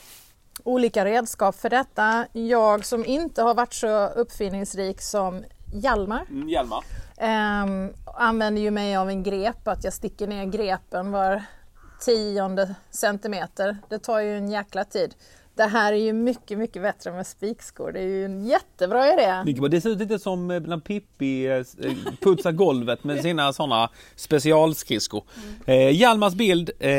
olika 0.63 1.05
redskap 1.05 1.55
för 1.55 1.69
detta. 1.69 2.27
Jag 2.31 2.85
som 2.85 3.05
inte 3.05 3.41
har 3.41 3.53
varit 3.53 3.73
så 3.73 4.07
uppfinningsrik 4.07 5.01
som 5.01 5.43
Hjalmar 5.73 6.25
Mm, 6.29 6.49
Hjalmar? 6.49 6.83
Ehm, 7.17 7.93
använder 8.17 8.61
ju 8.61 8.71
mig 8.71 8.95
av 8.95 9.09
en 9.09 9.23
grep, 9.23 9.67
att 9.67 9.83
jag 9.83 9.93
sticker 9.93 10.27
ner 10.27 10.45
grepen 10.45 11.11
var 11.11 11.43
tionde 12.01 12.75
centimeter. 12.89 13.77
Det 13.89 13.99
tar 13.99 14.19
ju 14.19 14.37
en 14.37 14.49
jäkla 14.49 14.83
tid. 14.85 15.15
Det 15.55 15.63
här 15.63 15.93
är 15.93 15.97
ju 15.97 16.13
mycket, 16.13 16.57
mycket 16.57 16.81
bättre 16.81 17.11
med 17.11 17.27
spikskor. 17.27 17.91
Det 17.91 17.99
är 17.99 18.03
ju 18.03 18.25
en 18.25 18.45
jättebra 18.45 19.13
idé. 19.13 19.57
Det 19.69 19.81
ser 19.81 19.89
ut 19.89 19.97
lite 19.99 20.19
som 20.19 20.51
eh, 20.51 20.59
när 20.61 20.77
Pippi 20.77 21.45
eh, 21.45 21.53
eh, 21.53 21.63
putsar 22.21 22.51
golvet 22.51 23.03
med 23.03 23.21
sina 23.21 23.53
sådana 23.53 23.89
specialskridskor. 24.15 25.23
Eh, 25.65 25.89
Hjalmars 25.89 26.33
bild, 26.33 26.71
eh, 26.79 26.89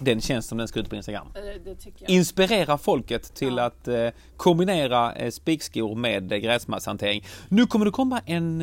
den 0.00 0.20
känns 0.20 0.46
som 0.46 0.58
den 0.58 0.68
ska 0.68 0.80
ut 0.80 0.90
på 0.90 0.96
Instagram. 0.96 1.26
Inspirera 2.06 2.78
folket 2.78 3.34
till 3.34 3.56
Ja. 3.56 3.64
att 3.64 3.88
eh, 3.88 4.08
kombinera 4.36 5.30
spikskor 5.30 5.94
med 5.94 6.32
eh, 6.32 6.38
gräsmattshantering. 6.38 7.24
Nu 7.48 7.66
kommer 7.66 7.84
det 7.84 7.90
komma 7.90 8.20
en, 8.26 8.60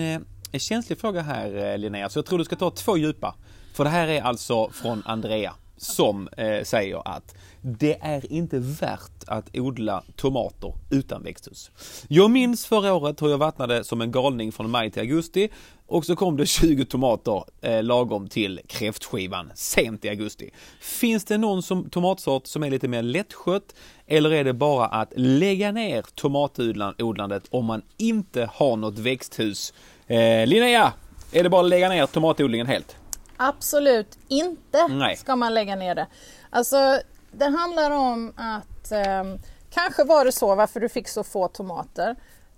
en 0.52 0.60
känslig 0.60 1.00
fråga 1.00 1.22
här 1.22 1.78
Linnea, 1.78 2.10
så 2.10 2.20
jag 2.20 2.26
tror 2.26 2.40
du 2.40 2.46
ska 2.46 2.56
ta 2.56 2.72
två 2.72 2.98
djupa. 2.98 3.36
För 3.74 3.84
det 3.84 3.90
här 3.90 4.08
är 4.08 4.22
alltså 4.22 4.70
från 4.70 5.04
Andrea. 5.06 5.54
som 5.78 6.28
eh, 6.38 6.64
säger 6.64 7.08
att 7.16 7.36
det 7.68 7.98
är 8.02 8.32
inte 8.32 8.60
värt 8.60 9.24
att 9.28 9.50
odla 9.54 10.04
tomater 10.16 10.74
utan 10.90 11.24
växthus. 11.24 11.72
Jag 12.08 12.32
minns 12.32 12.66
förra 12.66 12.94
året 12.94 13.22
hur 13.22 13.30
jag 13.30 13.38
vattnade 13.38 13.84
som 13.84 14.02
en 14.02 14.12
galning 14.12 14.52
från 14.52 14.70
maj 14.70 14.92
till 14.92 15.02
augusti 15.02 15.50
och 15.88 16.06
så 16.06 16.16
kom 16.16 16.38
det 16.38 16.46
20 16.46 16.86
tomater 16.86 17.44
eh, 17.62 17.84
lagom 17.84 18.28
till 18.28 18.62
kräftskivan 18.68 19.52
sent 19.56 20.06
i 20.06 20.10
augusti. 20.10 20.50
Finns 20.82 21.26
det 21.26 21.38
någon 21.38 21.64
som, 21.64 21.90
tomatsort 21.90 22.48
som 22.48 22.64
är 22.64 22.70
lite 22.70 22.88
mer 22.88 23.02
lättskött 23.02 23.76
eller 24.08 24.34
är 24.34 24.44
det 24.44 24.54
bara 24.54 24.86
att 24.86 25.14
lägga 25.16 25.72
ner 25.72 26.06
tomatodlandet 26.16 27.44
om 27.50 27.66
man 27.66 27.82
inte 27.98 28.50
har 28.54 28.78
något 28.78 29.00
växthus? 29.00 29.74
Eh, 30.08 30.48
Linnea, 30.48 30.94
är 31.32 31.44
det 31.44 31.50
bara 31.50 31.62
att 31.62 31.70
lägga 31.70 31.90
ner 31.90 32.06
tomatodlingen 32.06 32.68
helt? 32.68 32.96
Absolut 33.38 34.18
inte 34.28 34.88
Nej. 34.88 35.16
ska 35.16 35.36
man 35.36 35.54
lägga 35.54 35.76
ner 35.76 35.96
det. 35.96 36.08
Alltså, 36.50 37.00
det 37.38 37.46
handlar 37.46 37.92
om 37.92 38.34
att 38.36 38.92
eh, 38.92 39.24
kanske 39.70 40.04
var 40.04 40.26
det 40.26 40.32
så 40.32 40.56
varför 40.56 40.80
du 40.80 40.90
fick 40.90 41.08
så 41.08 41.24
få 41.24 41.48
tomater. 41.48 42.16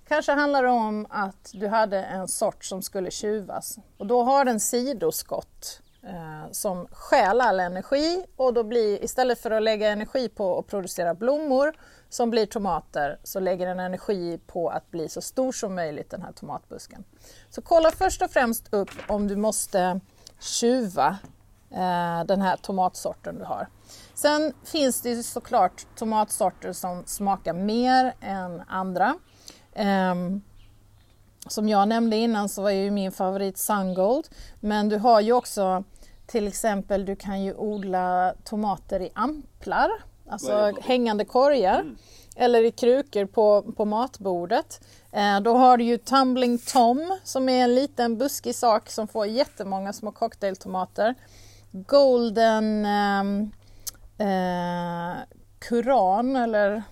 Kanske 0.07 0.31
handlar 0.31 0.63
det 0.63 0.69
om 0.69 1.07
att 1.09 1.51
du 1.53 1.67
hade 1.67 2.03
en 2.03 2.27
sort 2.27 2.65
som 2.65 2.81
skulle 2.81 3.11
tjuvas 3.11 3.77
och 3.97 4.07
då 4.07 4.23
har 4.23 4.45
den 4.45 4.59
sidoskott 4.59 5.81
eh, 6.03 6.51
som 6.51 6.87
stjäl 6.91 7.41
all 7.41 7.59
energi 7.59 8.25
och 8.35 8.53
då 8.53 8.63
blir 8.63 9.03
istället 9.03 9.39
för 9.39 9.51
att 9.51 9.63
lägga 9.63 9.89
energi 9.89 10.29
på 10.29 10.59
att 10.59 10.67
producera 10.67 11.13
blommor 11.13 11.73
som 12.09 12.29
blir 12.29 12.45
tomater 12.45 13.19
så 13.23 13.39
lägger 13.39 13.67
den 13.67 13.79
energi 13.79 14.39
på 14.47 14.69
att 14.69 14.91
bli 14.91 15.09
så 15.09 15.21
stor 15.21 15.51
som 15.51 15.75
möjligt 15.75 16.09
den 16.09 16.21
här 16.21 16.31
tomatbusken. 16.31 17.03
Så 17.49 17.61
kolla 17.61 17.91
först 17.91 18.21
och 18.21 18.31
främst 18.31 18.73
upp 18.73 18.91
om 19.07 19.27
du 19.27 19.35
måste 19.35 19.99
tjuva 20.39 21.17
den 22.25 22.41
här 22.41 22.57
tomatsorten 22.57 23.37
du 23.37 23.43
har. 23.45 23.67
Sen 24.13 24.53
finns 24.63 25.01
det 25.01 25.23
såklart 25.23 25.85
tomatsorter 25.95 26.73
som 26.73 27.03
smakar 27.05 27.53
mer 27.53 28.13
än 28.21 28.61
andra. 28.67 29.15
Um, 30.11 30.41
som 31.47 31.69
jag 31.69 31.87
nämnde 31.87 32.15
innan 32.15 32.49
så 32.49 32.61
var 32.61 32.69
ju 32.69 32.91
min 32.91 33.11
favorit 33.11 33.57
Sungold. 33.57 34.27
Men 34.59 34.89
du 34.89 34.97
har 34.97 35.21
ju 35.21 35.33
också 35.33 35.83
till 36.27 36.47
exempel, 36.47 37.05
du 37.05 37.15
kan 37.15 37.43
ju 37.43 37.53
odla 37.53 38.33
tomater 38.43 38.99
i 38.99 39.09
amplar, 39.13 39.89
alltså 40.29 40.71
hängande 40.81 41.25
korgar. 41.25 41.79
Mm. 41.79 41.97
Eller 42.35 42.63
i 42.63 42.71
krukor 42.71 43.25
på, 43.25 43.61
på 43.77 43.85
matbordet. 43.85 44.81
Eh, 45.11 45.39
då 45.39 45.53
har 45.53 45.77
du 45.77 45.83
ju 45.83 45.97
Tumbling 45.97 46.57
Tom 46.57 47.17
som 47.23 47.49
är 47.49 47.63
en 47.63 47.75
liten 47.75 48.17
buskig 48.17 48.55
sak 48.55 48.89
som 48.89 49.07
får 49.07 49.25
jättemånga 49.25 49.93
små 49.93 50.11
cocktailtomater. 50.11 51.15
Golden 51.85 52.85
ehm, 52.85 53.51
eh, 54.17 54.27
eh, 54.27 55.17
Kuran 55.59 56.35
eller 56.35 56.83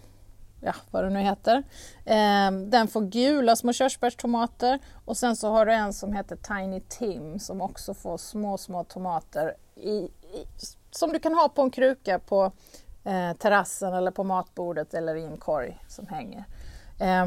ja, 0.61 0.73
vad 0.91 1.03
det 1.03 1.09
nu 1.09 1.19
heter. 1.19 1.63
Eh, 2.05 2.51
den 2.51 2.87
får 2.87 3.01
gula 3.01 3.55
små 3.55 3.73
körsbärstomater 3.73 4.79
och 5.05 5.17
sen 5.17 5.35
så 5.35 5.49
har 5.49 5.65
du 5.65 5.73
en 5.73 5.93
som 5.93 6.13
heter 6.13 6.35
Tiny 6.35 6.81
Tim 6.89 7.39
som 7.39 7.61
också 7.61 7.93
får 7.93 8.17
små, 8.17 8.57
små 8.57 8.83
tomater 8.83 9.53
i, 9.75 9.89
i, 9.89 10.47
som 10.91 11.11
du 11.11 11.19
kan 11.19 11.33
ha 11.33 11.49
på 11.49 11.61
en 11.61 11.71
kruka 11.71 12.19
på 12.19 12.51
eh, 13.03 13.33
terrassen 13.33 13.93
eller 13.93 14.11
på 14.11 14.23
matbordet 14.23 14.93
eller 14.93 15.15
i 15.15 15.25
en 15.25 15.37
korg 15.37 15.79
som 15.87 16.07
hänger. 16.07 16.45
Eh, 16.99 17.25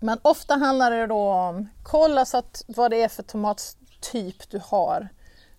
men 0.00 0.18
ofta 0.22 0.54
handlar 0.54 0.90
det 0.90 1.06
då 1.06 1.32
om 1.32 1.68
kolla 1.82 2.24
så 2.24 2.38
att 2.38 2.64
vad 2.66 2.90
det 2.90 3.02
är 3.02 3.08
för 3.08 3.22
tomattyp 3.22 4.50
du 4.50 4.60
har. 4.64 5.08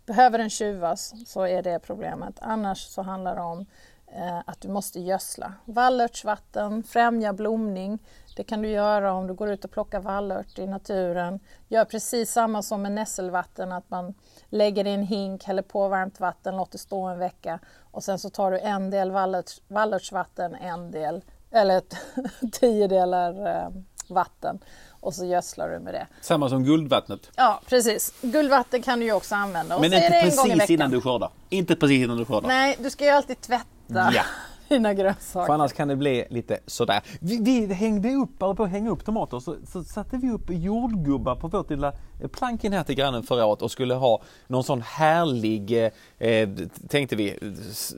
Behöver 0.07 0.37
den 0.37 0.49
tjuvas 0.49 1.13
så 1.25 1.41
är 1.41 1.63
det 1.63 1.79
problemet. 1.79 2.35
Annars 2.41 2.87
så 2.87 3.01
handlar 3.01 3.35
det 3.35 3.41
om 3.41 3.65
eh, 4.07 4.39
att 4.45 4.61
du 4.61 4.67
måste 4.67 4.99
gödsla. 4.99 5.53
Vallörtsvatten, 5.65 6.83
främja 6.83 7.33
blomning. 7.33 7.99
Det 8.35 8.43
kan 8.43 8.61
du 8.61 8.69
göra 8.69 9.13
om 9.13 9.27
du 9.27 9.33
går 9.33 9.49
ut 9.49 9.65
och 9.65 9.71
plockar 9.71 9.99
vallört 9.99 10.59
i 10.59 10.67
naturen. 10.67 11.39
Gör 11.67 11.85
precis 11.85 12.31
samma 12.31 12.61
som 12.61 12.81
med 12.81 12.91
nässelvatten, 12.91 13.71
att 13.71 13.89
man 13.89 14.13
lägger 14.49 14.87
i 14.87 14.93
en 14.93 15.03
hink, 15.03 15.43
häller 15.43 15.61
på 15.61 15.87
varmt 15.87 16.19
vatten, 16.19 16.57
låter 16.57 16.77
stå 16.77 17.07
en 17.07 17.19
vecka 17.19 17.59
och 17.91 18.03
sen 18.03 18.19
så 18.19 18.29
tar 18.29 18.51
du 18.51 18.59
en 18.59 18.89
del 18.89 19.11
vallörts, 19.11 19.61
vallörtsvatten, 19.67 20.55
en 20.55 20.91
del, 20.91 21.23
eller 21.51 21.81
tio 22.51 22.87
delar 22.87 23.47
eh, 23.47 23.69
vatten 24.09 24.59
och 24.99 25.13
så 25.13 25.25
gödslar 25.25 25.69
du 25.69 25.79
med 25.79 25.93
det. 25.93 26.07
Samma 26.21 26.49
som 26.49 26.63
guldvattnet. 26.63 27.31
Ja, 27.35 27.61
precis. 27.69 28.13
Guldvatten 28.21 28.81
kan 28.81 28.99
du 28.99 29.05
ju 29.05 29.13
också 29.13 29.35
använda. 29.35 29.79
Men 29.79 29.93
inte 29.93 30.09
precis 30.09 30.69
innan 30.69 30.91
du 30.91 31.01
skördar. 31.01 31.29
Inte 31.49 31.75
precis 31.75 32.03
innan 32.03 32.17
du 32.17 32.25
skördar. 32.25 32.47
Nej, 32.47 32.77
du 32.79 32.89
ska 32.89 33.05
ju 33.05 33.11
alltid 33.11 33.41
tvätta 33.41 33.65
ja. 34.13 34.23
Dina 34.69 34.93
grönsaker. 34.93 35.45
För 35.45 35.53
annars 35.53 35.73
kan 35.73 35.87
det 35.87 35.95
bli 35.95 36.25
lite 36.29 36.59
sådär. 36.65 37.01
Vi, 37.19 37.41
vi 37.41 37.73
hängde 37.73 38.13
upp, 38.13 38.39
på 38.39 38.63
att 38.63 38.69
hänga 38.69 38.89
upp 38.89 39.05
tomater, 39.05 39.39
så, 39.39 39.55
så 39.67 39.83
satte 39.83 40.17
vi 40.17 40.31
upp 40.31 40.49
jordgubbar 40.49 41.35
på 41.35 41.47
vårt 41.47 41.69
lilla 41.69 41.93
plank 42.31 42.63
in 42.63 42.73
här 42.73 42.83
till 42.83 42.95
grannen 42.95 43.23
förra 43.23 43.45
året 43.45 43.61
och 43.61 43.71
skulle 43.71 43.93
ha 43.93 44.21
någon 44.47 44.63
sån 44.63 44.81
härlig, 44.81 45.91
eh, 46.17 46.49
tänkte 46.89 47.15
vi, 47.15 47.39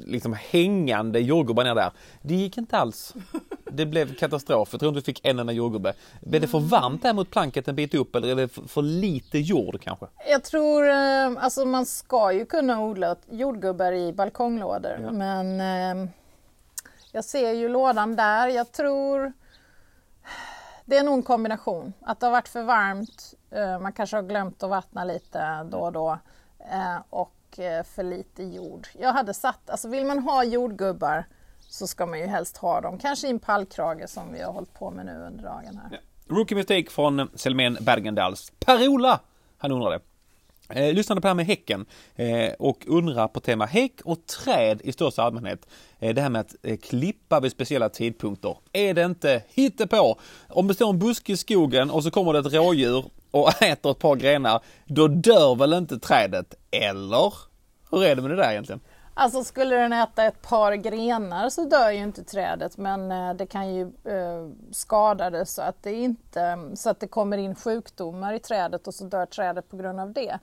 liksom 0.05 0.36
hängande 0.51 1.20
jordgubbar 1.20 1.63
ner 1.63 1.76
där. 1.76 1.91
Det 2.22 2.36
gick 2.36 2.57
inte 2.57 2.78
alls. 2.78 3.13
Det 3.72 3.86
blev 3.86 4.15
katastrof. 4.15 4.70
Jag 4.72 4.80
tror 4.80 4.89
inte 4.89 4.99
vi 4.99 5.05
fick 5.05 5.26
en 5.26 5.39
enda 5.39 5.53
jordgubbe. 5.53 5.93
Blev 6.22 6.41
det 6.41 6.47
för 6.47 6.59
varmt 6.59 7.03
där 7.03 7.13
mot 7.13 7.32
planket 7.32 7.67
en 7.67 7.76
bit 7.76 7.93
upp 7.93 8.15
eller 8.15 8.28
är 8.28 8.36
det 8.36 8.47
för 8.47 8.82
lite 8.82 9.39
jord 9.39 9.82
kanske? 9.82 10.05
Jag 10.30 10.43
tror, 10.43 10.89
eh, 10.89 11.43
alltså 11.43 11.65
man 11.65 11.86
ska 11.86 12.32
ju 12.32 12.45
kunna 12.45 12.82
odla 12.82 13.15
jordgubbar 13.30 13.91
i 13.91 14.13
balkonglådor 14.13 14.99
ja. 15.03 15.11
men 15.11 15.61
eh, 16.01 16.09
jag 17.12 17.26
ser 17.26 17.51
ju 17.51 17.70
lådan 17.70 18.16
där. 18.16 18.47
Jag 18.47 18.72
tror 18.72 19.34
det 20.86 20.97
är 20.97 21.03
nog 21.03 21.14
en 21.14 21.24
kombination. 21.24 21.93
Att 22.01 22.20
det 22.20 22.26
har 22.26 22.32
varit 22.32 22.47
för 22.47 22.64
varmt, 22.64 23.34
eh, 23.51 23.80
man 23.80 23.93
kanske 23.93 24.18
har 24.18 24.24
glömt 24.24 24.64
att 24.64 24.70
vattna 24.70 25.03
lite 25.03 25.64
då 25.64 25.78
och 25.78 25.91
då 25.91 26.20
eh, 26.72 26.97
och 27.10 27.60
eh, 27.60 27.84
för 27.84 28.03
lite 28.03 28.43
jord. 28.43 28.88
Jag 28.99 29.14
hade 29.14 29.34
satt, 29.34 29.70
alltså 29.70 29.88
vill 29.88 30.05
man 30.05 30.20
ha 30.20 30.43
jordgubbar 30.43 31.26
så 31.60 31.88
ska 31.88 32.05
man 32.05 32.20
ju 32.20 32.26
helst 32.26 32.57
ha 32.57 32.82
dem, 32.82 32.97
kanske 32.97 33.28
i 33.28 33.30
en 33.30 33.39
pallkrage 33.39 34.10
som 34.10 34.34
vi 34.34 34.41
har 34.41 34.53
hållit 34.53 34.74
på 34.74 34.91
med 34.91 35.05
nu 35.05 35.12
under 35.12 35.43
dagen 35.43 35.80
här. 35.84 35.89
Ja. 35.91 35.97
Rookie 36.36 36.57
Mistake 36.57 36.89
från 36.89 37.30
Selmén 37.36 37.78
Bergendals. 37.82 38.51
Per-Ola, 38.60 39.20
han 39.57 39.72
undrade. 39.72 39.99
Eh, 40.70 40.93
lyssnade 40.93 41.22
på 41.22 41.26
det 41.26 41.30
här 41.30 41.36
med 41.36 41.45
häcken 41.45 41.86
eh, 42.15 42.53
och 42.59 42.84
undrar 42.88 43.28
på 43.28 43.39
tema 43.39 43.65
häck 43.65 44.01
och 44.03 44.26
träd 44.26 44.82
i 44.84 44.91
största 44.91 45.24
allmänhet. 45.24 45.67
Eh, 45.99 46.15
det 46.15 46.22
här 46.22 46.30
med 46.30 46.41
att 46.41 46.55
eh, 46.63 46.78
klippa 46.78 47.39
vid 47.39 47.51
speciella 47.51 47.89
tidpunkter. 47.89 48.57
Är 48.74 48.93
det 48.93 49.03
inte 49.03 49.43
hittepå? 49.49 50.20
Om 50.47 50.67
det 50.67 50.74
står 50.74 50.89
en 50.89 50.99
buske 50.99 51.34
i 51.34 51.38
skogen 51.38 51.91
och 51.91 52.03
så 52.03 52.11
kommer 52.11 52.34
det 52.34 52.39
ett 52.39 52.53
rådjur 52.53 53.05
och 53.32 53.61
äter 53.63 53.91
ett 53.91 53.99
par 53.99 54.15
grenar, 54.15 54.61
då 54.86 55.07
dör 55.07 55.55
väl 55.55 55.74
inte 55.74 55.99
trädet? 55.99 56.53
Eller? 56.72 57.34
Hur 57.91 58.03
är 58.03 58.15
det 58.15 58.22
med 58.22 58.32
det 58.32 58.38
där 58.38 58.51
egentligen? 58.51 58.82
Alltså 59.22 59.43
skulle 59.43 59.76
den 59.76 59.93
äta 59.93 60.24
ett 60.24 60.41
par 60.41 60.74
grenar 60.74 61.49
så 61.49 61.65
dör 61.65 61.91
ju 61.91 61.97
inte 61.97 62.24
trädet 62.24 62.78
men 62.78 63.11
eh, 63.11 63.34
det 63.34 63.45
kan 63.45 63.74
ju 63.74 63.82
eh, 63.84 64.49
skada 64.72 65.30
det 65.30 65.45
så 65.45 65.61
att 65.61 65.84
det 65.84 65.93
inte 65.93 66.59
så 66.74 66.89
att 66.89 66.99
det 66.99 67.07
kommer 67.07 67.38
in 67.38 67.55
sjukdomar 67.55 68.34
i 68.34 68.39
trädet 68.39 68.88
och 68.88 68.93
så 68.93 69.05
dör 69.05 69.26
trädet 69.26 69.70
på 69.70 69.78
grund 69.78 69.99
av 69.99 70.13
det. 70.13 70.39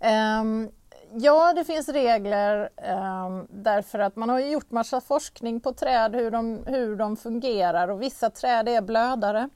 Ehm, 0.00 0.70
ja, 1.12 1.52
det 1.52 1.64
finns 1.64 1.88
regler 1.88 2.70
ehm, 2.76 3.46
därför 3.50 3.98
att 3.98 4.16
man 4.16 4.28
har 4.28 4.38
gjort 4.38 4.70
massa 4.70 5.00
forskning 5.00 5.60
på 5.60 5.72
träd 5.72 6.14
hur 6.14 6.30
de, 6.30 6.64
hur 6.66 6.96
de 6.96 7.16
fungerar 7.16 7.88
och 7.88 8.02
vissa 8.02 8.30
träd 8.30 8.68
är 8.68 8.82
blödare 8.82 9.48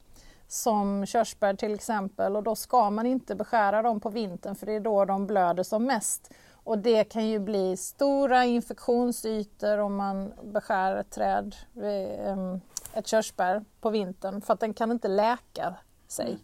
som 0.47 1.05
körsbär 1.05 1.53
till 1.53 1.73
exempel 1.73 2.35
och 2.35 2.43
då 2.43 2.55
ska 2.55 2.89
man 2.89 3.05
inte 3.05 3.35
beskära 3.35 3.81
dem 3.81 3.99
på 3.99 4.09
vintern 4.09 4.55
för 4.55 4.65
det 4.65 4.73
är 4.73 4.79
då 4.79 5.05
de 5.05 5.27
blöder 5.27 5.63
som 5.63 5.83
mest. 5.83 6.31
Och 6.65 6.77
det 6.77 7.03
kan 7.03 7.27
ju 7.27 7.39
bli 7.39 7.77
stora 7.77 8.45
infektionsytor 8.45 9.77
om 9.77 9.95
man 9.95 10.33
beskär 10.43 10.95
ett 10.95 11.09
träd, 11.09 11.55
ehm, 11.83 12.61
ett 12.93 13.07
körsbär 13.07 13.65
på 13.81 13.89
vintern 13.89 14.41
för 14.41 14.53
att 14.53 14.59
den 14.59 14.73
kan 14.73 14.91
inte 14.91 15.07
läka 15.07 15.75
sig. 16.07 16.37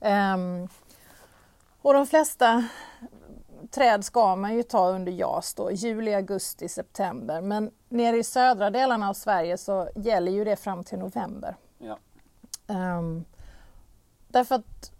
Mm. 0.00 0.62
Um, 0.62 0.68
och 1.82 1.94
de 1.94 2.06
flesta 2.06 2.68
träd 3.70 4.04
ska 4.04 4.36
man 4.36 4.54
ju 4.54 4.62
ta 4.62 4.88
under 4.88 5.12
JAS 5.12 5.54
då, 5.54 5.70
juli, 5.70 6.14
augusti, 6.14 6.68
september. 6.68 7.40
Men 7.40 7.70
nere 7.88 8.16
i 8.16 8.24
södra 8.24 8.70
delarna 8.70 9.08
av 9.08 9.14
Sverige 9.14 9.58
så 9.58 9.88
gäller 9.94 10.32
ju 10.32 10.44
det 10.44 10.56
fram 10.56 10.84
till 10.84 10.98
november. 10.98 11.56
Ja. 11.78 11.98
Um, 12.66 13.24
därför 14.28 14.54
att 14.54 14.92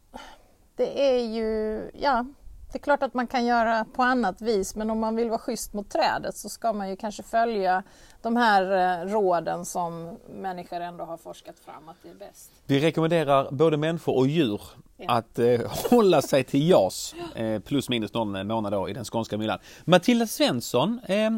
det 0.77 1.17
är 1.17 1.21
ju, 1.21 1.81
ja, 1.95 2.27
Det 2.73 2.79
är 2.79 2.83
klart 2.83 3.03
att 3.03 3.15
man 3.15 3.27
kan 3.27 3.45
göra 3.47 3.85
på 3.85 4.03
annat 4.03 4.41
vis 4.43 4.75
men 4.75 4.91
om 4.91 5.01
man 5.01 5.17
vill 5.17 5.29
vara 5.29 5.39
schysst 5.39 5.73
mot 5.73 5.91
trädet 5.91 6.37
så 6.37 6.49
ska 6.49 6.73
man 6.73 6.89
ju 6.91 6.97
kanske 6.97 7.23
följa 7.23 7.83
de 8.23 8.37
här 8.37 8.63
eh, 9.03 9.09
råden 9.13 9.65
som 9.65 10.19
människor 10.35 10.81
ändå 10.81 11.05
har 11.05 11.17
forskat 11.17 11.59
fram 11.59 11.89
att 11.89 11.97
det 12.03 12.09
är 12.09 12.15
bäst. 12.15 12.51
Vi 12.67 12.81
rekommenderar 12.81 13.51
både 13.51 13.77
människor 13.77 14.17
och 14.17 14.27
djur 14.27 14.61
Ja. 14.97 15.11
att 15.13 15.39
eh, 15.39 15.61
hålla 15.91 16.23
sig 16.23 16.45
till 16.45 16.69
JAS 16.69 17.15
eh, 17.35 17.61
plus 17.61 17.89
minus 17.89 18.15
någon 18.15 18.47
månad 18.47 18.73
då 18.73 18.89
i 18.89 18.93
den 18.93 19.05
skånska 19.05 19.39
myllan. 19.39 19.59
Matilda 19.85 20.27
Svensson 20.27 21.01
eh, 21.05 21.31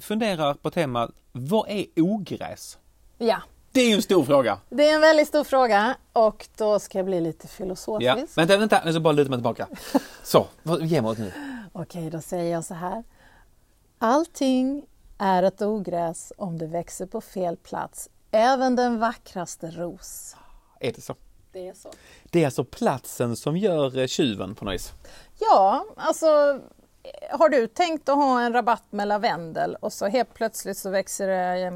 funderar 0.00 0.54
på 0.54 0.70
temat 0.70 1.10
Vad 1.32 1.68
är 1.68 1.86
ogräs? 1.96 2.78
Ja, 3.18 3.38
Det 3.78 3.82
är 3.82 3.88
ju 3.88 3.94
en 3.94 4.02
stor 4.02 4.24
fråga. 4.24 4.58
det 4.70 4.88
är 4.88 4.94
en 4.94 5.00
väldigt 5.00 5.28
stor 5.28 5.44
fråga 5.44 5.96
och 6.12 6.48
då 6.56 6.78
ska 6.78 6.98
jag 6.98 7.04
bli 7.06 7.20
lite 7.20 7.46
Ja. 7.46 7.48
filosofisk. 7.48 8.38
Vänta, 8.38 8.56
vänta, 8.56 8.82
nu 8.84 8.90
jag 8.90 9.02
bara 9.02 9.12
luta 9.12 9.30
mig 9.30 9.36
tillbaka. 9.38 9.68
Så, 10.22 10.46
ge 10.80 11.02
mig 11.02 11.10
åt 11.10 11.18
nu. 11.18 11.32
Okej, 11.72 12.10
då 12.10 12.20
säger 12.20 12.52
jag 12.52 12.64
så 12.64 12.74
här. 12.74 13.04
Allting 13.98 14.86
är 15.18 15.42
ett 15.42 15.62
ogräs 15.62 16.32
om 16.36 16.58
det 16.58 16.66
växer 16.66 17.06
på 17.06 17.20
fel 17.20 17.56
plats. 17.56 18.08
Även 18.30 18.76
den 18.76 18.98
vackraste 18.98 19.66
ros. 19.70 20.36
Är 20.80 20.92
det 20.92 21.00
så? 21.00 21.14
Det 21.52 21.68
är 21.68 21.74
så. 21.74 21.90
Det 22.30 22.40
är 22.40 22.44
alltså 22.44 22.64
platsen 22.64 23.36
som 23.36 23.56
gör 23.56 23.98
eh, 23.98 24.06
tjuven 24.06 24.54
på 24.54 24.64
något 24.64 24.74
vis. 24.74 24.92
Ja, 25.40 25.84
alltså 25.96 26.26
har 27.30 27.48
du 27.48 27.66
tänkt 27.66 28.08
att 28.08 28.16
ha 28.16 28.40
en 28.42 28.52
rabatt 28.52 28.84
med 28.90 29.08
lavendel 29.08 29.76
och 29.80 29.92
så 29.92 30.06
helt 30.06 30.34
plötsligt 30.34 30.78
så 30.78 30.90
växer 30.90 31.26
det, 31.28 31.66
eh, 31.66 31.72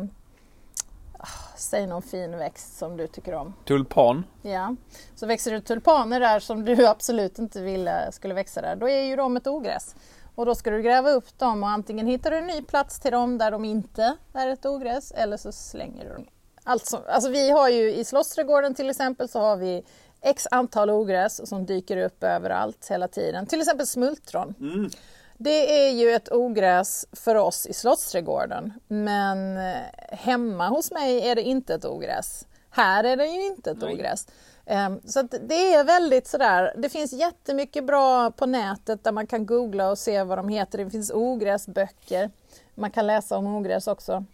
säg 1.57 1.87
någon 1.87 2.03
fin 2.03 2.39
växt 2.39 2.79
som 2.79 2.97
du 2.97 3.07
tycker 3.07 3.35
om. 3.35 3.55
Tulpan. 3.65 4.25
Ja, 4.43 4.77
så 5.15 5.27
växer 5.27 5.53
det 5.53 5.61
tulpaner 5.61 6.21
där 6.21 6.41
som 6.41 6.65
du 6.65 6.87
absolut 6.87 7.39
inte 7.39 7.63
ville 7.63 8.13
skulle 8.13 8.35
växa 8.35 8.63
där. 8.63 8.77
Då 8.77 8.89
är 8.89 9.03
ju 9.03 9.17
de 9.17 9.37
ett 9.37 9.47
ogräs. 9.47 9.95
Och 10.35 10.47
då 10.47 10.55
ska 10.55 10.71
du 10.71 10.83
gräva 10.83 11.11
upp 11.11 11.39
dem 11.39 11.63
och 11.63 11.69
antingen 11.69 12.07
hittar 12.07 12.31
du 12.31 12.37
en 12.37 12.47
ny 12.47 12.63
plats 12.63 13.01
till 13.01 13.13
dem 13.13 13.39
där 13.39 13.51
de 13.51 13.65
inte 13.65 14.17
är 14.33 14.49
ett 14.49 14.67
ogräs 14.67 15.13
eller 15.13 15.37
så 15.37 15.53
slänger 15.53 16.05
du 16.05 16.11
dem. 16.11 16.27
Alltså, 16.65 17.03
alltså 17.09 17.31
vi 17.31 17.51
har 17.51 17.69
ju 17.69 17.95
i 17.95 18.05
Slottsträdgården 18.05 18.75
till 18.75 18.91
exempel 18.91 19.29
så 19.29 19.41
har 19.41 19.57
vi 19.57 19.85
x 20.21 20.47
antal 20.51 20.91
ogräs 20.91 21.49
som 21.49 21.67
dyker 21.67 21.97
upp 21.97 22.25
överallt 22.25 22.87
hela 22.91 23.09
tiden. 23.09 23.47
Till 23.47 23.61
exempel 23.61 23.87
smultron. 23.87 24.55
Det 25.43 25.87
är 25.87 25.91
ju 25.91 26.11
ett 26.11 26.33
ogräs 26.33 27.07
för 27.13 27.35
oss 27.35 27.67
i 27.67 27.73
Slottsträdgården 27.73 28.73
men 28.89 29.57
eh, 29.57 29.83
hemma 30.11 30.69
hos 30.69 30.91
mig 30.91 31.29
är 31.29 31.35
det 31.35 31.43
inte 31.43 31.75
ett 31.75 31.85
ogräs. 31.85 32.47
Här 32.71 33.05
är 33.05 33.17
det 33.17 33.27
ju 33.27 33.47
inte 33.47 33.71
ett 33.71 33.79
Nej. 33.81 33.95
ogräs. 33.95 34.27
Ehm, 34.67 35.01
Så 35.05 35.23
det 35.23 35.75
är 35.75 35.85
väldigt 35.85 36.27
sådär, 36.27 36.75
det 36.79 36.89
finns 36.89 37.13
jättemycket 37.13 37.85
bra 37.87 38.31
på 38.31 38.47
nätet 38.47 39.05
där 39.05 39.13
man 39.13 39.27
kan 39.27 39.47
googla 39.47 39.91
och 39.91 39.99
se 39.99 40.23
vad 40.23 40.39
de 40.39 40.49
heter. 40.49 40.79
Det 40.79 40.91
finns 40.91 41.11
ogräsböcker. 41.11 42.31
Man 42.75 42.91
kan 42.91 43.07
läsa 43.07 43.37
om 43.37 43.57
ogräs 43.57 43.87
också. 43.87 44.25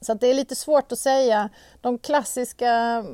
Så 0.00 0.14
det 0.14 0.26
är 0.26 0.34
lite 0.34 0.54
svårt 0.56 0.92
att 0.92 0.98
säga. 0.98 1.48
De 1.80 1.98
klassiska 1.98 3.04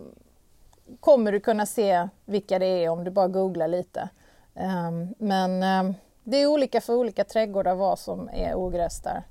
kommer 1.01 1.33
du 1.33 1.41
kunna 1.41 1.67
se 1.67 2.09
vilka 2.25 2.59
det 2.59 2.67
är 2.85 2.89
om 2.89 3.05
du 3.05 3.11
bara 3.11 3.29
googlar 3.29 3.69
lite. 3.69 4.09
Ehm, 4.55 5.15
Men 5.19 5.63
ehm, 5.63 5.95
det 6.25 6.37
är 6.37 6.47
olika 6.47 6.81
för 6.81 6.95
olika 6.95 7.25
trädgårdar 7.25 7.75
vad 7.75 7.99
som 7.99 8.29
är 8.33 8.55
ogräs 8.55 9.01
där. 9.01 9.23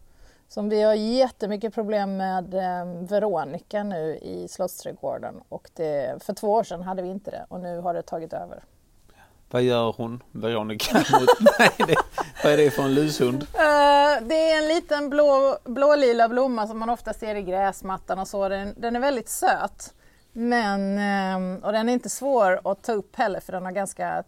Som 0.48 0.70
vi 0.70 0.82
har 0.82 0.94
jättemycket 0.94 1.74
problem 1.74 2.18
med 2.18 2.54
ehm, 2.54 3.06
Veronica 3.06 3.84
nu 3.84 4.18
i 4.22 4.48
Slottsträdgården 4.48 5.42
och 5.50 5.70
det, 5.76 6.24
för 6.24 6.34
två 6.34 6.52
år 6.52 6.64
sedan 6.64 6.82
hade 6.82 7.02
vi 7.02 7.10
inte 7.10 7.32
det 7.32 7.46
och 7.50 7.60
nu 7.60 7.80
har 7.80 7.94
det 7.94 8.02
tagit 8.02 8.34
över. 8.34 8.64
Vad 9.52 9.62
gör 9.62 9.94
hon, 9.98 10.24
Veronica? 10.32 10.98
Mot, 10.98 11.30
nej, 11.60 11.72
det, 11.78 11.96
vad 12.44 12.54
är 12.54 12.58
det 12.58 12.72
för 12.72 12.84
en 12.84 12.94
lushund? 12.94 13.44
Eh, 13.44 14.28
det 14.28 14.52
är 14.52 14.58
en 14.58 14.68
liten 14.68 15.10
blå, 15.10 15.58
blålila 15.64 16.30
blomma 16.30 16.68
som 16.68 16.80
man 16.80 16.90
ofta 16.90 17.14
ser 17.14 17.36
i 17.36 17.42
gräsmattan 17.42 18.20
och 18.20 18.28
så. 18.28 18.50
Den, 18.50 18.74
den 18.78 18.96
är 18.96 19.00
väldigt 19.00 19.30
söt. 19.30 19.94
Men, 20.34 20.98
ehm, 20.98 21.58
och 21.64 21.72
den 21.72 21.90
är 21.90 21.94
inte 21.94 22.10
svår 22.10 22.62
att 22.72 22.84
ta 22.84 22.92
upp 22.92 23.16
heller 23.16 23.40
för 23.40 23.54
den 23.54 23.66
har 23.66 23.72
ganska 23.72 24.18
eh, 24.18 24.24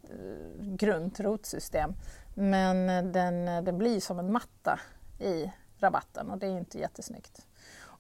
grunt 0.59 1.19
rotsystem. 1.19 1.93
Men 2.33 2.87
den, 3.11 3.45
den 3.65 3.77
blir 3.77 3.99
som 3.99 4.19
en 4.19 4.31
matta 4.31 4.79
i 5.19 5.51
rabatten 5.79 6.31
och 6.31 6.37
det 6.37 6.45
är 6.45 6.57
inte 6.57 6.79
jättesnyggt. 6.79 7.45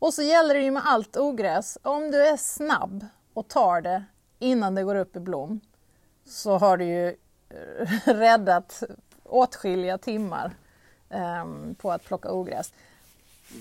Och 0.03 0.13
så 0.13 0.21
gäller 0.21 0.53
det 0.53 0.61
ju 0.61 0.71
med 0.71 0.83
allt 0.85 1.17
ogräs. 1.17 1.77
Om 1.81 2.11
du 2.11 2.27
är 2.27 2.37
snabb 2.37 3.05
och 3.33 3.47
tar 3.47 3.81
det 3.81 4.03
innan 4.39 4.75
det 4.75 4.83
går 4.83 4.95
upp 4.95 5.15
i 5.15 5.19
blom 5.19 5.59
så 6.25 6.57
har 6.57 6.77
du 6.77 6.85
ju 6.85 7.07
eh, 7.49 7.87
räddat 8.05 8.83
åtskilliga 9.23 9.97
timmar 9.97 10.55
ehm, 11.09 11.75
på 11.75 11.91
att 11.91 12.03
plocka 12.03 12.31
ogräs. 12.31 12.73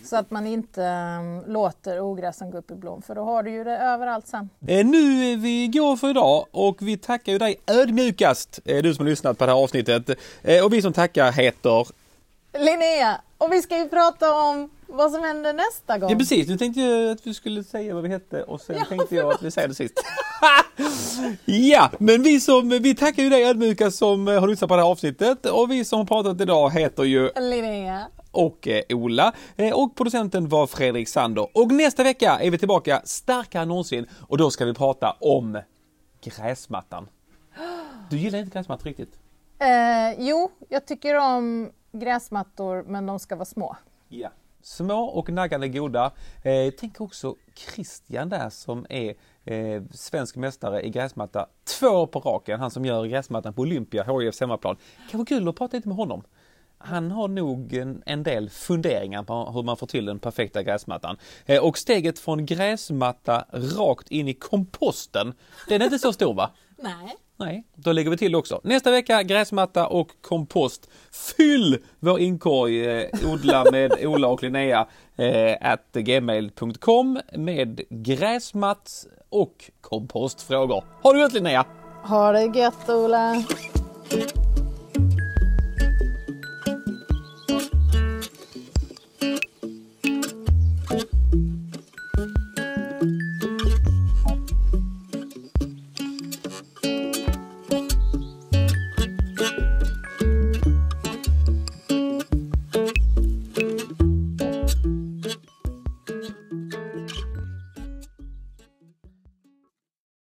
Så 0.05 0.17
att 0.17 0.31
man 0.31 0.47
inte 0.47 0.85
ehm, 0.85 1.43
låter 1.47 2.01
ogräsen 2.01 2.51
gå 2.51 2.59
upp 2.59 2.71
i 2.71 2.75
blom 2.75 3.03
för 3.03 3.15
då 3.15 3.25
har 3.25 3.43
du 3.43 3.51
ju 3.51 3.65
det 3.65 3.79
överallt 3.79 4.27
sen. 4.27 4.49
Eh, 4.67 4.87
nu 4.87 5.33
är 5.33 5.37
vi 5.37 5.69
går 5.69 5.97
för 5.97 6.11
idag 6.11 6.47
och 6.51 6.77
vi 6.81 6.97
tackar 6.97 7.33
ju 7.33 7.39
dig 7.39 7.57
ödmjukast, 7.67 8.61
eh, 8.65 8.83
du 8.83 8.95
som 8.95 9.05
har 9.05 9.11
lyssnat 9.11 9.39
på 9.39 9.47
det 9.47 9.53
här 9.53 9.59
avsnittet. 9.59 10.11
Eh, 10.43 10.65
och 10.65 10.73
vi 10.73 10.83
som 10.83 10.93
tackar 10.93 11.33
heter... 11.33 11.87
Linnea, 12.59 13.21
och 13.39 13.53
vi 13.53 13.63
ska 13.63 13.79
ju 13.79 13.89
prata 13.89 14.35
om 14.35 14.71
vad 14.87 15.13
som 15.13 15.23
händer 15.23 15.53
nästa 15.53 15.99
gång. 15.99 16.11
Ja 16.11 16.17
precis, 16.17 16.49
nu 16.49 16.59
tänkte 16.59 16.81
jag 16.81 17.11
att 17.11 17.27
vi 17.27 17.35
skulle 17.35 17.65
säga 17.65 17.95
vad 17.95 18.03
vi 18.03 18.09
hette 18.09 18.43
och 18.43 18.61
sen 18.61 18.77
Ja, 18.79 18.85
tänkte 18.85 19.15
jag 19.15 19.33
att 19.33 19.43
vi 19.43 19.51
säger 19.51 19.69
det 19.69 19.75
sist. 19.75 19.95
ja, 21.45 21.91
men 21.99 22.23
vi 22.23 22.41
som, 22.41 22.69
vi 22.69 22.95
tackar 22.95 23.23
ju 23.23 23.29
dig 23.29 23.45
ödmjukast 23.45 23.99
som 23.99 24.27
har 24.27 24.49
lyssnat 24.49 24.69
på 24.69 24.77
det 24.77 24.83
här 24.83 24.91
avsnittet 24.91 25.47
och 25.47 25.71
vi 25.71 25.85
som 25.85 25.99
har 25.99 26.07
pratat 26.07 26.41
idag 26.41 26.71
heter 26.71 27.05
ju 27.05 27.31
Linnea. 27.37 28.07
Och 28.33 28.69
eh, 28.69 28.83
Ola. 28.91 29.33
Eh, 29.57 29.73
och 29.75 29.97
producenten 29.97 30.49
var 30.49 30.67
Fredrik 30.67 31.09
Sander. 31.09 31.49
Och 31.55 31.73
nästa 31.73 32.03
vecka 32.03 32.39
är 32.41 32.51
vi 32.51 32.59
tillbaka 32.59 33.03
starkare 33.05 33.63
än 33.63 33.69
någonsin 33.69 34.07
och 34.29 34.39
då 34.39 34.51
ska 34.51 34.65
vi 34.65 34.75
prata 34.75 35.17
om 35.21 35.61
gräsmattan. 36.25 37.09
Du 38.11 38.19
gillar 38.19 38.39
inte 38.39 38.59
gräsmattor 38.59 38.85
riktigt? 38.85 39.19
Eh, 39.59 40.15
jo, 40.19 40.51
jag 40.69 40.87
tycker 40.87 41.17
om 41.19 41.71
gräsmattor 41.93 42.83
men 42.87 43.07
de 43.07 43.19
ska 43.19 43.37
vara 43.37 43.45
små. 43.45 43.77
Ja. 44.09 44.29
Små 44.63 45.05
och 45.05 45.29
naggande 45.29 45.69
goda. 45.69 46.13
Eh, 46.43 46.73
tänk 46.79 47.01
också 47.01 47.37
Christian 47.55 48.29
där 48.29 48.51
som 48.51 48.87
är 48.89 49.15
eh, 49.45 49.83
svensk 49.91 50.37
mästare 50.37 50.83
i 50.83 50.91
gräsmatta 50.91 51.47
två 51.65 51.87
år 51.87 52.07
på 52.07 52.21
raken. 52.21 52.61
Han 52.61 52.71
som 52.71 52.85
gör 52.85 53.07
gräsmattan 53.07 53.55
på 53.55 53.63
Olympia, 53.63 54.05
HIFs 54.05 54.41
hemmaplan. 54.41 54.77
Kan 55.11 55.19
vara 55.19 55.27
kul 55.27 55.49
att 55.49 55.57
prata 55.57 55.77
lite 55.77 55.89
med 55.89 55.97
honom. 55.97 56.23
Han 56.85 57.11
har 57.11 57.29
nog 57.29 57.75
en, 57.75 58.03
en 58.07 58.23
del 58.23 58.51
funderingar 58.51 59.23
på 59.23 59.51
hur 59.55 59.63
man 59.63 59.77
får 59.77 59.87
till 59.87 60.05
den 60.05 60.19
perfekta 60.19 60.63
gräsmattan. 60.63 61.17
Eh, 61.47 61.65
och 61.65 61.79
steget 61.79 62.19
från 62.19 62.47
gräsmatta 62.47 63.45
rakt 63.53 64.11
in 64.11 64.29
i 64.29 64.35
komposten, 64.35 65.35
den 65.69 65.81
är 65.81 65.85
inte 65.85 65.99
så 65.99 66.13
stor 66.13 66.35
va? 66.35 66.51
Nej. 66.79 67.17
Nej, 67.37 67.65
då 67.75 67.93
lägger 67.93 68.11
vi 68.11 68.17
till 68.17 68.35
också. 68.35 68.61
Nästa 68.65 68.91
vecka 68.91 69.23
gräsmatta 69.23 69.87
och 69.87 70.09
kompost. 70.21 70.91
Fyll 71.37 71.79
vår 72.01 72.21
inkorg, 72.21 72.87
eh, 72.87 73.33
odla 73.33 73.65
med 73.73 73.93
Ola 74.07 74.29
och 74.29 74.43
Linnea, 74.43 74.87
eh, 75.17 75.57
at 75.61 75.93
gmail.com 75.93 77.21
med 77.33 77.81
gräsmatt 77.91 79.07
och 79.29 79.71
kompostfrågor. 79.81 80.85
Har 81.03 81.15
du 81.15 81.21
gött 81.21 81.33
Linnea? 81.33 81.67
Ha 82.05 82.33
det 82.33 82.59
gött 82.59 82.89
Ola! 82.89 83.45